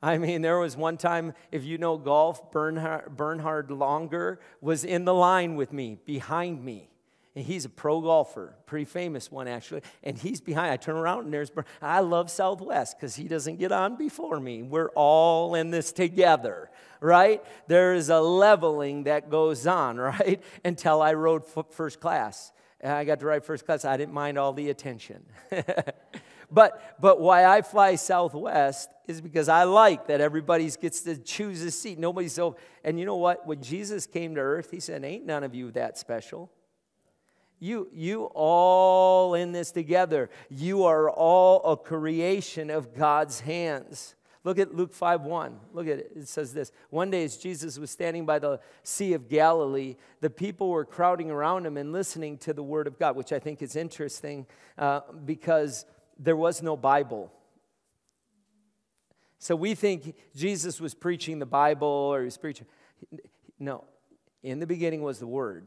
I 0.05 0.19
mean, 0.19 0.43
there 0.43 0.59
was 0.59 0.77
one 0.77 0.99
time, 0.99 1.33
if 1.51 1.65
you 1.65 1.79
know 1.79 1.97
golf, 1.97 2.53
Bernhard, 2.53 3.17
Bernhard 3.17 3.69
Langer 3.69 4.37
was 4.61 4.85
in 4.85 5.07
the 5.07 5.15
line 5.15 5.57
with 5.57 5.73
me, 5.73 5.97
behind 6.05 6.63
me. 6.63 6.91
And 7.35 7.43
he's 7.43 7.65
a 7.65 7.71
pro 7.71 8.03
golfer, 8.03 8.55
pretty 8.67 8.85
famous 8.85 9.33
one 9.33 9.49
actually. 9.49 9.81
And 10.03 10.19
he's 10.19 10.43
behind. 10.43 10.73
I 10.73 10.77
turn 10.77 10.97
around 10.97 11.25
and 11.25 11.33
there's. 11.33 11.51
I 11.81 12.01
love 12.01 12.31
Southwest 12.31 12.99
because 12.99 13.17
he 13.17 13.29
doesn't 13.29 13.57
get 13.57 13.73
on 13.73 13.97
before 13.97 14.39
me. 14.39 14.63
We're 14.63 14.91
all 14.91 15.55
in 15.55 15.71
this 15.71 15.91
together, 15.91 16.71
right? 17.01 17.43
There 17.67 17.95
is 17.95 18.11
a 18.11 18.21
leveling 18.21 19.05
that 19.05 19.31
goes 19.31 19.67
on, 19.67 19.97
right? 20.21 20.43
Until 20.67 21.01
I 21.01 21.15
rode 21.15 21.45
first 21.71 21.99
class. 21.99 22.53
And 22.79 22.93
I 22.93 23.05
got 23.05 23.21
to 23.21 23.27
ride 23.27 23.43
first 23.43 23.65
class. 23.65 23.87
I 23.87 23.97
didn't 23.97 24.13
mind 24.13 24.37
all 24.37 24.53
the 24.53 24.69
attention. 24.69 25.25
But, 26.55 27.01
but 27.01 27.21
why 27.21 27.47
I 27.47 27.63
fly 27.63 27.97
Southwest 27.97 28.89
is 29.09 29.21
because 29.21 29.49
I 29.49 29.65
like 29.65 30.07
that 30.07 30.21
everybody 30.21 30.71
gets 30.81 31.01
to 31.03 31.17
choose 31.17 31.61
a 31.63 31.71
seat. 31.73 31.99
Nobody's 31.99 32.33
so. 32.33 32.57
And 32.85 32.99
you 32.99 33.05
know 33.05 33.17
what? 33.17 33.45
When 33.45 33.61
Jesus 33.61 34.07
came 34.07 34.37
to 34.37 34.41
earth, 34.41 34.71
he 34.71 34.79
said, 34.79 35.05
Ain't 35.05 35.27
none 35.27 35.43
of 35.43 35.53
you 35.53 35.73
that 35.73 35.99
special. 35.99 36.53
You, 37.59 37.89
you 37.93 38.31
all 38.35 39.35
in 39.35 39.51
this 39.51 39.73
together. 39.73 40.31
You 40.49 40.85
are 40.85 41.11
all 41.11 41.73
a 41.73 41.77
creation 41.77 42.71
of 42.71 42.95
God's 42.95 43.41
hands. 43.41 44.15
Look 44.45 44.59
at 44.59 44.75
Luke 44.75 44.93
5 44.93 45.23
1. 45.23 45.61
Look 45.73 45.89
at 45.89 45.99
it. 45.99 46.13
It 46.15 46.29
says 46.29 46.55
this 46.55 46.71
One 46.91 47.11
day, 47.11 47.25
as 47.25 47.37
Jesus 47.37 47.81
was 47.81 47.91
standing 47.91 48.27
by 48.27 48.39
the 48.39 48.61
Sea 48.85 49.15
of 49.15 49.29
Galilee, 49.29 49.97
the 50.21 50.31
people 50.31 50.69
were 50.69 50.85
crowding 50.85 51.33
around 51.33 51.67
him 51.67 51.77
and 51.77 51.93
listening 51.93 52.39
to 52.39 52.53
the 52.53 52.63
word 52.63 52.87
of 52.87 52.97
God, 52.97 53.17
which 53.17 53.33
I 53.33 53.41
think 53.41 53.61
is 53.61 53.75
interesting 53.75 54.47
uh, 54.79 55.01
because 55.25 55.85
there 56.19 56.37
was 56.37 56.63
no 56.63 56.77
Bible. 56.77 57.33
So 59.39 59.55
we 59.55 59.75
think 59.75 60.15
Jesus 60.35 60.81
was 60.81 60.95
preaching 60.95 61.39
the 61.39 61.47
Bible 61.47 61.87
or 61.87 62.21
he 62.21 62.25
was 62.25 62.39
preaching. 62.39 62.67
No, 63.59 63.85
in 64.43 64.59
the 64.59 64.67
beginning 64.67 65.03
was 65.03 65.19
the 65.19 65.27
Word. 65.27 65.67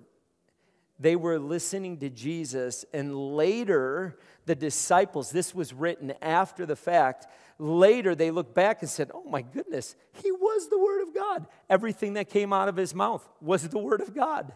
They 1.00 1.16
were 1.16 1.38
listening 1.38 2.00
to 2.00 2.10
Jesus, 2.10 2.84
and 2.92 3.36
later 3.36 4.18
the 4.48 4.56
disciples, 4.56 5.30
this 5.30 5.54
was 5.54 5.74
written 5.74 6.12
after 6.24 6.66
the 6.66 6.76
fact, 6.76 7.28
later 7.60 8.16
they 8.16 8.32
looked 8.32 8.56
back 8.56 8.82
and 8.82 8.90
said, 8.90 9.12
Oh 9.14 9.24
my 9.24 9.44
goodness, 9.44 9.96
he 10.24 10.32
was 10.32 10.70
the 10.70 10.80
Word 10.80 11.04
of 11.04 11.14
God. 11.14 11.46
Everything 11.70 12.14
that 12.14 12.30
came 12.30 12.52
out 12.52 12.68
of 12.68 12.76
his 12.76 12.96
mouth 12.96 13.28
was 13.42 13.68
the 13.70 13.78
Word 13.78 14.02
of 14.02 14.16
God. 14.16 14.54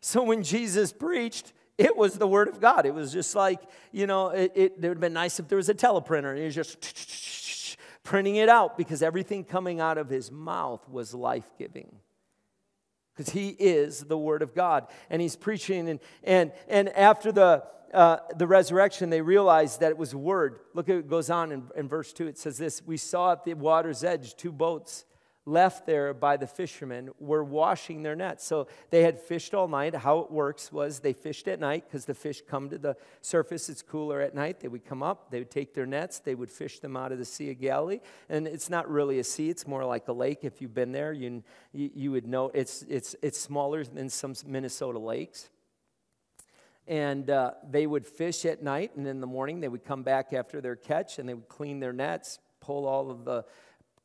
So 0.00 0.24
when 0.24 0.42
Jesus 0.42 0.92
preached, 0.92 1.52
it 1.78 1.96
was 1.96 2.14
the 2.18 2.26
Word 2.26 2.48
of 2.48 2.60
God. 2.60 2.86
It 2.86 2.94
was 2.94 3.12
just 3.12 3.34
like, 3.34 3.60
you 3.92 4.06
know, 4.06 4.28
it, 4.28 4.52
it, 4.54 4.72
it 4.76 4.80
would 4.80 4.84
have 4.84 5.00
been 5.00 5.12
nice 5.12 5.38
if 5.38 5.48
there 5.48 5.56
was 5.56 5.68
a 5.68 5.74
teleprinter 5.74 6.30
and 6.30 6.38
he 6.38 6.44
was 6.44 6.54
just 6.54 7.76
printing 8.02 8.36
it 8.36 8.48
out 8.48 8.78
because 8.78 9.02
everything 9.02 9.44
coming 9.44 9.80
out 9.80 9.98
of 9.98 10.08
his 10.08 10.30
mouth 10.30 10.88
was 10.88 11.12
life 11.12 11.50
giving. 11.58 11.96
Because 13.14 13.32
he 13.32 13.48
is 13.48 14.04
the 14.04 14.16
Word 14.16 14.42
of 14.42 14.54
God. 14.54 14.86
And 15.10 15.20
he's 15.20 15.36
preaching. 15.36 15.88
And, 15.88 16.00
and, 16.22 16.52
and 16.68 16.88
after 16.90 17.32
the, 17.32 17.64
uh, 17.92 18.18
the 18.36 18.46
resurrection, 18.46 19.10
they 19.10 19.22
realized 19.22 19.80
that 19.80 19.90
it 19.90 19.98
was 19.98 20.14
Word. 20.14 20.60
Look 20.74 20.88
it 20.88 21.08
goes 21.08 21.30
on 21.30 21.52
in, 21.52 21.64
in 21.76 21.88
verse 21.88 22.12
2. 22.12 22.26
It 22.26 22.38
says 22.38 22.58
this 22.58 22.82
We 22.86 22.96
saw 22.96 23.32
at 23.32 23.44
the 23.44 23.54
water's 23.54 24.04
edge 24.04 24.36
two 24.36 24.52
boats 24.52 25.04
left 25.46 25.86
there 25.86 26.12
by 26.12 26.36
the 26.36 26.46
fishermen 26.46 27.10
were 27.20 27.44
washing 27.44 28.02
their 28.02 28.16
nets. 28.16 28.44
So 28.44 28.66
they 28.90 29.02
had 29.02 29.18
fished 29.18 29.54
all 29.54 29.68
night. 29.68 29.94
How 29.94 30.18
it 30.18 30.30
works 30.30 30.72
was 30.72 30.98
they 30.98 31.12
fished 31.12 31.46
at 31.46 31.60
night 31.60 31.84
because 31.86 32.04
the 32.04 32.14
fish 32.14 32.42
come 32.46 32.68
to 32.70 32.78
the 32.78 32.96
surface. 33.22 33.68
It's 33.68 33.80
cooler 33.80 34.20
at 34.20 34.34
night. 34.34 34.58
They 34.58 34.68
would 34.68 34.84
come 34.84 35.04
up, 35.04 35.30
they 35.30 35.38
would 35.38 35.50
take 35.50 35.72
their 35.72 35.86
nets, 35.86 36.18
they 36.18 36.34
would 36.34 36.50
fish 36.50 36.80
them 36.80 36.96
out 36.96 37.12
of 37.12 37.18
the 37.18 37.24
Sea 37.24 37.52
of 37.52 37.60
Galilee. 37.60 38.00
And 38.28 38.48
it's 38.48 38.68
not 38.68 38.90
really 38.90 39.20
a 39.20 39.24
sea, 39.24 39.48
it's 39.48 39.66
more 39.66 39.84
like 39.84 40.08
a 40.08 40.12
lake. 40.12 40.40
If 40.42 40.60
you've 40.60 40.74
been 40.74 40.92
there, 40.92 41.12
you, 41.12 41.42
you, 41.72 42.10
would 42.10 42.26
know 42.26 42.50
it's, 42.52 42.82
it's, 42.82 43.14
it's 43.22 43.38
smaller 43.38 43.84
than 43.84 44.10
some 44.10 44.34
Minnesota 44.46 44.98
lakes 44.98 45.48
and 46.88 47.30
uh, 47.30 47.50
they 47.68 47.84
would 47.86 48.06
fish 48.06 48.44
at 48.44 48.62
night 48.62 48.94
and 48.96 49.06
in 49.06 49.20
the 49.20 49.26
morning 49.26 49.60
they 49.60 49.68
would 49.68 49.84
come 49.84 50.04
back 50.04 50.32
after 50.32 50.60
their 50.60 50.76
catch 50.76 51.18
and 51.18 51.28
they 51.28 51.34
would 51.34 51.48
clean 51.48 51.80
their 51.80 51.92
nets 51.92 52.38
pull 52.60 52.86
all 52.86 53.10
of 53.10 53.24
the 53.24 53.44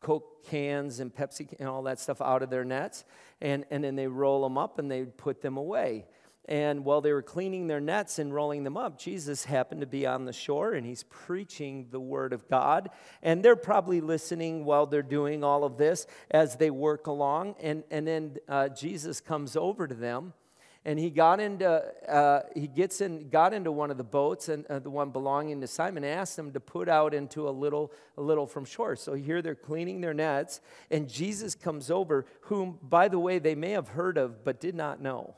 Coke 0.01 0.45
cans 0.45 0.99
and 0.99 1.13
Pepsi 1.13 1.53
and 1.59 1.69
all 1.69 1.83
that 1.83 1.99
stuff 1.99 2.21
out 2.21 2.43
of 2.43 2.49
their 2.49 2.65
nets, 2.65 3.05
and, 3.39 3.65
and 3.71 3.83
then 3.83 3.95
they 3.95 4.07
roll 4.07 4.41
them 4.43 4.57
up 4.57 4.79
and 4.79 4.89
they 4.89 5.03
put 5.05 5.41
them 5.41 5.57
away. 5.57 6.05
And 6.45 6.83
while 6.83 7.01
they 7.01 7.13
were 7.13 7.21
cleaning 7.21 7.67
their 7.67 7.79
nets 7.79 8.17
and 8.17 8.33
rolling 8.33 8.63
them 8.63 8.75
up, 8.75 8.97
Jesus 8.97 9.45
happened 9.45 9.81
to 9.81 9.87
be 9.87 10.07
on 10.07 10.25
the 10.25 10.33
shore 10.33 10.73
and 10.73 10.85
he's 10.85 11.03
preaching 11.03 11.87
the 11.91 11.99
word 11.99 12.33
of 12.33 12.47
God. 12.49 12.89
And 13.21 13.43
they're 13.43 13.55
probably 13.55 14.01
listening 14.01 14.65
while 14.65 14.87
they're 14.87 15.03
doing 15.03 15.43
all 15.43 15.63
of 15.63 15.77
this 15.77 16.07
as 16.31 16.55
they 16.55 16.71
work 16.71 17.05
along. 17.05 17.55
And, 17.61 17.83
and 17.91 18.07
then 18.07 18.37
uh, 18.49 18.69
Jesus 18.69 19.21
comes 19.21 19.55
over 19.55 19.87
to 19.87 19.93
them 19.93 20.33
and 20.83 20.97
he 20.97 21.09
got 21.09 21.39
into 21.39 21.67
uh, 21.69 22.41
he 22.55 22.67
gets 22.67 23.01
in 23.01 23.29
got 23.29 23.53
into 23.53 23.71
one 23.71 23.91
of 23.91 23.97
the 23.97 24.03
boats 24.03 24.49
and 24.49 24.65
uh, 24.65 24.79
the 24.79 24.89
one 24.89 25.09
belonging 25.11 25.61
to 25.61 25.67
simon 25.67 26.03
asked 26.03 26.37
him 26.37 26.51
to 26.51 26.59
put 26.59 26.89
out 26.89 27.13
into 27.13 27.47
a 27.47 27.51
little 27.51 27.91
a 28.17 28.21
little 28.21 28.47
from 28.47 28.65
shore. 28.65 28.95
So 28.95 29.13
here 29.13 29.41
they're 29.41 29.55
cleaning 29.55 30.01
their 30.01 30.13
nets 30.13 30.61
and 30.89 31.07
jesus 31.07 31.55
comes 31.55 31.91
over 31.91 32.25
whom 32.41 32.79
by 32.81 33.07
the 33.07 33.19
way 33.19 33.39
they 33.39 33.55
may 33.55 33.71
have 33.71 33.89
heard 33.89 34.17
of 34.17 34.43
but 34.43 34.59
did 34.59 34.75
not 34.75 35.01
know 35.01 35.35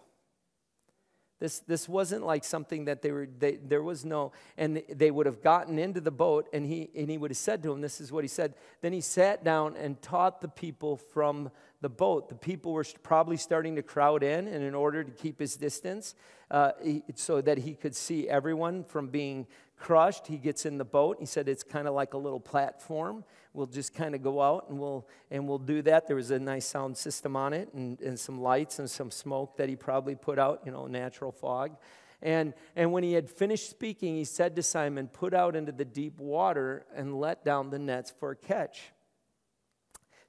this, 1.44 1.60
this 1.60 1.90
wasn't 1.90 2.26
like 2.26 2.46
something 2.46 2.86
that 2.86 3.02
they 3.02 3.12
were, 3.12 3.28
they, 3.38 3.58
there 3.58 3.84
was 3.84 4.06
no, 4.06 4.32
and 4.58 4.82
they 4.88 5.12
would 5.12 5.26
have 5.26 5.42
gotten 5.44 5.78
into 5.78 6.00
the 6.00 6.10
boat 6.10 6.48
and 6.54 6.66
he, 6.66 6.90
and 6.96 7.10
he 7.10 7.18
would 7.18 7.32
have 7.32 7.38
said 7.38 7.62
to 7.64 7.70
them, 7.70 7.82
This 7.82 8.00
is 8.00 8.14
what 8.14 8.24
he 8.24 8.30
said. 8.30 8.54
Then 8.80 8.94
he 8.94 9.02
sat 9.02 9.44
down 9.44 9.76
and 9.76 10.02
taught 10.02 10.40
the 10.40 10.48
people 10.48 10.96
from 10.96 11.52
the 11.82 11.90
boat. 11.90 12.30
The 12.30 12.36
people 12.36 12.72
were 12.72 12.86
probably 13.04 13.36
starting 13.36 13.76
to 13.76 13.84
crowd 13.84 14.24
in, 14.24 14.48
and 14.48 14.64
in 14.64 14.74
order 14.74 15.04
to 15.04 15.12
keep 15.12 15.38
his 15.38 15.58
distance, 15.58 16.16
uh, 16.50 16.72
he, 16.82 17.04
so 17.16 17.42
that 17.42 17.58
he 17.58 17.74
could 17.74 17.94
see 17.94 18.30
everyone 18.30 18.86
from 18.86 19.08
being 19.08 19.46
crushed, 19.78 20.28
he 20.28 20.38
gets 20.38 20.66
in 20.66 20.78
the 20.78 20.86
boat. 20.86 21.18
He 21.20 21.26
said 21.26 21.48
it's 21.48 21.64
kind 21.64 21.88
of 21.88 21.94
like 21.94 22.14
a 22.14 22.18
little 22.18 22.40
platform. 22.40 23.24
We'll 23.54 23.68
just 23.68 23.94
kind 23.94 24.16
of 24.16 24.24
go 24.24 24.42
out 24.42 24.70
and 24.70 24.80
we'll 24.80 25.08
and 25.30 25.48
we'll 25.48 25.60
do 25.60 25.82
that. 25.84 26.08
There 26.08 26.16
was 26.16 26.32
a 26.32 26.40
nice 26.40 26.66
sound 26.66 26.98
system 26.98 27.36
on 27.36 27.54
it, 27.54 27.74
and, 27.74 28.00
and 28.02 28.20
some 28.20 28.42
lights 28.42 28.80
and 28.80 28.90
some 28.90 29.12
smoke 29.12 29.58
that 29.58 29.70
he 29.70 29.76
probably 29.76 30.16
put 30.16 30.40
out. 30.40 30.62
You 30.66 30.72
know, 30.72 30.88
natural 30.88 31.32
fog. 31.32 31.76
And, 32.24 32.54
and 32.78 32.94
when 32.94 33.04
he 33.04 33.12
had 33.12 33.30
finished 33.30 33.70
speaking, 33.70 34.16
he 34.16 34.24
said 34.24 34.56
to 34.56 34.64
Simon, 34.64 35.10
Put 35.10 35.34
out 35.34 35.58
into 35.58 35.74
the 35.74 35.86
deep 35.86 36.20
water 36.20 36.86
and 36.96 37.20
let 37.20 37.44
down 37.44 37.70
the 37.70 37.78
nets 37.78 38.14
for 38.18 38.32
a 38.32 38.36
catch. 38.36 38.82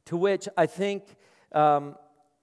To 0.06 0.16
which 0.16 0.48
I 0.56 0.66
think 0.66 1.16
um, 1.52 1.94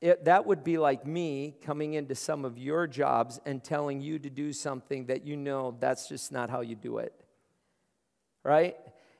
it, 0.01 0.25
that 0.25 0.47
would 0.47 0.63
be 0.63 0.79
like 0.79 1.05
me 1.05 1.55
coming 1.63 1.93
into 1.93 2.15
some 2.15 2.43
of 2.43 2.57
your 2.57 2.87
jobs 2.87 3.39
and 3.45 3.63
telling 3.63 4.01
you 4.01 4.17
to 4.17 4.29
do 4.31 4.51
something 4.51 5.05
that 5.05 5.25
you 5.25 5.37
know 5.37 5.77
that's 5.79 6.09
just 6.09 6.31
not 6.31 6.49
how 6.49 6.61
you 6.61 6.75
do 6.75 6.97
it. 6.97 7.13
Right? 8.43 8.75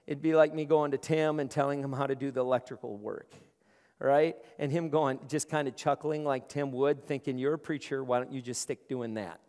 It'd 0.07 0.23
be 0.23 0.33
like 0.33 0.53
me 0.55 0.65
going 0.65 0.91
to 0.91 0.97
Tim 0.97 1.39
and 1.39 1.49
telling 1.49 1.79
him 1.79 1.93
how 1.93 2.07
to 2.07 2.15
do 2.15 2.31
the 2.31 2.41
electrical 2.41 2.97
work. 2.97 3.31
Right? 3.99 4.35
And 4.57 4.71
him 4.71 4.89
going, 4.89 5.19
just 5.29 5.47
kind 5.47 5.67
of 5.67 5.75
chuckling 5.75 6.25
like 6.25 6.49
Tim 6.49 6.71
would, 6.71 7.03
thinking, 7.05 7.37
You're 7.37 7.53
a 7.53 7.59
preacher, 7.59 8.03
why 8.03 8.17
don't 8.17 8.31
you 8.31 8.41
just 8.41 8.61
stick 8.61 8.89
doing 8.89 9.13
that? 9.13 9.39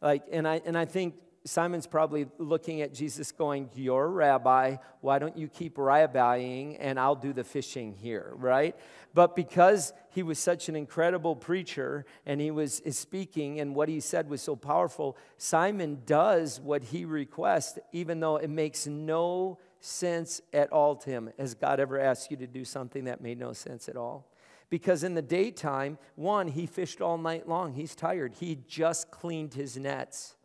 Like, 0.00 0.22
and 0.30 0.46
I, 0.46 0.60
and 0.64 0.78
I 0.78 0.84
think 0.84 1.14
Simon's 1.44 1.88
probably 1.88 2.28
looking 2.38 2.82
at 2.82 2.94
Jesus 2.94 3.32
going, 3.32 3.68
You're 3.74 4.04
a 4.04 4.08
rabbi. 4.08 4.76
Why 5.00 5.18
don't 5.18 5.36
you 5.36 5.48
keep 5.48 5.76
rabbiing 5.76 6.76
and 6.78 7.00
I'll 7.00 7.16
do 7.16 7.32
the 7.32 7.42
fishing 7.42 7.94
here, 7.94 8.32
right? 8.36 8.76
But 9.12 9.34
because 9.34 9.92
he 10.10 10.22
was 10.22 10.38
such 10.38 10.68
an 10.68 10.76
incredible 10.76 11.34
preacher 11.34 12.06
and 12.26 12.40
he 12.40 12.50
was 12.50 12.80
speaking 12.90 13.60
and 13.60 13.74
what 13.74 13.88
he 13.88 13.98
said 13.98 14.28
was 14.28 14.40
so 14.40 14.54
powerful, 14.54 15.16
Simon 15.36 16.02
does 16.06 16.60
what 16.60 16.84
he 16.84 17.04
requests, 17.04 17.78
even 17.92 18.20
though 18.20 18.36
it 18.36 18.50
makes 18.50 18.86
no 18.86 19.58
sense 19.80 20.40
at 20.52 20.70
all 20.72 20.94
to 20.94 21.10
him. 21.10 21.32
Has 21.38 21.54
God 21.54 21.80
ever 21.80 21.98
asked 21.98 22.30
you 22.30 22.36
to 22.36 22.46
do 22.46 22.64
something 22.64 23.04
that 23.04 23.20
made 23.20 23.38
no 23.38 23.52
sense 23.52 23.88
at 23.88 23.96
all? 23.96 24.28
Because 24.70 25.02
in 25.02 25.14
the 25.14 25.22
daytime, 25.22 25.98
one, 26.14 26.48
he 26.48 26.66
fished 26.66 27.02
all 27.02 27.18
night 27.18 27.48
long. 27.48 27.74
He's 27.74 27.94
tired. 27.94 28.34
He 28.38 28.58
just 28.66 29.10
cleaned 29.10 29.54
his 29.54 29.76
nets. 29.76 30.36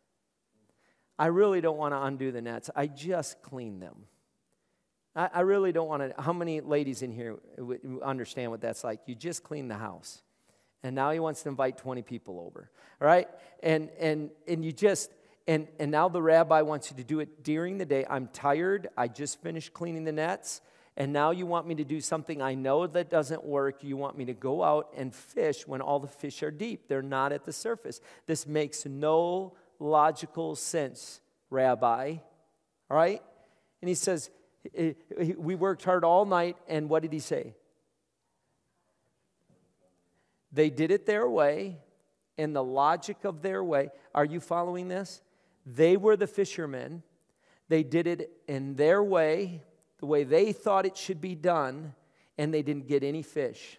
I 1.20 1.28
really 1.28 1.62
don't 1.62 1.78
want 1.78 1.94
to 1.94 2.02
undo 2.02 2.32
the 2.32 2.42
nets. 2.42 2.70
I 2.76 2.88
just 2.88 3.42
clean 3.42 3.80
them. 3.80 4.06
I, 5.16 5.30
I 5.34 5.40
really 5.42 5.72
don't 5.72 5.88
want 5.88 6.04
to. 6.04 6.22
How 6.22 6.34
many 6.34 6.62
ladies 6.62 7.02
in 7.02 7.12
here 7.12 7.38
understand 8.04 8.52
what 8.52 8.62
that's 8.62 8.84
like? 8.84 9.02
You 9.08 9.16
just 9.16 9.44
clean 9.44 9.68
the 9.68 9.76
house. 9.76 10.22
And 10.84 10.96
now 10.96 11.12
he 11.12 11.20
wants 11.20 11.44
to 11.44 11.50
invite 11.50 11.78
20 11.78 12.04
people 12.04 12.40
over. 12.40 12.70
All 13.02 13.08
right? 13.08 13.28
And 13.64 13.90
and 14.00 14.30
and 14.48 14.64
you 14.64 14.72
just 14.72 15.12
and 15.48 15.68
and 15.80 15.92
now 15.92 16.08
the 16.08 16.22
rabbi 16.22 16.62
wants 16.62 16.92
you 16.92 16.98
to 16.98 17.04
do 17.04 17.20
it 17.20 17.44
during 17.44 17.80
the 17.80 17.86
day. 17.86 18.06
I'm 18.08 18.28
tired. 18.28 18.88
I 18.96 19.08
just 19.08 19.42
finished 19.42 19.74
cleaning 19.74 20.04
the 20.04 20.12
nets. 20.12 20.62
And 21.00 21.14
now 21.14 21.30
you 21.30 21.46
want 21.46 21.68
me 21.68 21.76
to 21.76 21.84
do 21.84 22.02
something 22.02 22.42
I 22.42 22.56
know 22.56 22.88
that 22.88 23.12
doesn't 23.12 23.44
work. 23.44 23.84
You 23.84 23.98
want 23.98 24.18
me 24.18 24.26
to 24.26 24.34
go 24.34 24.64
out 24.64 24.94
and 24.98 25.14
fish 25.14 25.68
when 25.68 25.80
all 25.80 26.00
the 26.00 26.08
fish 26.08 26.42
are 26.42 26.50
deep. 26.50 26.88
They're 26.88 27.04
not 27.04 27.32
at 27.32 27.46
the 27.46 27.54
surface. 27.54 28.02
This 28.26 28.48
makes 28.48 28.84
no 28.84 29.54
logical 29.80 30.56
sense, 30.56 31.22
Rabbi. 31.50 32.16
All 32.90 32.98
right? 32.98 33.22
And 33.82 33.90
he 33.90 33.96
says, 33.96 34.30
We 35.38 35.56
worked 35.56 35.84
hard 35.84 36.04
all 36.04 36.26
night, 36.26 36.58
and 36.68 36.90
what 36.90 37.02
did 37.02 37.13
he 37.13 37.20
say? 37.20 37.56
They 40.52 40.70
did 40.70 40.92
it 40.92 41.06
their 41.06 41.30
way, 41.30 41.78
in 42.38 42.54
the 42.54 42.63
logic 42.63 43.26
of 43.26 43.42
their 43.42 43.63
way. 43.63 43.90
Are 44.13 44.26
you 44.26 44.40
following 44.40 44.88
this? 44.88 45.22
They 45.66 45.98
were 45.98 46.16
the 46.16 46.28
fishermen. 46.28 47.04
They 47.68 47.84
did 47.84 48.08
it 48.08 48.32
in 48.48 48.76
their 48.76 49.04
way, 49.04 49.63
the 50.00 50.06
way 50.06 50.24
they 50.24 50.54
thought 50.54 50.86
it 50.86 50.96
should 50.96 51.20
be 51.20 51.36
done, 51.36 51.94
and 52.38 52.54
they 52.54 52.62
didn't 52.62 52.88
get 52.88 53.04
any 53.04 53.24
fish. 53.24 53.78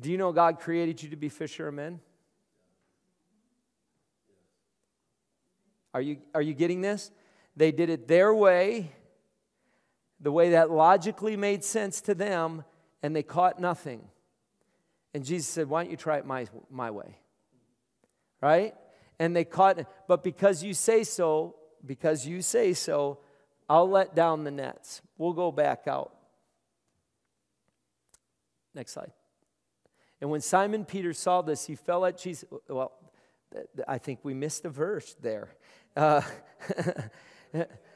Do 0.00 0.10
you 0.10 0.16
know 0.16 0.32
God 0.32 0.58
created 0.60 1.02
you 1.02 1.10
to 1.10 1.16
be 1.16 1.28
fishermen? 1.28 2.00
Are 5.92 6.00
you, 6.00 6.18
are 6.34 6.40
you 6.40 6.54
getting 6.54 6.80
this? 6.80 7.10
They 7.56 7.72
did 7.72 7.90
it 7.90 8.08
their 8.08 8.32
way, 8.32 8.92
the 10.20 10.32
way 10.32 10.50
that 10.50 10.70
logically 10.70 11.36
made 11.36 11.64
sense 11.64 12.00
to 12.02 12.14
them, 12.14 12.64
and 13.02 13.14
they 13.14 13.22
caught 13.22 13.60
nothing. 13.60 14.02
And 15.12 15.24
Jesus 15.24 15.48
said, 15.48 15.68
Why 15.68 15.82
don't 15.82 15.90
you 15.90 15.96
try 15.96 16.18
it 16.18 16.26
my, 16.26 16.46
my 16.70 16.90
way? 16.90 17.18
Right? 18.40 18.74
And 19.18 19.36
they 19.36 19.44
caught, 19.44 19.84
but 20.08 20.22
because 20.22 20.62
you 20.62 20.72
say 20.72 21.04
so, 21.04 21.56
because 21.84 22.26
you 22.26 22.40
say 22.40 22.72
so, 22.72 23.18
I'll 23.68 23.88
let 23.88 24.14
down 24.14 24.44
the 24.44 24.50
nets. 24.50 25.02
We'll 25.18 25.32
go 25.32 25.52
back 25.52 25.86
out. 25.86 26.14
Next 28.74 28.92
slide. 28.92 29.12
And 30.20 30.30
when 30.30 30.40
Simon 30.40 30.84
Peter 30.84 31.12
saw 31.12 31.42
this, 31.42 31.66
he 31.66 31.74
fell 31.74 32.04
at 32.04 32.18
Jesus. 32.18 32.48
Well, 32.68 32.92
I 33.88 33.98
think 33.98 34.20
we 34.22 34.34
missed 34.34 34.64
a 34.64 34.70
verse 34.70 35.16
there. 35.20 35.48
Uh, 35.96 36.22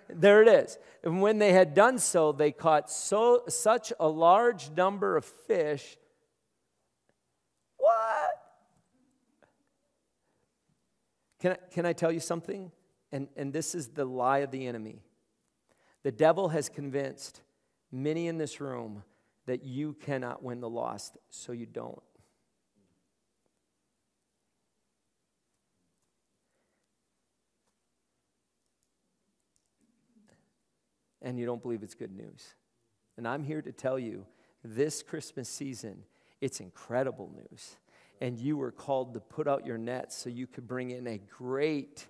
there 0.08 0.42
it 0.42 0.48
is. 0.48 0.78
And 1.02 1.20
when 1.20 1.38
they 1.38 1.52
had 1.52 1.74
done 1.74 1.98
so, 1.98 2.32
they 2.32 2.50
caught 2.50 2.90
so, 2.90 3.42
such 3.48 3.92
a 4.00 4.08
large 4.08 4.70
number 4.70 5.16
of 5.16 5.24
fish. 5.24 5.96
What? 7.76 8.30
Can 11.40 11.52
I, 11.52 11.56
can 11.70 11.87
I 11.87 11.92
tell 11.92 12.10
you 12.10 12.20
something? 12.20 12.72
And, 13.12 13.29
and 13.37 13.52
this 13.52 13.75
is 13.75 13.88
the 13.88 14.04
lie 14.04 14.38
of 14.38 14.50
the 14.50 14.66
enemy. 14.66 15.02
The 16.02 16.12
devil 16.12 16.48
has 16.48 16.68
convinced 16.68 17.42
many 17.92 18.27
in 18.29 18.38
this 18.38 18.60
room 18.60 19.04
that 19.46 19.62
you 19.62 19.92
cannot 20.00 20.42
win 20.42 20.60
the 20.60 20.68
lost, 20.68 21.16
so 21.31 21.52
you 21.52 21.66
don't. 21.66 22.02
And 31.25 31.38
you 31.38 31.46
don't 31.46 31.60
believe 31.60 31.83
it's 31.83 31.94
good 31.94 32.16
news. 32.16 32.54
And 33.16 33.27
I'm 33.27 33.42
here 33.42 33.62
to 33.62 33.72
tell 33.72 33.98
you 33.98 34.27
this 34.62 35.02
Christmas 35.02 35.48
season, 35.48 36.04
it's 36.40 36.60
incredible 36.60 37.31
news. 37.35 37.77
And 38.20 38.38
you 38.38 38.56
were 38.56 38.70
called 38.70 39.14
to 39.14 39.20
put 39.20 39.48
out 39.48 39.66
your 39.66 39.79
nets 39.79 40.16
so 40.16 40.31
you 40.31 40.46
could 40.46 40.68
bring 40.68 40.90
in 40.90 41.06
a 41.06 41.18
great 41.18 42.06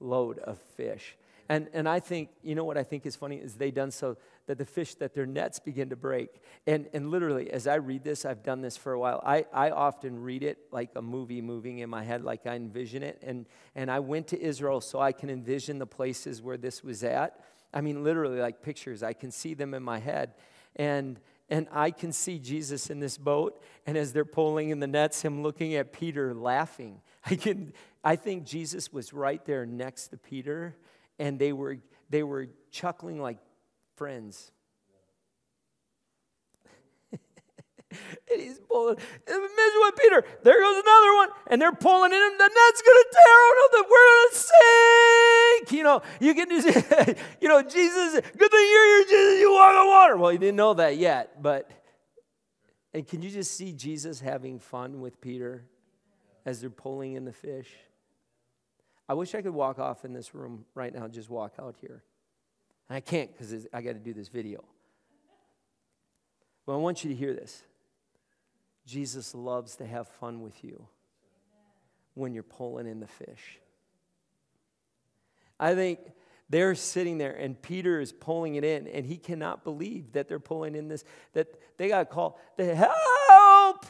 load 0.00 0.38
of 0.40 0.58
fish. 0.58 1.16
And, 1.48 1.68
and 1.72 1.88
I 1.88 2.00
think, 2.00 2.28
you 2.42 2.54
know 2.54 2.64
what 2.64 2.76
I 2.76 2.82
think 2.82 3.06
is 3.06 3.16
funny 3.16 3.36
is 3.36 3.54
they 3.54 3.70
done 3.70 3.90
so 3.90 4.18
that 4.46 4.58
the 4.58 4.66
fish, 4.66 4.94
that 4.96 5.14
their 5.14 5.24
nets 5.24 5.58
begin 5.58 5.88
to 5.90 5.96
break. 5.96 6.28
And, 6.66 6.88
and 6.92 7.10
literally, 7.10 7.50
as 7.50 7.66
I 7.66 7.76
read 7.76 8.04
this, 8.04 8.26
I've 8.26 8.42
done 8.42 8.60
this 8.60 8.76
for 8.76 8.92
a 8.92 9.00
while. 9.00 9.22
I, 9.24 9.46
I 9.52 9.70
often 9.70 10.22
read 10.22 10.42
it 10.42 10.58
like 10.72 10.90
a 10.94 11.00
movie 11.02 11.40
moving 11.40 11.78
in 11.78 11.88
my 11.88 12.04
head, 12.04 12.22
like 12.22 12.46
I 12.46 12.54
envision 12.54 13.02
it. 13.02 13.22
And, 13.22 13.46
and 13.74 13.90
I 13.90 14.00
went 14.00 14.28
to 14.28 14.40
Israel 14.40 14.82
so 14.82 15.00
I 15.00 15.12
can 15.12 15.30
envision 15.30 15.78
the 15.78 15.86
places 15.86 16.42
where 16.42 16.58
this 16.58 16.84
was 16.84 17.02
at. 17.02 17.40
I 17.72 17.80
mean, 17.80 18.02
literally, 18.02 18.38
like 18.38 18.62
pictures. 18.62 19.02
I 19.02 19.12
can 19.12 19.30
see 19.30 19.54
them 19.54 19.74
in 19.74 19.82
my 19.82 19.98
head. 19.98 20.34
And, 20.76 21.20
and 21.48 21.66
I 21.72 21.90
can 21.90 22.12
see 22.12 22.38
Jesus 22.38 22.90
in 22.90 23.00
this 23.00 23.18
boat, 23.18 23.60
and 23.86 23.96
as 23.96 24.12
they're 24.12 24.24
pulling 24.24 24.70
in 24.70 24.80
the 24.80 24.86
nets, 24.86 25.22
him 25.22 25.42
looking 25.42 25.74
at 25.74 25.92
Peter 25.92 26.34
laughing. 26.34 27.00
I 27.24 27.34
can 27.34 27.72
I 28.04 28.16
think 28.16 28.44
Jesus 28.44 28.92
was 28.92 29.12
right 29.12 29.44
there 29.44 29.66
next 29.66 30.08
to 30.08 30.16
Peter, 30.16 30.76
and 31.18 31.38
they 31.38 31.52
were 31.52 31.78
they 32.10 32.22
were 32.22 32.48
chuckling 32.70 33.20
like 33.20 33.38
friends. 33.96 34.52
and 38.30 38.40
he's 38.40 38.58
pulling. 38.58 38.96
What 39.26 39.96
Peter. 39.96 40.24
There 40.42 40.60
goes 40.60 40.82
another 40.82 41.14
one, 41.14 41.28
and 41.46 41.62
they're 41.62 41.72
pulling 41.72 42.12
in, 42.12 42.20
and 42.20 42.38
the 42.38 42.48
net's 42.48 42.82
gonna 42.82 43.04
tear 43.12 43.22
oh, 43.26 43.64
out. 43.64 43.70
The 43.72 43.84
we're 43.90 44.06
gonna 44.12 44.34
sink. 45.60 45.72
You 45.78 45.84
know, 45.84 46.02
you 46.20 46.34
can 46.34 46.48
just, 46.48 47.18
you 47.40 47.48
know, 47.48 47.62
Jesus. 47.62 48.14
Good 48.14 48.50
thing 48.50 48.68
you're 48.72 48.96
here, 48.98 49.04
Jesus. 49.08 49.40
You 49.40 49.52
walk 49.52 49.74
on 49.74 49.88
water. 49.88 50.16
Well, 50.16 50.30
he 50.30 50.38
didn't 50.38 50.56
know 50.56 50.74
that 50.74 50.96
yet, 50.96 51.42
but. 51.42 51.70
And 52.94 53.06
can 53.06 53.20
you 53.20 53.30
just 53.30 53.52
see 53.52 53.72
Jesus 53.72 54.18
having 54.18 54.58
fun 54.58 55.00
with 55.00 55.20
Peter 55.20 55.66
as 56.46 56.62
they're 56.62 56.70
pulling 56.70 57.12
in 57.12 57.26
the 57.26 57.32
fish? 57.32 57.68
I 59.08 59.14
wish 59.14 59.34
I 59.34 59.42
could 59.42 59.54
walk 59.54 59.78
off 59.78 60.04
in 60.04 60.12
this 60.12 60.34
room 60.34 60.64
right 60.74 60.92
now, 60.92 61.06
just 61.06 61.30
walk 61.30 61.54
out 61.58 61.76
here. 61.80 62.02
And 62.88 62.96
I 62.96 63.00
can't 63.00 63.30
because 63.30 63.66
I 63.72 63.82
got 63.82 63.92
to 63.92 63.98
do 63.98 64.12
this 64.12 64.28
video. 64.28 64.64
But 66.66 66.74
I 66.74 66.76
want 66.76 67.04
you 67.04 67.10
to 67.10 67.16
hear 67.16 67.34
this. 67.34 67.62
Jesus 68.88 69.34
loves 69.34 69.76
to 69.76 69.86
have 69.86 70.08
fun 70.08 70.40
with 70.40 70.64
you 70.64 70.86
when 72.14 72.32
you're 72.32 72.42
pulling 72.42 72.86
in 72.86 73.00
the 73.00 73.06
fish. 73.06 73.60
I 75.60 75.74
think 75.74 75.98
they're 76.48 76.74
sitting 76.74 77.18
there 77.18 77.34
and 77.34 77.60
Peter 77.60 78.00
is 78.00 78.12
pulling 78.12 78.54
it 78.54 78.64
in 78.64 78.88
and 78.88 79.04
he 79.04 79.18
cannot 79.18 79.62
believe 79.62 80.12
that 80.12 80.26
they're 80.26 80.40
pulling 80.40 80.74
in 80.74 80.88
this, 80.88 81.04
that 81.34 81.48
they 81.76 81.88
got 81.88 81.98
to 81.98 82.04
call, 82.06 82.40
the 82.56 82.74
help! 82.74 82.94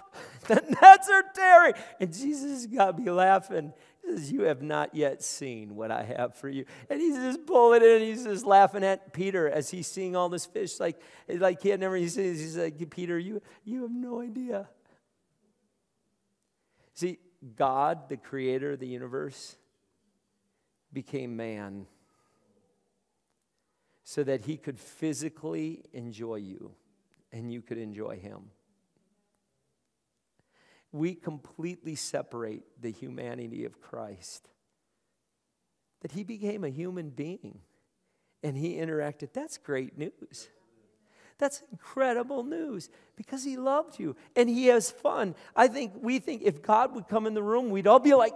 The 0.49 0.63
nets 0.81 1.11
are 1.11 1.25
tearing. 1.35 1.75
And 2.01 2.13
Jesus 2.13 2.65
got 2.67 2.97
to 2.97 3.03
be 3.03 3.11
laughing. 3.11 3.75
He 4.03 4.13
says, 4.13 4.33
You 4.33 4.43
have 4.43 4.63
not 4.63 4.95
yet 4.95 5.23
seen 5.23 5.77
what 5.77 5.91
I 5.91 6.03
have 6.03 6.35
for 6.37 6.49
you. 6.49 6.65
And 6.89 7.01
he's 7.01 7.17
just 7.17 7.45
pulling 7.45 7.83
it 7.83 7.89
in. 7.89 8.03
He's 8.03 8.25
just 8.25 8.47
laughing 8.47 8.83
at 8.83 9.13
Peter 9.13 9.49
as 9.51 9.69
he's 9.69 9.87
seeing 9.87 10.17
all 10.17 10.31
this 10.31 10.47
fish. 10.47 10.81
Like, 10.81 11.01
like 11.29 11.61
he 11.61 11.69
had 11.69 11.81
never, 11.81 11.99
says, 12.09 12.41
he's 12.41 12.57
like, 12.57 12.89
Peter, 12.89 13.19
you, 13.19 13.43
you 13.65 13.83
have 13.83 13.91
no 13.91 14.23
idea. 14.23 14.69
See, 16.99 17.21
God, 17.55 18.09
the 18.09 18.17
creator 18.17 18.73
of 18.73 18.81
the 18.81 18.89
universe, 18.89 19.55
became 20.93 21.37
man 21.37 21.87
so 24.03 24.25
that 24.25 24.41
he 24.41 24.57
could 24.57 24.81
physically 24.81 25.85
enjoy 25.93 26.35
you 26.35 26.73
and 27.31 27.53
you 27.53 27.63
could 27.63 27.79
enjoy 27.79 28.19
him. 28.19 28.51
We 30.91 31.15
completely 31.15 31.95
separate 31.95 32.65
the 32.83 32.91
humanity 32.91 33.65
of 33.65 33.81
Christ. 33.81 34.49
That 36.01 36.11
he 36.11 36.25
became 36.25 36.65
a 36.65 36.69
human 36.69 37.11
being 37.11 37.61
and 38.43 38.57
he 38.57 38.75
interacted. 38.75 39.33
That's 39.33 39.57
great 39.57 39.97
news. 39.97 40.49
That's 41.39 41.63
incredible 41.71 42.43
news 42.43 42.91
because 43.17 43.45
he 43.45 43.57
loved 43.57 43.99
you 43.99 44.17
and 44.35 44.49
he 44.49 44.67
has 44.67 44.91
fun. 44.91 45.37
I 45.55 45.69
think 45.69 45.93
we 46.01 46.19
think 46.19 46.43
if 46.43 46.63
God 46.63 46.95
would 46.95 47.09
come 47.09 47.27
in 47.27 47.35
the 47.35 47.43
room, 47.43 47.71
we'd 47.71 47.87
all 47.87 48.01
be 48.01 48.15
like, 48.15 48.35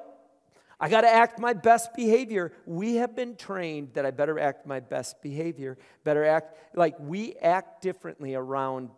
I 0.78 0.88
got 0.88 1.02
to 1.02 1.08
act 1.08 1.38
my 1.38 1.52
best 1.52 1.94
behavior. 1.94 2.52
We 2.64 2.96
have 2.96 3.14
been 3.14 3.36
trained 3.36 3.94
that 3.94 4.06
I 4.06 4.10
better 4.10 4.38
act 4.38 4.66
my 4.66 4.80
best 4.80 5.20
behavior, 5.22 5.78
better 6.04 6.24
act 6.24 6.56
like 6.74 6.94
we 6.98 7.34
act 7.36 7.82
differently 7.82 8.34
around, 8.34 8.90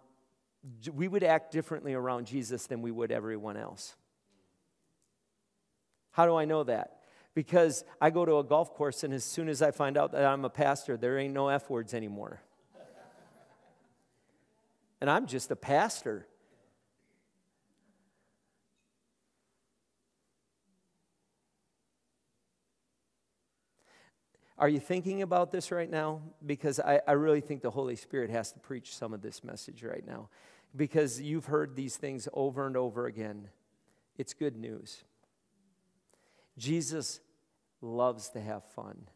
we 0.92 1.08
would 1.08 1.24
act 1.24 1.52
differently 1.52 1.94
around 1.94 2.26
Jesus 2.26 2.66
than 2.66 2.80
we 2.82 2.90
would 2.90 3.10
everyone 3.10 3.56
else. 3.56 3.96
How 6.12 6.26
do 6.26 6.36
I 6.36 6.44
know 6.44 6.62
that? 6.64 7.00
Because 7.34 7.84
I 8.00 8.10
go 8.10 8.24
to 8.24 8.38
a 8.38 8.44
golf 8.44 8.72
course, 8.74 9.02
and 9.02 9.12
as 9.12 9.24
soon 9.24 9.48
as 9.48 9.60
I 9.60 9.70
find 9.70 9.98
out 9.98 10.12
that 10.12 10.24
I'm 10.24 10.44
a 10.44 10.50
pastor, 10.50 10.96
there 10.96 11.18
ain't 11.18 11.34
no 11.34 11.48
F 11.48 11.68
words 11.68 11.92
anymore 11.92 12.40
and 15.04 15.10
I'm 15.10 15.26
just 15.26 15.50
a 15.50 15.56
pastor. 15.56 16.26
Are 24.56 24.66
you 24.66 24.80
thinking 24.80 25.20
about 25.20 25.52
this 25.52 25.70
right 25.70 25.90
now? 25.90 26.22
Because 26.46 26.80
I, 26.80 27.02
I, 27.06 27.12
really 27.12 27.42
think 27.42 27.60
the 27.60 27.70
Holy 27.70 27.96
Spirit 27.96 28.30
has 28.30 28.50
to 28.52 28.58
preach 28.60 28.96
some 28.96 29.12
of 29.12 29.20
this 29.20 29.44
message 29.44 29.82
right 29.82 30.06
now. 30.06 30.30
Because 30.74 31.20
you've 31.20 31.44
heard 31.44 31.76
these 31.76 31.98
things 31.98 32.26
over 32.32 32.66
and 32.66 32.74
over 32.74 33.04
again. 33.04 33.48
It's 34.16 34.32
good 34.32 34.56
news. 34.56 35.04
Jesus 36.56 37.20
loves 37.82 38.30
to 38.30 38.40
have 38.40 38.64
fun, 38.64 39.06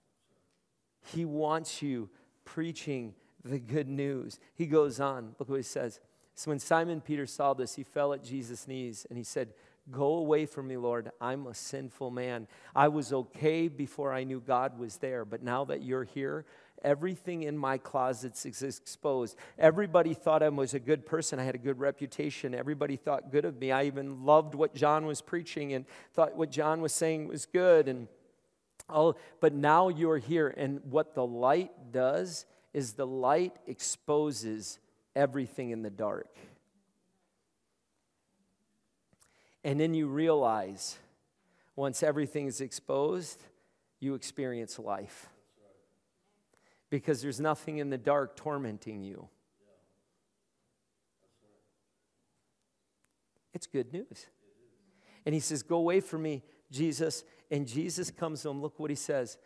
He 1.00 1.24
wants 1.24 1.80
you 1.80 2.10
preaching 2.44 3.14
the 3.44 3.58
good 3.58 3.88
news. 3.88 4.38
He 4.54 4.66
goes 4.66 5.00
on, 5.00 5.34
look 5.38 5.48
what 5.48 5.56
he 5.56 5.62
says. 5.62 6.00
So 6.34 6.50
when 6.50 6.58
Simon 6.58 7.00
Peter 7.00 7.26
saw 7.26 7.54
this, 7.54 7.74
he 7.74 7.82
fell 7.82 8.12
at 8.12 8.22
Jesus' 8.22 8.68
knees 8.68 9.06
and 9.08 9.18
he 9.18 9.24
said, 9.24 9.48
Go 9.90 10.16
away 10.16 10.44
from 10.44 10.68
me, 10.68 10.76
Lord. 10.76 11.10
I'm 11.20 11.46
a 11.46 11.54
sinful 11.54 12.10
man. 12.10 12.46
I 12.76 12.88
was 12.88 13.12
okay 13.12 13.68
before 13.68 14.12
I 14.12 14.24
knew 14.24 14.38
God 14.38 14.78
was 14.78 14.98
there, 14.98 15.24
but 15.24 15.42
now 15.42 15.64
that 15.64 15.82
you're 15.82 16.04
here, 16.04 16.44
everything 16.84 17.44
in 17.44 17.56
my 17.56 17.78
closets 17.78 18.44
is 18.44 18.62
exposed. 18.62 19.36
Everybody 19.58 20.12
thought 20.12 20.42
I 20.42 20.48
was 20.50 20.74
a 20.74 20.78
good 20.78 21.06
person. 21.06 21.40
I 21.40 21.44
had 21.44 21.54
a 21.54 21.58
good 21.58 21.78
reputation. 21.78 22.54
Everybody 22.54 22.96
thought 22.96 23.32
good 23.32 23.46
of 23.46 23.58
me. 23.58 23.72
I 23.72 23.84
even 23.84 24.24
loved 24.24 24.54
what 24.54 24.74
John 24.74 25.06
was 25.06 25.22
preaching 25.22 25.72
and 25.72 25.86
thought 26.12 26.36
what 26.36 26.50
John 26.50 26.82
was 26.82 26.92
saying 26.92 27.26
was 27.26 27.46
good. 27.46 27.88
And 27.88 28.08
oh, 28.90 29.14
but 29.40 29.54
now 29.54 29.88
you're 29.88 30.18
here, 30.18 30.52
and 30.54 30.80
what 30.84 31.14
the 31.14 31.26
light 31.26 31.70
does 31.92 32.44
is 32.72 32.92
the 32.92 33.06
light 33.06 33.56
exposes 33.66 34.78
everything 35.16 35.70
in 35.70 35.82
the 35.82 35.90
dark. 35.90 36.34
And 39.64 39.78
then 39.78 39.94
you 39.94 40.06
realize 40.06 40.98
once 41.76 42.02
everything 42.02 42.46
is 42.46 42.60
exposed, 42.60 43.42
you 44.00 44.14
experience 44.14 44.78
life. 44.78 45.28
Because 46.90 47.20
there's 47.20 47.40
nothing 47.40 47.78
in 47.78 47.90
the 47.90 47.98
dark 47.98 48.36
tormenting 48.36 49.02
you. 49.02 49.28
It's 53.52 53.66
good 53.66 53.92
news. 53.92 54.26
And 55.26 55.34
he 55.34 55.40
says, 55.40 55.62
Go 55.62 55.76
away 55.76 56.00
from 56.00 56.22
me, 56.22 56.42
Jesus. 56.70 57.24
And 57.50 57.66
Jesus 57.66 58.10
comes 58.10 58.42
to 58.42 58.50
him. 58.50 58.62
Look 58.62 58.78
what 58.78 58.90
he 58.90 58.96
says. 58.96 59.36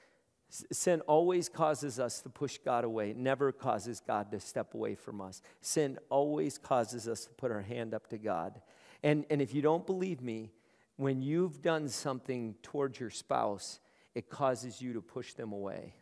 Sin 0.70 1.00
always 1.02 1.48
causes 1.48 1.98
us 1.98 2.20
to 2.20 2.28
push 2.28 2.58
God 2.58 2.84
away, 2.84 3.14
never 3.16 3.52
causes 3.52 4.02
God 4.06 4.30
to 4.32 4.38
step 4.38 4.74
away 4.74 4.94
from 4.94 5.22
us. 5.22 5.40
Sin 5.62 5.98
always 6.10 6.58
causes 6.58 7.08
us 7.08 7.24
to 7.24 7.30
put 7.30 7.50
our 7.50 7.62
hand 7.62 7.94
up 7.94 8.08
to 8.08 8.18
God. 8.18 8.60
And, 9.02 9.24
and 9.30 9.40
if 9.40 9.54
you 9.54 9.62
don't 9.62 9.86
believe 9.86 10.20
me, 10.20 10.52
when 10.96 11.22
you've 11.22 11.62
done 11.62 11.88
something 11.88 12.54
towards 12.62 13.00
your 13.00 13.08
spouse, 13.08 13.80
it 14.14 14.28
causes 14.28 14.82
you 14.82 14.92
to 14.92 15.00
push 15.00 15.32
them 15.32 15.52
away. 15.52 15.94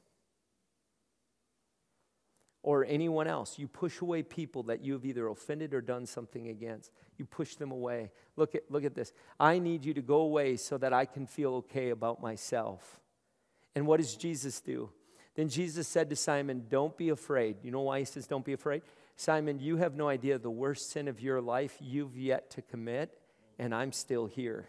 Or 2.64 2.84
anyone 2.84 3.28
else. 3.28 3.56
You 3.56 3.68
push 3.68 4.00
away 4.00 4.24
people 4.24 4.64
that 4.64 4.84
you've 4.84 5.06
either 5.06 5.28
offended 5.28 5.74
or 5.74 5.80
done 5.80 6.06
something 6.06 6.48
against. 6.48 6.90
You 7.18 7.24
push 7.24 7.54
them 7.54 7.70
away. 7.70 8.10
Look 8.34 8.56
at, 8.56 8.64
look 8.68 8.84
at 8.84 8.96
this. 8.96 9.12
I 9.38 9.60
need 9.60 9.84
you 9.84 9.94
to 9.94 10.02
go 10.02 10.22
away 10.22 10.56
so 10.56 10.76
that 10.78 10.92
I 10.92 11.04
can 11.04 11.24
feel 11.24 11.54
okay 11.54 11.90
about 11.90 12.20
myself. 12.20 13.00
And 13.74 13.86
what 13.86 13.98
does 13.98 14.16
Jesus 14.16 14.60
do? 14.60 14.90
Then 15.34 15.48
Jesus 15.48 15.86
said 15.86 16.10
to 16.10 16.16
Simon, 16.16 16.66
Don't 16.68 16.96
be 16.96 17.08
afraid. 17.10 17.56
You 17.62 17.70
know 17.70 17.82
why 17.82 18.00
he 18.00 18.04
says, 18.04 18.26
Don't 18.26 18.44
be 18.44 18.52
afraid? 18.52 18.82
Simon, 19.16 19.58
you 19.58 19.76
have 19.76 19.94
no 19.94 20.08
idea 20.08 20.38
the 20.38 20.50
worst 20.50 20.90
sin 20.90 21.06
of 21.06 21.20
your 21.20 21.40
life 21.40 21.76
you've 21.80 22.16
yet 22.16 22.50
to 22.50 22.62
commit, 22.62 23.18
and 23.58 23.74
I'm 23.74 23.92
still 23.92 24.26
here. 24.26 24.66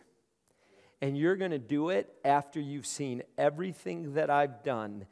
And 1.02 1.18
you're 1.18 1.36
going 1.36 1.52
to 1.52 1.60
do 1.60 1.89
it 1.89 2.14
after 2.24 2.60
you've 2.60 2.86
seen 2.86 3.24
everything 3.38 4.14
that 4.14 4.30
I've 4.30 4.62
done 4.64 5.06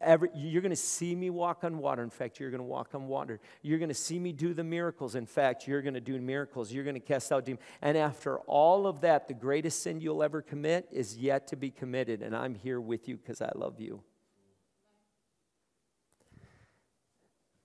Every, 0.00 0.30
you're 0.34 0.62
going 0.62 0.70
to 0.70 0.76
see 0.76 1.14
me 1.14 1.30
walk 1.30 1.64
on 1.64 1.78
water. 1.78 2.02
In 2.02 2.10
fact, 2.10 2.38
you're 2.38 2.50
going 2.50 2.60
to 2.60 2.66
walk 2.66 2.94
on 2.94 3.08
water. 3.08 3.40
You're 3.62 3.78
going 3.78 3.88
to 3.88 3.94
see 3.94 4.18
me 4.18 4.32
do 4.32 4.54
the 4.54 4.64
miracles. 4.64 5.14
In 5.14 5.26
fact, 5.26 5.66
you're 5.66 5.82
going 5.82 5.94
to 5.94 6.00
do 6.00 6.20
miracles. 6.20 6.72
You're 6.72 6.84
going 6.84 6.94
to 6.94 7.00
cast 7.00 7.32
out 7.32 7.44
demons. 7.44 7.62
And 7.82 7.96
after 7.96 8.38
all 8.40 8.86
of 8.86 9.00
that, 9.02 9.28
the 9.28 9.34
greatest 9.34 9.82
sin 9.82 10.00
you'll 10.00 10.22
ever 10.22 10.42
commit 10.42 10.88
is 10.92 11.16
yet 11.16 11.48
to 11.48 11.56
be 11.56 11.70
committed. 11.70 12.22
And 12.22 12.36
I'm 12.36 12.54
here 12.54 12.80
with 12.80 13.08
you 13.08 13.16
because 13.16 13.40
I 13.40 13.50
love 13.54 13.80
you. 13.80 14.02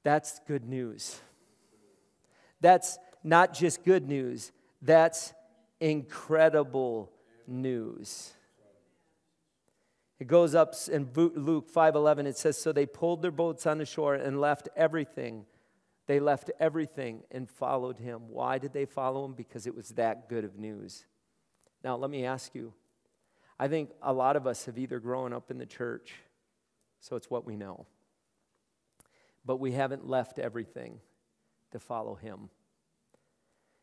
That's 0.03 0.39
good 0.47 0.67
news. 0.67 1.19
That's 2.61 2.97
not 3.23 3.53
just 3.53 3.83
good 3.83 4.07
news, 4.07 4.51
that's 4.81 5.33
incredible 5.79 7.11
news. 7.47 8.33
It 10.19 10.27
goes 10.27 10.53
up 10.53 10.75
in 10.91 11.09
Luke 11.13 11.71
5:11 11.71 12.27
it 12.27 12.37
says 12.37 12.57
so 12.57 12.71
they 12.71 12.85
pulled 12.85 13.21
their 13.21 13.31
boats 13.31 13.65
on 13.65 13.77
the 13.77 13.85
shore 13.85 14.15
and 14.15 14.41
left 14.41 14.67
everything. 14.75 15.45
They 16.07 16.19
left 16.19 16.51
everything 16.59 17.23
and 17.31 17.49
followed 17.49 17.99
him. 17.99 18.29
Why 18.29 18.57
did 18.57 18.73
they 18.73 18.85
follow 18.85 19.23
him? 19.25 19.33
Because 19.33 19.65
it 19.65 19.75
was 19.75 19.89
that 19.89 20.27
good 20.27 20.43
of 20.43 20.57
news. 20.57 21.05
Now, 21.83 21.95
let 21.95 22.09
me 22.09 22.25
ask 22.25 22.53
you. 22.53 22.73
I 23.59 23.67
think 23.67 23.91
a 24.01 24.11
lot 24.11 24.35
of 24.35 24.47
us 24.47 24.65
have 24.65 24.77
either 24.77 24.99
grown 24.99 25.33
up 25.33 25.51
in 25.51 25.57
the 25.57 25.65
church, 25.65 26.15
so 26.99 27.15
it's 27.15 27.29
what 27.29 27.45
we 27.45 27.55
know. 27.55 27.85
But 29.45 29.57
we 29.57 29.73
haven't 29.73 30.07
left 30.07 30.39
everything 30.39 30.99
to 31.71 31.79
follow 31.79 32.15
him. 32.15 32.49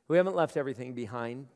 We 0.08 0.16
haven't 0.16 0.36
left 0.36 0.56
everything 0.56 0.94
behind 0.94 1.46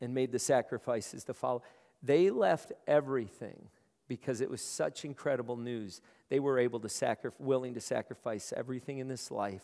and 0.00 0.14
made 0.14 0.32
the 0.32 0.38
sacrifices 0.38 1.24
to 1.24 1.34
follow. 1.34 1.62
They 2.02 2.30
left 2.30 2.72
everything 2.86 3.68
because 4.08 4.40
it 4.40 4.50
was 4.50 4.60
such 4.60 5.04
incredible 5.04 5.56
news. 5.56 6.00
They 6.28 6.40
were 6.40 6.58
able 6.58 6.80
to 6.80 6.88
sacrifice, 6.88 7.38
willing 7.40 7.74
to 7.74 7.80
sacrifice 7.80 8.52
everything 8.56 8.98
in 8.98 9.08
this 9.08 9.30
life 9.30 9.62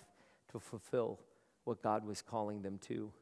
to 0.53 0.59
fulfill 0.59 1.21
what 1.65 1.83
God 1.83 2.07
was 2.07 2.23
calling 2.23 2.63
them 2.63 2.79
to. 2.89 3.13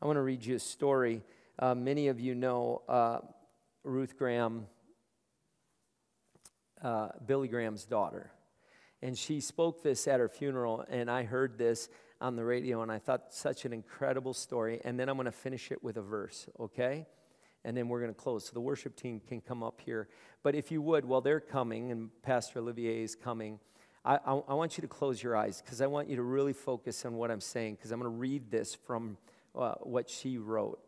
I 0.00 0.06
want 0.06 0.16
to 0.16 0.22
read 0.22 0.44
you 0.44 0.56
a 0.56 0.60
story. 0.60 1.22
Uh, 1.58 1.74
many 1.74 2.08
of 2.08 2.20
you 2.20 2.34
know 2.34 2.82
uh, 2.88 3.18
Ruth 3.82 4.16
Graham, 4.18 4.66
uh, 6.82 7.08
Billy 7.26 7.48
Graham's 7.48 7.84
daughter. 7.84 8.30
And 9.02 9.16
she 9.16 9.40
spoke 9.40 9.82
this 9.82 10.06
at 10.08 10.20
her 10.20 10.28
funeral, 10.28 10.84
and 10.88 11.10
I 11.10 11.22
heard 11.22 11.56
this 11.56 11.88
on 12.20 12.36
the 12.36 12.44
radio, 12.44 12.82
and 12.82 12.90
I 12.90 12.98
thought 12.98 13.32
such 13.32 13.64
an 13.64 13.72
incredible 13.72 14.34
story. 14.34 14.80
And 14.84 14.98
then 14.98 15.08
I'm 15.08 15.16
going 15.16 15.26
to 15.26 15.32
finish 15.32 15.70
it 15.70 15.82
with 15.82 15.96
a 15.96 16.02
verse, 16.02 16.48
okay? 16.58 17.06
And 17.64 17.76
then 17.76 17.88
we're 17.88 18.00
going 18.00 18.14
to 18.14 18.20
close. 18.20 18.46
So 18.46 18.52
the 18.52 18.60
worship 18.60 18.96
team 18.96 19.20
can 19.26 19.40
come 19.40 19.62
up 19.62 19.80
here. 19.84 20.08
But 20.42 20.54
if 20.54 20.70
you 20.70 20.80
would, 20.82 21.04
while 21.04 21.20
they're 21.20 21.40
coming, 21.40 21.90
and 21.90 22.10
Pastor 22.22 22.60
Olivier 22.60 23.02
is 23.02 23.14
coming, 23.14 23.58
I, 24.04 24.16
I, 24.16 24.40
I 24.48 24.54
want 24.54 24.78
you 24.78 24.82
to 24.82 24.88
close 24.88 25.22
your 25.22 25.36
eyes 25.36 25.60
because 25.60 25.80
I 25.80 25.86
want 25.86 26.08
you 26.08 26.16
to 26.16 26.22
really 26.22 26.52
focus 26.52 27.04
on 27.04 27.14
what 27.14 27.30
I'm 27.30 27.40
saying 27.40 27.74
because 27.74 27.90
I'm 27.90 28.00
going 28.00 28.10
to 28.10 28.18
read 28.18 28.50
this 28.50 28.74
from 28.74 29.18
uh, 29.54 29.74
what 29.80 30.08
she 30.08 30.38
wrote. 30.38 30.80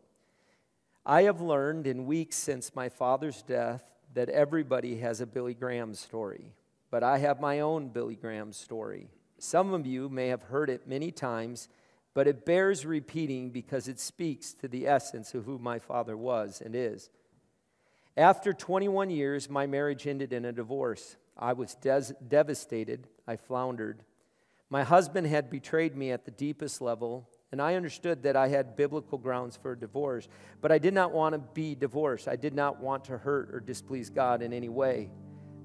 I 1.05 1.23
have 1.23 1.41
learned 1.41 1.87
in 1.87 2.05
weeks 2.05 2.35
since 2.35 2.75
my 2.75 2.89
father's 2.89 3.41
death 3.41 3.83
that 4.13 4.29
everybody 4.29 4.97
has 4.97 5.21
a 5.21 5.25
Billy 5.25 5.53
Graham 5.53 5.93
story, 5.93 6.53
but 6.89 7.03
I 7.03 7.17
have 7.17 7.39
my 7.39 7.59
own 7.59 7.89
Billy 7.89 8.15
Graham 8.15 8.53
story. 8.53 9.07
Some 9.39 9.73
of 9.73 9.85
you 9.85 10.09
may 10.09 10.27
have 10.27 10.43
heard 10.43 10.69
it 10.69 10.87
many 10.87 11.11
times, 11.11 11.69
but 12.13 12.27
it 12.27 12.45
bears 12.45 12.85
repeating 12.85 13.51
because 13.51 13.87
it 13.87 13.99
speaks 13.99 14.53
to 14.53 14.67
the 14.67 14.87
essence 14.87 15.33
of 15.33 15.45
who 15.45 15.57
my 15.57 15.79
father 15.79 16.17
was 16.17 16.61
and 16.63 16.75
is. 16.75 17.09
After 18.17 18.51
21 18.51 19.09
years, 19.09 19.49
my 19.49 19.65
marriage 19.65 20.05
ended 20.05 20.33
in 20.33 20.43
a 20.43 20.51
divorce. 20.51 21.15
I 21.37 21.53
was 21.53 21.75
des- 21.75 22.13
devastated. 22.27 23.07
I 23.25 23.37
floundered. 23.37 24.03
My 24.69 24.83
husband 24.83 25.27
had 25.27 25.49
betrayed 25.49 25.95
me 25.95 26.11
at 26.11 26.25
the 26.25 26.31
deepest 26.31 26.81
level, 26.81 27.29
and 27.51 27.61
I 27.61 27.75
understood 27.75 28.23
that 28.23 28.35
I 28.35 28.49
had 28.49 28.75
biblical 28.75 29.17
grounds 29.17 29.57
for 29.57 29.71
a 29.71 29.79
divorce, 29.79 30.27
but 30.61 30.71
I 30.71 30.77
did 30.77 30.93
not 30.93 31.13
want 31.13 31.33
to 31.33 31.39
be 31.39 31.75
divorced. 31.75 32.27
I 32.27 32.35
did 32.35 32.53
not 32.53 32.81
want 32.81 33.05
to 33.05 33.17
hurt 33.17 33.53
or 33.53 33.59
displease 33.59 34.09
God 34.09 34.41
in 34.41 34.53
any 34.53 34.69
way 34.69 35.09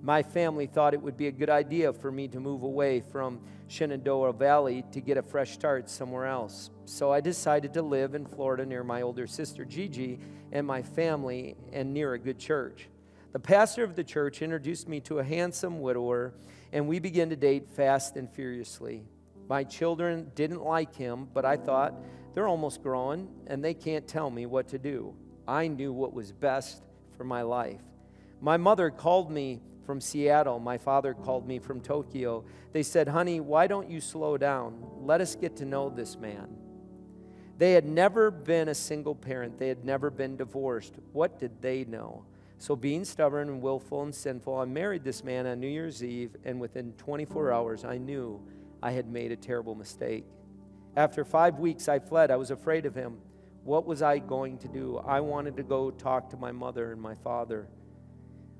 my 0.03 0.23
family 0.23 0.67
thought 0.67 0.95
it 0.95 1.03
would 1.03 1.17
be 1.17 1.27
a 1.27 1.33
good 1.33 1.51
idea 1.51 1.93
for 1.93 2.13
me 2.13 2.29
to 2.29 2.41
move 2.41 2.63
away 2.63 3.01
from 3.01 3.41
Shenandoah 3.69 4.33
Valley 4.35 4.85
to 4.93 5.01
get 5.01 5.17
a 5.17 5.23
fresh 5.23 5.53
start 5.53 5.91
somewhere 5.91 6.27
else. 6.27 6.71
So 6.85 7.13
I 7.13 7.21
decided 7.21 7.75
to 7.75 7.83
live 7.83 8.15
in 8.15 8.27
Florida 8.27 8.65
near 8.65 8.85
my 8.85 9.03
older 9.03 9.27
sister 9.27 9.65
Gigi 9.65 10.21
and 10.53 10.67
my 10.67 10.83
family 10.83 11.57
and 11.73 11.93
near 11.93 12.15
a 12.15 12.19
good 12.19 12.39
church. 12.39 12.89
The 13.33 13.41
pastor 13.41 13.85
of 13.85 13.97
the 13.97 14.05
church 14.05 14.41
introduced 14.41 14.89
me 14.89 15.01
to 15.01 15.19
a 15.19 15.25
handsome 15.25 15.81
widower, 15.81 16.35
and 16.73 16.89
we 16.89 17.01
began 17.01 17.29
to 17.31 17.37
date 17.37 17.69
fast 17.69 18.17
and 18.17 18.31
furiously. 18.31 19.05
My 19.49 19.65
children 19.65 20.31
didn't 20.35 20.63
like 20.63 20.95
him, 20.95 21.29
but 21.35 21.45
I 21.45 21.57
thought 21.57 21.95
they're 22.35 22.49
almost 22.49 22.83
grown 22.83 23.29
and 23.47 23.65
they 23.65 23.75
can't 23.75 24.07
tell 24.07 24.31
me 24.31 24.47
what 24.47 24.69
to 24.69 24.79
do. 24.79 25.15
I 25.47 25.69
knew 25.69 25.93
what 25.93 26.13
was 26.13 26.33
best 26.33 26.83
for 27.17 27.25
my 27.25 27.43
life. 27.43 27.81
My 28.41 28.57
mother 28.57 28.91
called 28.91 29.31
me 29.31 29.61
from 29.87 30.01
Seattle. 30.01 30.59
My 30.59 30.77
father 30.77 31.15
called 31.15 31.47
me 31.47 31.59
from 31.59 31.81
Tokyo. 31.81 32.45
They 32.73 32.83
said, 32.83 33.09
Honey, 33.09 33.41
why 33.41 33.67
don't 33.69 33.89
you 33.89 34.01
slow 34.01 34.37
down? 34.37 34.85
Let 35.01 35.21
us 35.21 35.37
get 35.37 35.57
to 35.57 35.65
know 35.65 35.89
this 35.89 36.17
man. 36.17 36.49
They 37.59 37.73
had 37.73 37.87
never 37.87 38.31
been 38.31 38.69
a 38.69 38.75
single 38.75 39.15
parent, 39.15 39.59
they 39.59 39.69
had 39.69 39.85
never 39.85 40.11
been 40.11 40.37
divorced. 40.37 40.95
What 41.13 41.39
did 41.39 41.63
they 41.63 41.85
know? 41.85 42.25
So, 42.59 42.75
being 42.75 43.05
stubborn 43.05 43.49
and 43.49 43.61
willful 43.63 44.03
and 44.03 44.15
sinful, 44.15 44.57
I 44.57 44.65
married 44.65 45.05
this 45.05 45.23
man 45.23 45.47
on 45.47 45.61
New 45.61 45.69
Year's 45.69 46.03
Eve, 46.03 46.37
and 46.45 46.59
within 46.59 46.93
24 46.95 47.53
hours, 47.53 47.85
I 47.85 47.99
knew 47.99 48.41
I 48.83 48.93
had 48.93 49.09
made 49.09 49.31
a 49.31 49.37
terrible 49.37 49.75
mistake. 49.75 50.25
After 50.97 51.25
five 51.25 51.59
weeks, 51.59 51.89
I 51.89 51.99
fled. 51.99 52.31
I 52.31 52.37
was 52.37 52.51
afraid 52.51 52.87
of 52.87 52.95
him. 52.95 53.19
What 53.65 53.87
was 53.87 54.01
I 54.01 54.19
going 54.19 54.57
to 54.59 54.69
do? 54.69 54.99
I 55.07 55.21
wanted 55.21 55.57
to 55.59 55.63
go 55.63 55.91
talk 55.91 56.31
to 56.31 56.37
my 56.37 56.53
mother 56.53 56.93
and 56.93 57.01
my 57.01 57.15
father. 57.17 57.69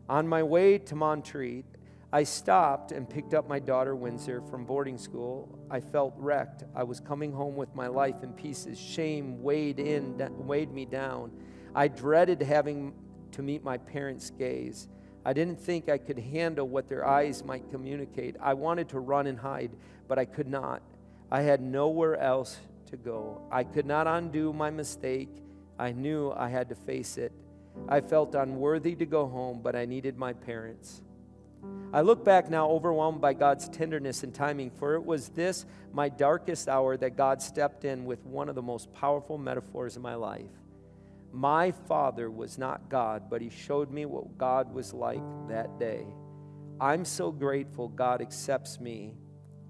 On 0.09 0.29
my 0.29 0.43
way 0.43 0.79
to 0.79 0.95
Montreat, 0.95 1.65
I 2.13 2.23
stopped 2.23 2.93
and 2.93 3.11
picked 3.11 3.35
up 3.35 3.49
my 3.49 3.59
daughter 3.59 3.97
Windsor 3.97 4.41
from 4.41 4.65
boarding 4.65 4.99
school. 4.99 5.59
I 5.69 5.81
felt 5.81 6.15
wrecked. 6.17 6.63
I 6.77 6.85
was 6.85 7.01
coming 7.01 7.33
home 7.33 7.57
with 7.57 7.75
my 7.75 7.89
life 7.89 8.23
in 8.23 8.33
pieces. 8.33 8.79
Shame 8.79 9.43
weighed 9.43 9.81
in 9.81 10.17
weighed 10.47 10.73
me 10.73 10.85
down. 10.85 11.33
I 11.75 11.89
dreaded 11.89 12.41
having 12.41 12.95
to 13.33 13.43
meet 13.43 13.65
my 13.65 13.79
parents' 13.79 14.31
gaze. 14.31 14.89
I 15.25 15.33
didn't 15.33 15.61
think 15.61 15.89
I 15.89 15.99
could 15.99 16.21
handle 16.21 16.69
what 16.69 16.89
their 16.89 17.05
eyes 17.05 17.45
might 17.45 17.69
communicate. 17.71 18.37
I 18.41 18.55
wanted 18.55 18.89
to 18.91 19.01
run 19.01 19.27
and 19.27 19.39
hide, 19.39 19.73
but 20.07 20.21
I 20.21 20.25
could 20.25 20.47
not. 20.47 20.83
I 21.33 21.43
had 21.43 21.61
nowhere 21.61 22.17
else 22.17 22.59
to 22.91 22.97
go. 22.97 23.43
I 23.51 23.65
could 23.65 23.87
not 23.87 24.07
undo 24.07 24.53
my 24.53 24.71
mistake. 24.71 25.31
I 25.81 25.91
knew 25.91 26.31
I 26.31 26.49
had 26.49 26.69
to 26.69 26.77
face 26.77 27.19
it. 27.19 27.33
I 27.89 28.01
felt 28.01 28.35
unworthy 28.35 28.95
to 28.97 29.07
go 29.07 29.27
home, 29.27 29.61
but 29.63 29.77
I 29.77 29.85
needed 29.85 30.19
my 30.19 30.33
parents. 30.33 31.03
I 31.93 32.01
look 32.01 32.25
back 32.25 32.51
now 32.51 32.69
overwhelmed 32.69 33.21
by 33.21 33.33
God's 33.33 33.69
tenderness 33.69 34.23
and 34.23 34.35
timing, 34.35 34.71
for 34.71 34.95
it 34.95 35.05
was 35.05 35.29
this, 35.31 35.65
my 35.93 36.09
darkest 36.09 36.69
hour, 36.69 36.97
that 36.97 37.17
God 37.17 37.41
stepped 37.41 37.85
in 37.85 38.05
with 38.05 38.25
one 38.27 38.49
of 38.49 38.55
the 38.55 38.63
most 38.63 38.93
powerful 38.93 39.39
metaphors 39.39 39.97
of 39.97 40.03
my 40.03 40.15
life. 40.15 40.51
My 41.33 41.71
father 41.71 42.31
was 42.31 42.59
not 42.59 42.89
God, 42.89 43.31
but 43.31 43.41
he 43.41 43.51
showed 43.51 43.91
me 43.91 44.05
what 44.05 44.37
God 44.37 44.73
was 44.73 44.93
like 44.93 45.23
that 45.49 45.79
day. 45.79 46.07
I'm 46.81 47.05
so 47.05 47.31
grateful 47.31 47.89
God 47.89 48.21
accepts 48.21 48.81
me 48.81 49.15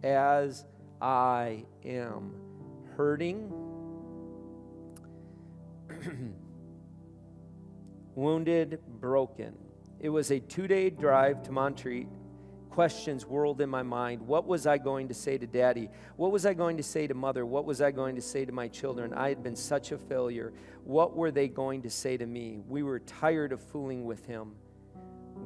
as 0.02 0.64
I 1.00 1.64
am, 1.84 2.34
hurting. 2.96 3.52
wounded, 8.16 8.80
broken. 9.00 9.54
It 10.00 10.08
was 10.08 10.30
a 10.32 10.40
two 10.40 10.66
day 10.66 10.90
drive 10.90 11.42
to 11.44 11.52
Montreat. 11.52 12.08
Questions 12.70 13.24
whirled 13.24 13.62
in 13.62 13.70
my 13.70 13.82
mind. 13.82 14.20
What 14.20 14.46
was 14.46 14.66
I 14.66 14.76
going 14.76 15.08
to 15.08 15.14
say 15.14 15.38
to 15.38 15.46
daddy? 15.46 15.88
What 16.16 16.30
was 16.30 16.44
I 16.44 16.52
going 16.52 16.76
to 16.76 16.82
say 16.82 17.06
to 17.06 17.14
mother? 17.14 17.46
What 17.46 17.64
was 17.64 17.80
I 17.80 17.90
going 17.90 18.16
to 18.16 18.20
say 18.20 18.44
to 18.44 18.52
my 18.52 18.68
children? 18.68 19.14
I 19.14 19.30
had 19.30 19.42
been 19.42 19.56
such 19.56 19.92
a 19.92 19.98
failure. 19.98 20.52
What 20.84 21.16
were 21.16 21.30
they 21.30 21.48
going 21.48 21.82
to 21.82 21.90
say 21.90 22.18
to 22.18 22.26
me? 22.26 22.60
We 22.68 22.82
were 22.82 22.98
tired 22.98 23.52
of 23.52 23.62
fooling 23.62 24.04
with 24.04 24.26
him. 24.26 24.52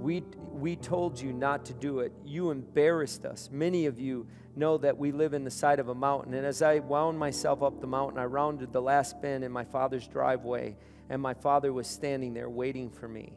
We, 0.01 0.25
we 0.53 0.75
told 0.75 1.21
you 1.21 1.33
not 1.33 1.64
to 1.66 1.73
do 1.73 2.01
it. 2.01 2.12
You 2.25 2.51
embarrassed 2.51 3.25
us. 3.25 3.49
Many 3.53 3.87
of 3.87 4.01
you 4.01 4.27
know 4.57 4.77
that 4.79 4.99
we 4.99 5.12
live 5.12 5.33
in 5.33 5.45
the 5.45 5.51
side 5.51 5.79
of 5.79 5.89
a 5.89 5.95
mountain. 5.95 6.35
And 6.35 6.45
as 6.45 6.62
I 6.62 6.81
wound 6.81 7.16
myself 7.16 7.62
up 7.62 7.81
the 7.81 7.87
mountain, 7.87 8.18
I 8.18 8.25
rounded 8.25 8.73
the 8.73 8.83
last 8.83 9.23
bend 9.23 9.45
in 9.45 9.53
my 9.53 9.64
father's 9.64 10.09
driveway 10.09 10.77
and 11.11 11.21
my 11.21 11.35
father 11.35 11.73
was 11.73 11.89
standing 11.89 12.33
there 12.33 12.49
waiting 12.49 12.89
for 12.89 13.09
me. 13.09 13.33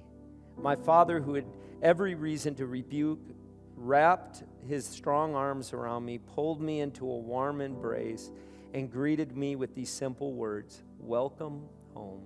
My 0.57 0.75
father, 0.75 1.19
who 1.19 1.33
had 1.33 1.45
every 1.81 2.13
reason 2.13 2.53
to 2.55 2.67
rebuke, 2.67 3.19
wrapped 3.75 4.43
his 4.67 4.85
strong 4.85 5.33
arms 5.33 5.73
around 5.73 6.05
me, 6.05 6.19
pulled 6.19 6.61
me 6.61 6.79
into 6.79 7.09
a 7.09 7.17
warm 7.17 7.59
embrace, 7.59 8.31
and 8.73 8.91
greeted 8.91 9.35
me 9.35 9.55
with 9.55 9.75
these 9.75 9.89
simple 9.89 10.33
words 10.33 10.83
Welcome 10.99 11.63
home. 11.93 12.21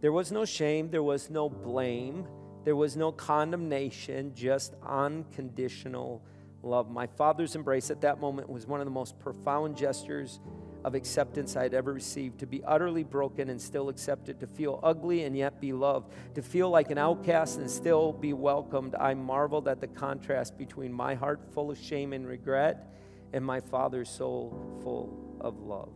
There 0.00 0.12
was 0.12 0.30
no 0.30 0.44
shame, 0.44 0.90
there 0.90 1.02
was 1.02 1.28
no 1.30 1.48
blame, 1.48 2.26
there 2.64 2.76
was 2.76 2.96
no 2.96 3.10
condemnation, 3.10 4.32
just 4.34 4.74
unconditional 4.86 6.22
love. 6.62 6.90
My 6.90 7.06
father's 7.06 7.56
embrace 7.56 7.90
at 7.90 8.02
that 8.02 8.20
moment 8.20 8.48
was 8.48 8.66
one 8.66 8.80
of 8.80 8.86
the 8.86 8.92
most 8.92 9.18
profound 9.18 9.76
gestures 9.76 10.38
of 10.84 10.94
acceptance 10.94 11.56
I 11.56 11.64
had 11.64 11.74
ever 11.74 11.92
received 11.92 12.38
to 12.40 12.46
be 12.46 12.62
utterly 12.64 13.04
broken 13.04 13.50
and 13.50 13.60
still 13.60 13.88
accepted, 13.88 14.40
to 14.40 14.46
feel 14.46 14.80
ugly 14.82 15.24
and 15.24 15.36
yet 15.36 15.60
be 15.60 15.72
loved, 15.72 16.12
to 16.34 16.42
feel 16.42 16.70
like 16.70 16.90
an 16.90 16.98
outcast 16.98 17.58
and 17.58 17.70
still 17.70 18.12
be 18.12 18.32
welcomed. 18.32 18.94
I 18.94 19.14
marveled 19.14 19.68
at 19.68 19.80
the 19.80 19.88
contrast 19.88 20.56
between 20.56 20.92
my 20.92 21.14
heart 21.14 21.40
full 21.52 21.70
of 21.70 21.78
shame 21.78 22.12
and 22.12 22.26
regret 22.26 22.94
and 23.32 23.44
my 23.44 23.60
Father's 23.60 24.08
soul 24.08 24.80
full 24.82 25.36
of 25.40 25.58
love. 25.60 25.90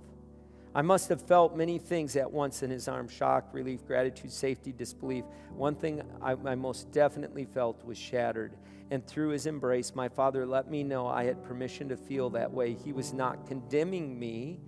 I 0.75 0.81
must 0.81 1.11
have 1.11 1.21
felt 1.21 1.55
many 1.55 1.79
things 1.79 2.17
at 2.17 2.31
once 2.31 2.63
in 2.63 2.71
his 2.71 2.89
arms 2.89 3.13
shock, 3.13 3.49
relief, 3.53 3.87
gratitude, 3.87 4.33
safety, 4.33 4.73
disbelief. 4.73 5.25
One 5.55 5.75
thing 5.75 6.03
I, 6.23 6.33
I, 6.33 6.55
most 6.55 6.91
definitely 6.93 7.45
felt 7.45 7.85
was 7.85 7.99
shattered. 7.99 8.57
And 8.91 9.07
through 9.07 9.31
his 9.31 9.47
embrace, 9.47 9.95
my 9.95 10.09
father 10.09 10.47
let 10.47 10.71
me 10.71 10.83
know 10.83 11.07
I 11.07 11.25
had 11.25 11.43
permission 11.45 11.91
to 11.91 11.97
feel 11.97 12.31
that 12.31 12.51
way. 12.51 12.73
He 12.73 12.93
was 12.93 13.13
not 13.13 13.47
condemning 13.47 14.19
me. 14.19 14.61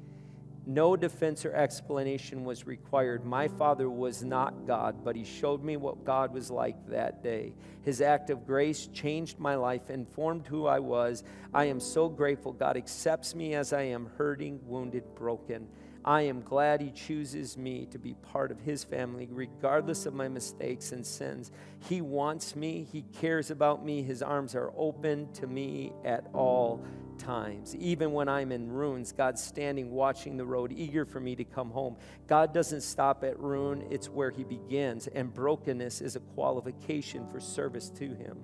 No 0.66 0.96
defense 0.96 1.44
or 1.44 1.52
explanation 1.52 2.42
was 2.42 2.66
required. 2.66 3.26
My 3.26 3.48
father 3.48 3.90
was 3.90 4.24
not 4.24 4.66
God, 4.66 5.04
but 5.04 5.14
he 5.14 5.24
showed 5.24 5.62
me 5.62 5.76
what 5.76 6.04
God 6.04 6.32
was 6.32 6.50
like 6.50 6.88
that 6.88 7.22
day. 7.22 7.52
His 7.82 8.00
act 8.00 8.30
of 8.30 8.46
grace 8.46 8.86
changed 8.86 9.38
my 9.38 9.56
life, 9.56 9.90
informed 9.90 10.46
who 10.46 10.66
I 10.66 10.78
was. 10.78 11.22
I 11.52 11.66
am 11.66 11.80
so 11.80 12.08
grateful 12.08 12.52
God 12.52 12.78
accepts 12.78 13.34
me 13.34 13.54
as 13.54 13.74
I 13.74 13.82
am, 13.82 14.10
hurting, 14.16 14.60
wounded, 14.64 15.14
broken. 15.14 15.68
I 16.02 16.22
am 16.22 16.40
glad 16.40 16.80
He 16.80 16.90
chooses 16.90 17.58
me 17.58 17.86
to 17.90 17.98
be 17.98 18.14
part 18.14 18.50
of 18.50 18.60
His 18.60 18.84
family, 18.84 19.28
regardless 19.30 20.06
of 20.06 20.14
my 20.14 20.28
mistakes 20.28 20.92
and 20.92 21.04
sins. 21.04 21.50
He 21.88 22.00
wants 22.00 22.56
me, 22.56 22.86
He 22.90 23.02
cares 23.20 23.50
about 23.50 23.84
me, 23.84 24.02
His 24.02 24.22
arms 24.22 24.54
are 24.54 24.72
open 24.76 25.30
to 25.34 25.46
me 25.46 25.92
at 26.04 26.26
all 26.32 26.82
times. 27.18 27.74
Even 27.76 28.12
when 28.12 28.28
I'm 28.28 28.52
in 28.52 28.70
ruins, 28.70 29.12
God's 29.12 29.42
standing, 29.42 29.90
watching 29.90 30.36
the 30.36 30.44
road, 30.44 30.72
eager 30.76 31.04
for 31.04 31.20
me 31.20 31.36
to 31.36 31.44
come 31.44 31.70
home. 31.70 31.96
God 32.26 32.52
doesn't 32.52 32.82
stop 32.82 33.24
at 33.24 33.38
ruin, 33.38 33.86
it's 33.90 34.08
where 34.08 34.30
He 34.30 34.44
begins, 34.44 35.06
and 35.08 35.32
brokenness 35.32 36.00
is 36.00 36.16
a 36.16 36.20
qualification 36.20 37.26
for 37.28 37.40
service 37.40 37.90
to 37.90 38.14
Him. 38.14 38.38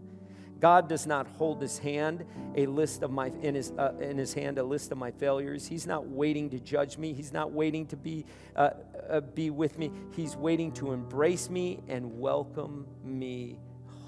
God 0.60 0.88
does 0.88 1.06
not 1.06 1.26
hold 1.26 1.62
his 1.62 1.78
hand 1.78 2.24
a 2.54 2.66
list 2.66 3.02
of 3.02 3.10
my 3.10 3.32
in 3.42 3.54
his 3.54 3.72
uh, 3.72 3.94
in 3.98 4.18
his 4.18 4.34
hand 4.34 4.58
a 4.58 4.62
list 4.62 4.92
of 4.92 4.98
my 4.98 5.10
failures. 5.10 5.66
He's 5.66 5.86
not 5.86 6.06
waiting 6.06 6.50
to 6.50 6.60
judge 6.60 6.98
me. 6.98 7.14
He's 7.14 7.32
not 7.32 7.50
waiting 7.50 7.86
to 7.86 7.96
be 7.96 8.26
uh, 8.54 8.70
uh, 9.08 9.20
be 9.20 9.48
with 9.48 9.78
me. 9.78 9.90
He's 10.14 10.36
waiting 10.36 10.70
to 10.72 10.92
embrace 10.92 11.48
me 11.48 11.80
and 11.88 12.20
welcome 12.20 12.86
me 13.02 13.58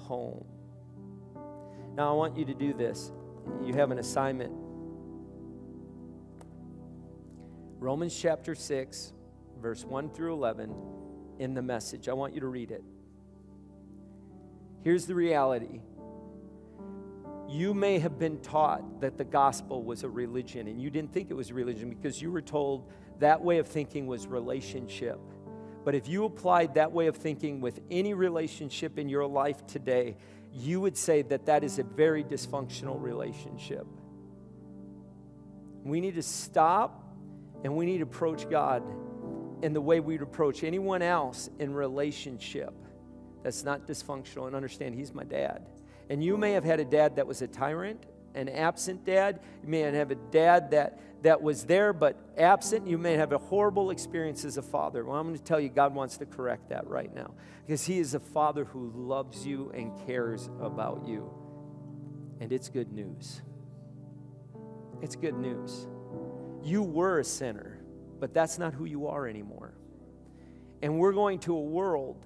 home. 0.03 0.45
Now 1.95 2.09
I 2.09 2.13
want 2.13 2.37
you 2.37 2.45
to 2.45 2.53
do 2.53 2.73
this. 2.73 3.11
You 3.63 3.73
have 3.73 3.91
an 3.91 3.99
assignment. 3.99 4.51
Romans 7.79 8.17
chapter 8.17 8.55
6, 8.55 9.13
verse 9.61 9.83
1 9.83 10.09
through 10.11 10.33
11 10.33 10.73
in 11.39 11.53
the 11.53 11.61
message. 11.61 12.07
I 12.07 12.13
want 12.13 12.33
you 12.33 12.41
to 12.41 12.47
read 12.47 12.71
it. 12.71 12.83
Here's 14.81 15.05
the 15.05 15.15
reality 15.15 15.81
you 17.49 17.73
may 17.73 17.99
have 17.99 18.17
been 18.17 18.39
taught 18.39 19.01
that 19.01 19.17
the 19.17 19.23
gospel 19.23 19.83
was 19.83 20.03
a 20.03 20.09
religion 20.09 20.67
and 20.67 20.81
you 20.81 20.89
didn't 20.89 21.13
think 21.13 21.29
it 21.29 21.35
was 21.35 21.51
religion 21.51 21.89
because 21.89 22.21
you 22.21 22.31
were 22.31 22.41
told 22.41 22.89
that 23.19 23.43
way 23.43 23.59
of 23.59 23.67
thinking 23.67 24.07
was 24.07 24.25
relationship. 24.25 25.19
But 25.85 25.93
if 25.93 26.07
you 26.07 26.25
applied 26.25 26.75
that 26.75 26.91
way 26.91 27.07
of 27.07 27.15
thinking 27.15 27.61
with 27.61 27.81
any 27.91 28.13
relationship 28.13 28.97
in 28.97 29.07
your 29.07 29.27
life 29.27 29.67
today, 29.67 30.15
you 30.53 30.79
would 30.79 30.95
say 30.95 31.23
that 31.23 31.47
that 31.47 31.63
is 31.63 31.79
a 31.79 31.83
very 31.83 32.23
dysfunctional 32.23 33.01
relationship. 33.01 33.87
We 35.83 35.99
need 35.99 36.15
to 36.15 36.23
stop 36.23 37.03
and 37.63 37.75
we 37.75 37.85
need 37.85 37.97
to 37.97 38.03
approach 38.03 38.49
God 38.49 38.83
in 39.63 39.73
the 39.73 39.81
way 39.81 39.99
we'd 39.99 40.21
approach 40.21 40.63
anyone 40.63 41.01
else 41.01 41.49
in 41.59 41.73
relationship 41.73 42.73
that's 43.41 43.63
not 43.63 43.87
dysfunctional 43.87 44.47
and 44.47 44.55
understand 44.55 44.95
He's 44.95 45.13
my 45.13 45.23
dad. 45.23 45.65
And 46.09 46.23
you 46.23 46.37
may 46.37 46.51
have 46.51 46.63
had 46.63 46.79
a 46.79 46.85
dad 46.85 47.15
that 47.15 47.25
was 47.25 47.41
a 47.41 47.47
tyrant, 47.47 48.05
an 48.35 48.49
absent 48.49 49.05
dad. 49.05 49.39
You 49.63 49.69
may 49.69 49.79
have 49.79 50.11
a 50.11 50.15
dad 50.15 50.71
that, 50.71 50.99
that 51.23 51.41
was 51.41 51.65
there 51.65 51.93
but 51.93 52.17
absent. 52.37 52.87
You 52.87 52.97
may 52.97 53.13
have 53.13 53.31
a 53.31 53.37
horrible 53.37 53.91
experience 53.91 54.45
as 54.45 54.57
a 54.57 54.61
father. 54.61 55.05
Well, 55.05 55.17
I'm 55.17 55.27
going 55.27 55.37
to 55.37 55.43
tell 55.43 55.59
you, 55.59 55.69
God 55.69 55.93
wants 55.93 56.17
to 56.17 56.25
correct 56.25 56.69
that 56.69 56.87
right 56.87 57.13
now 57.13 57.31
because 57.65 57.85
He 57.85 57.99
is 57.99 58.13
a 58.13 58.19
father 58.19 58.65
who 58.65 58.91
loves 58.95 59.45
you 59.45 59.71
and 59.73 59.91
cares 60.05 60.49
about 60.59 61.07
you. 61.07 61.31
And 62.39 62.51
it's 62.51 62.69
good 62.69 62.91
news. 62.91 63.41
It's 65.01 65.15
good 65.15 65.35
news. 65.35 65.87
You 66.63 66.81
were 66.81 67.19
a 67.19 67.23
sinner, 67.23 67.79
but 68.19 68.33
that's 68.33 68.57
not 68.57 68.73
who 68.73 68.85
you 68.85 69.07
are 69.07 69.27
anymore. 69.27 69.73
And 70.81 70.97
we're 70.97 71.13
going 71.13 71.39
to 71.39 71.55
a 71.55 71.61
world 71.61 72.25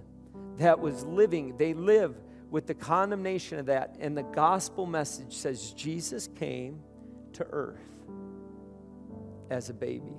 that 0.58 0.80
was 0.80 1.04
living, 1.06 1.58
they 1.58 1.74
live 1.74 2.16
with 2.50 2.68
the 2.68 2.74
condemnation 2.74 3.60
of 3.60 3.66
that. 3.68 3.98
And 4.00 4.18
the 4.18 4.24
gospel 4.24 4.86
message 4.86 5.34
says 5.34 5.72
Jesus 5.74 6.28
came 6.36 6.82
to 7.34 7.46
earth 7.52 7.80
as 9.50 9.70
a 9.70 9.74
baby. 9.74 10.14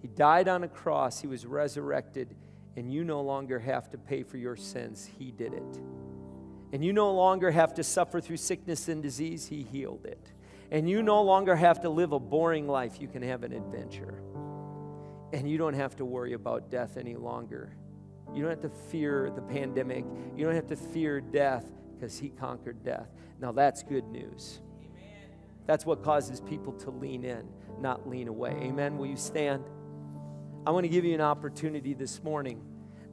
He 0.00 0.08
died 0.08 0.48
on 0.48 0.64
a 0.64 0.68
cross, 0.68 1.20
he 1.20 1.28
was 1.28 1.46
resurrected, 1.46 2.34
and 2.76 2.92
you 2.92 3.04
no 3.04 3.20
longer 3.20 3.58
have 3.58 3.90
to 3.90 3.98
pay 3.98 4.22
for 4.22 4.36
your 4.36 4.56
sins. 4.56 5.08
He 5.18 5.30
did 5.30 5.54
it. 5.54 5.80
And 6.72 6.82
you 6.82 6.92
no 6.92 7.12
longer 7.12 7.50
have 7.50 7.74
to 7.74 7.84
suffer 7.84 8.20
through 8.20 8.38
sickness 8.38 8.88
and 8.88 9.02
disease. 9.02 9.46
He 9.46 9.62
healed 9.62 10.06
it. 10.06 10.32
And 10.70 10.88
you 10.88 11.02
no 11.02 11.22
longer 11.22 11.54
have 11.54 11.82
to 11.82 11.90
live 11.90 12.12
a 12.12 12.18
boring 12.18 12.66
life. 12.66 12.98
You 12.98 13.08
can 13.08 13.22
have 13.22 13.42
an 13.42 13.52
adventure. 13.52 14.22
And 15.34 15.48
you 15.48 15.58
don't 15.58 15.74
have 15.74 15.96
to 15.96 16.04
worry 16.06 16.32
about 16.32 16.70
death 16.70 16.96
any 16.96 17.14
longer. 17.14 17.76
You 18.34 18.42
don't 18.42 18.50
have 18.50 18.60
to 18.62 18.76
fear 18.90 19.30
the 19.34 19.42
pandemic. 19.42 20.04
You 20.36 20.46
don't 20.46 20.54
have 20.54 20.68
to 20.68 20.76
fear 20.76 21.20
death 21.20 21.66
because 21.94 22.18
he 22.18 22.30
conquered 22.30 22.82
death. 22.84 23.08
Now, 23.40 23.52
that's 23.52 23.82
good 23.82 24.06
news. 24.08 24.60
Amen. 24.80 25.30
That's 25.66 25.86
what 25.86 26.02
causes 26.02 26.40
people 26.40 26.72
to 26.74 26.90
lean 26.90 27.24
in, 27.24 27.46
not 27.80 28.08
lean 28.08 28.28
away. 28.28 28.52
Amen. 28.62 28.98
Will 28.98 29.06
you 29.06 29.16
stand? 29.16 29.64
I 30.66 30.70
want 30.70 30.84
to 30.84 30.88
give 30.88 31.04
you 31.04 31.14
an 31.14 31.20
opportunity 31.20 31.94
this 31.94 32.22
morning. 32.22 32.62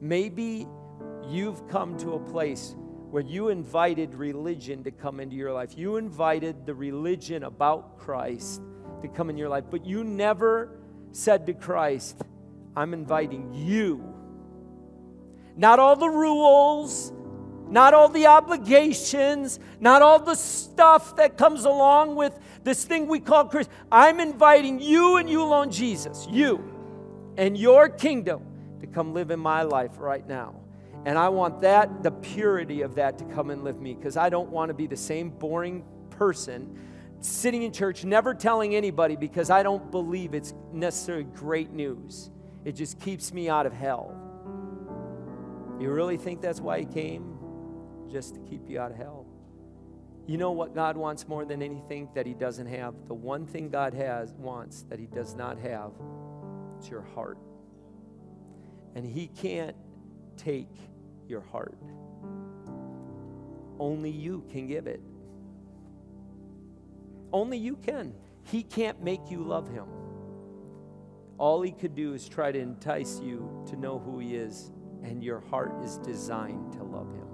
Maybe 0.00 0.66
you've 1.28 1.68
come 1.68 1.98
to 1.98 2.14
a 2.14 2.20
place 2.20 2.74
where 3.10 3.22
you 3.22 3.48
invited 3.48 4.14
religion 4.14 4.84
to 4.84 4.90
come 4.90 5.20
into 5.20 5.34
your 5.34 5.52
life. 5.52 5.76
You 5.76 5.96
invited 5.96 6.64
the 6.64 6.74
religion 6.74 7.42
about 7.42 7.98
Christ 7.98 8.62
to 9.02 9.08
come 9.08 9.30
in 9.30 9.36
your 9.36 9.48
life, 9.48 9.64
but 9.68 9.84
you 9.84 10.04
never 10.04 10.78
said 11.12 11.46
to 11.46 11.54
Christ, 11.54 12.22
I'm 12.76 12.94
inviting 12.94 13.52
you 13.52 14.09
not 15.60 15.78
all 15.78 15.94
the 15.94 16.08
rules, 16.08 17.12
not 17.68 17.92
all 17.92 18.08
the 18.08 18.26
obligations, 18.26 19.60
not 19.78 20.00
all 20.00 20.18
the 20.18 20.34
stuff 20.34 21.16
that 21.16 21.36
comes 21.36 21.66
along 21.66 22.16
with 22.16 22.32
this 22.64 22.82
thing 22.84 23.06
we 23.06 23.20
call 23.20 23.44
Christ. 23.44 23.68
I'm 23.92 24.20
inviting 24.20 24.80
you 24.80 25.18
and 25.18 25.28
you 25.28 25.42
alone, 25.42 25.70
Jesus, 25.70 26.26
you 26.30 26.64
and 27.36 27.58
your 27.58 27.90
kingdom 27.90 28.42
to 28.80 28.86
come 28.86 29.12
live 29.12 29.30
in 29.30 29.38
my 29.38 29.60
life 29.60 29.98
right 29.98 30.26
now. 30.26 30.54
And 31.04 31.18
I 31.18 31.28
want 31.28 31.60
that, 31.60 32.02
the 32.02 32.10
purity 32.10 32.80
of 32.80 32.94
that 32.94 33.18
to 33.18 33.26
come 33.26 33.50
and 33.50 33.62
live 33.62 33.82
me 33.82 33.92
because 33.92 34.16
I 34.16 34.30
don't 34.30 34.48
want 34.48 34.70
to 34.70 34.74
be 34.74 34.86
the 34.86 34.96
same 34.96 35.28
boring 35.28 35.84
person 36.08 36.74
sitting 37.20 37.64
in 37.64 37.72
church, 37.72 38.02
never 38.02 38.32
telling 38.32 38.74
anybody 38.74 39.14
because 39.14 39.50
I 39.50 39.62
don't 39.62 39.90
believe 39.90 40.32
it's 40.32 40.54
necessarily 40.72 41.24
great 41.24 41.70
news. 41.70 42.30
It 42.64 42.72
just 42.72 42.98
keeps 42.98 43.34
me 43.34 43.50
out 43.50 43.66
of 43.66 43.74
hell. 43.74 44.19
You 45.80 45.90
really 45.90 46.18
think 46.18 46.42
that's 46.42 46.60
why 46.60 46.80
he 46.80 46.84
came? 46.84 47.38
Just 48.12 48.34
to 48.34 48.40
keep 48.40 48.68
you 48.68 48.78
out 48.78 48.90
of 48.90 48.98
hell. 48.98 49.24
You 50.26 50.36
know 50.36 50.50
what 50.52 50.74
God 50.74 50.98
wants 50.98 51.26
more 51.26 51.46
than 51.46 51.62
anything 51.62 52.10
that 52.14 52.26
he 52.26 52.34
doesn't 52.34 52.66
have? 52.66 52.94
The 53.08 53.14
one 53.14 53.46
thing 53.46 53.70
God 53.70 53.94
has 53.94 54.34
wants 54.34 54.82
that 54.90 54.98
he 54.98 55.06
does 55.06 55.34
not 55.34 55.58
have, 55.58 55.92
it's 56.76 56.90
your 56.90 57.00
heart. 57.00 57.38
And 58.94 59.06
he 59.06 59.28
can't 59.28 59.74
take 60.36 60.68
your 61.26 61.40
heart. 61.40 61.78
Only 63.78 64.10
you 64.10 64.44
can 64.50 64.66
give 64.66 64.86
it. 64.86 65.00
Only 67.32 67.56
you 67.56 67.76
can. 67.76 68.12
He 68.42 68.62
can't 68.62 69.02
make 69.02 69.30
you 69.30 69.42
love 69.42 69.70
him. 69.70 69.86
All 71.38 71.62
he 71.62 71.72
could 71.72 71.94
do 71.94 72.12
is 72.12 72.28
try 72.28 72.52
to 72.52 72.58
entice 72.58 73.18
you 73.20 73.64
to 73.70 73.76
know 73.76 73.98
who 73.98 74.18
he 74.18 74.34
is 74.36 74.72
and 75.02 75.22
your 75.22 75.40
heart 75.40 75.72
is 75.82 75.98
designed 75.98 76.72
to 76.74 76.82
love 76.82 77.10
Him. 77.12 77.26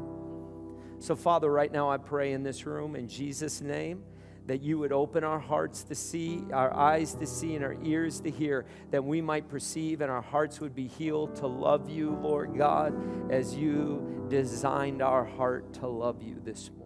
So, 0.99 1.15
Father, 1.15 1.51
right 1.51 1.71
now 1.71 1.91
I 1.91 1.99
pray 1.99 2.33
in 2.33 2.43
this 2.43 2.67
room 2.67 2.97
in 2.97 3.09
Jesus' 3.09 3.61
name 3.61 4.03
that 4.47 4.63
you 4.63 4.79
would 4.79 4.93
open 4.93 5.25
our 5.25 5.41
hearts 5.41 5.83
to 5.85 5.95
see, 5.95 6.45
our 6.53 6.73
eyes 6.73 7.15
to 7.15 7.27
see, 7.27 7.57
and 7.57 7.65
our 7.65 7.77
ears 7.83 8.21
to 8.21 8.31
hear, 8.31 8.65
that 8.91 9.05
we 9.05 9.21
might 9.21 9.49
perceive 9.49 10.01
and 10.01 10.11
our 10.11 10.23
hearts 10.23 10.61
would 10.61 10.75
be 10.75 10.87
healed 10.87 11.35
to 11.37 11.47
love 11.47 11.91
you, 11.91 12.11
Lord 12.23 12.57
God, 12.57 12.95
as 13.31 13.57
you 13.57 14.27
designed 14.29 15.03
our 15.03 15.25
heart 15.25 15.75
to 15.75 15.89
love 15.89 16.23
you 16.23 16.41
this 16.45 16.71
morning. 16.71 16.86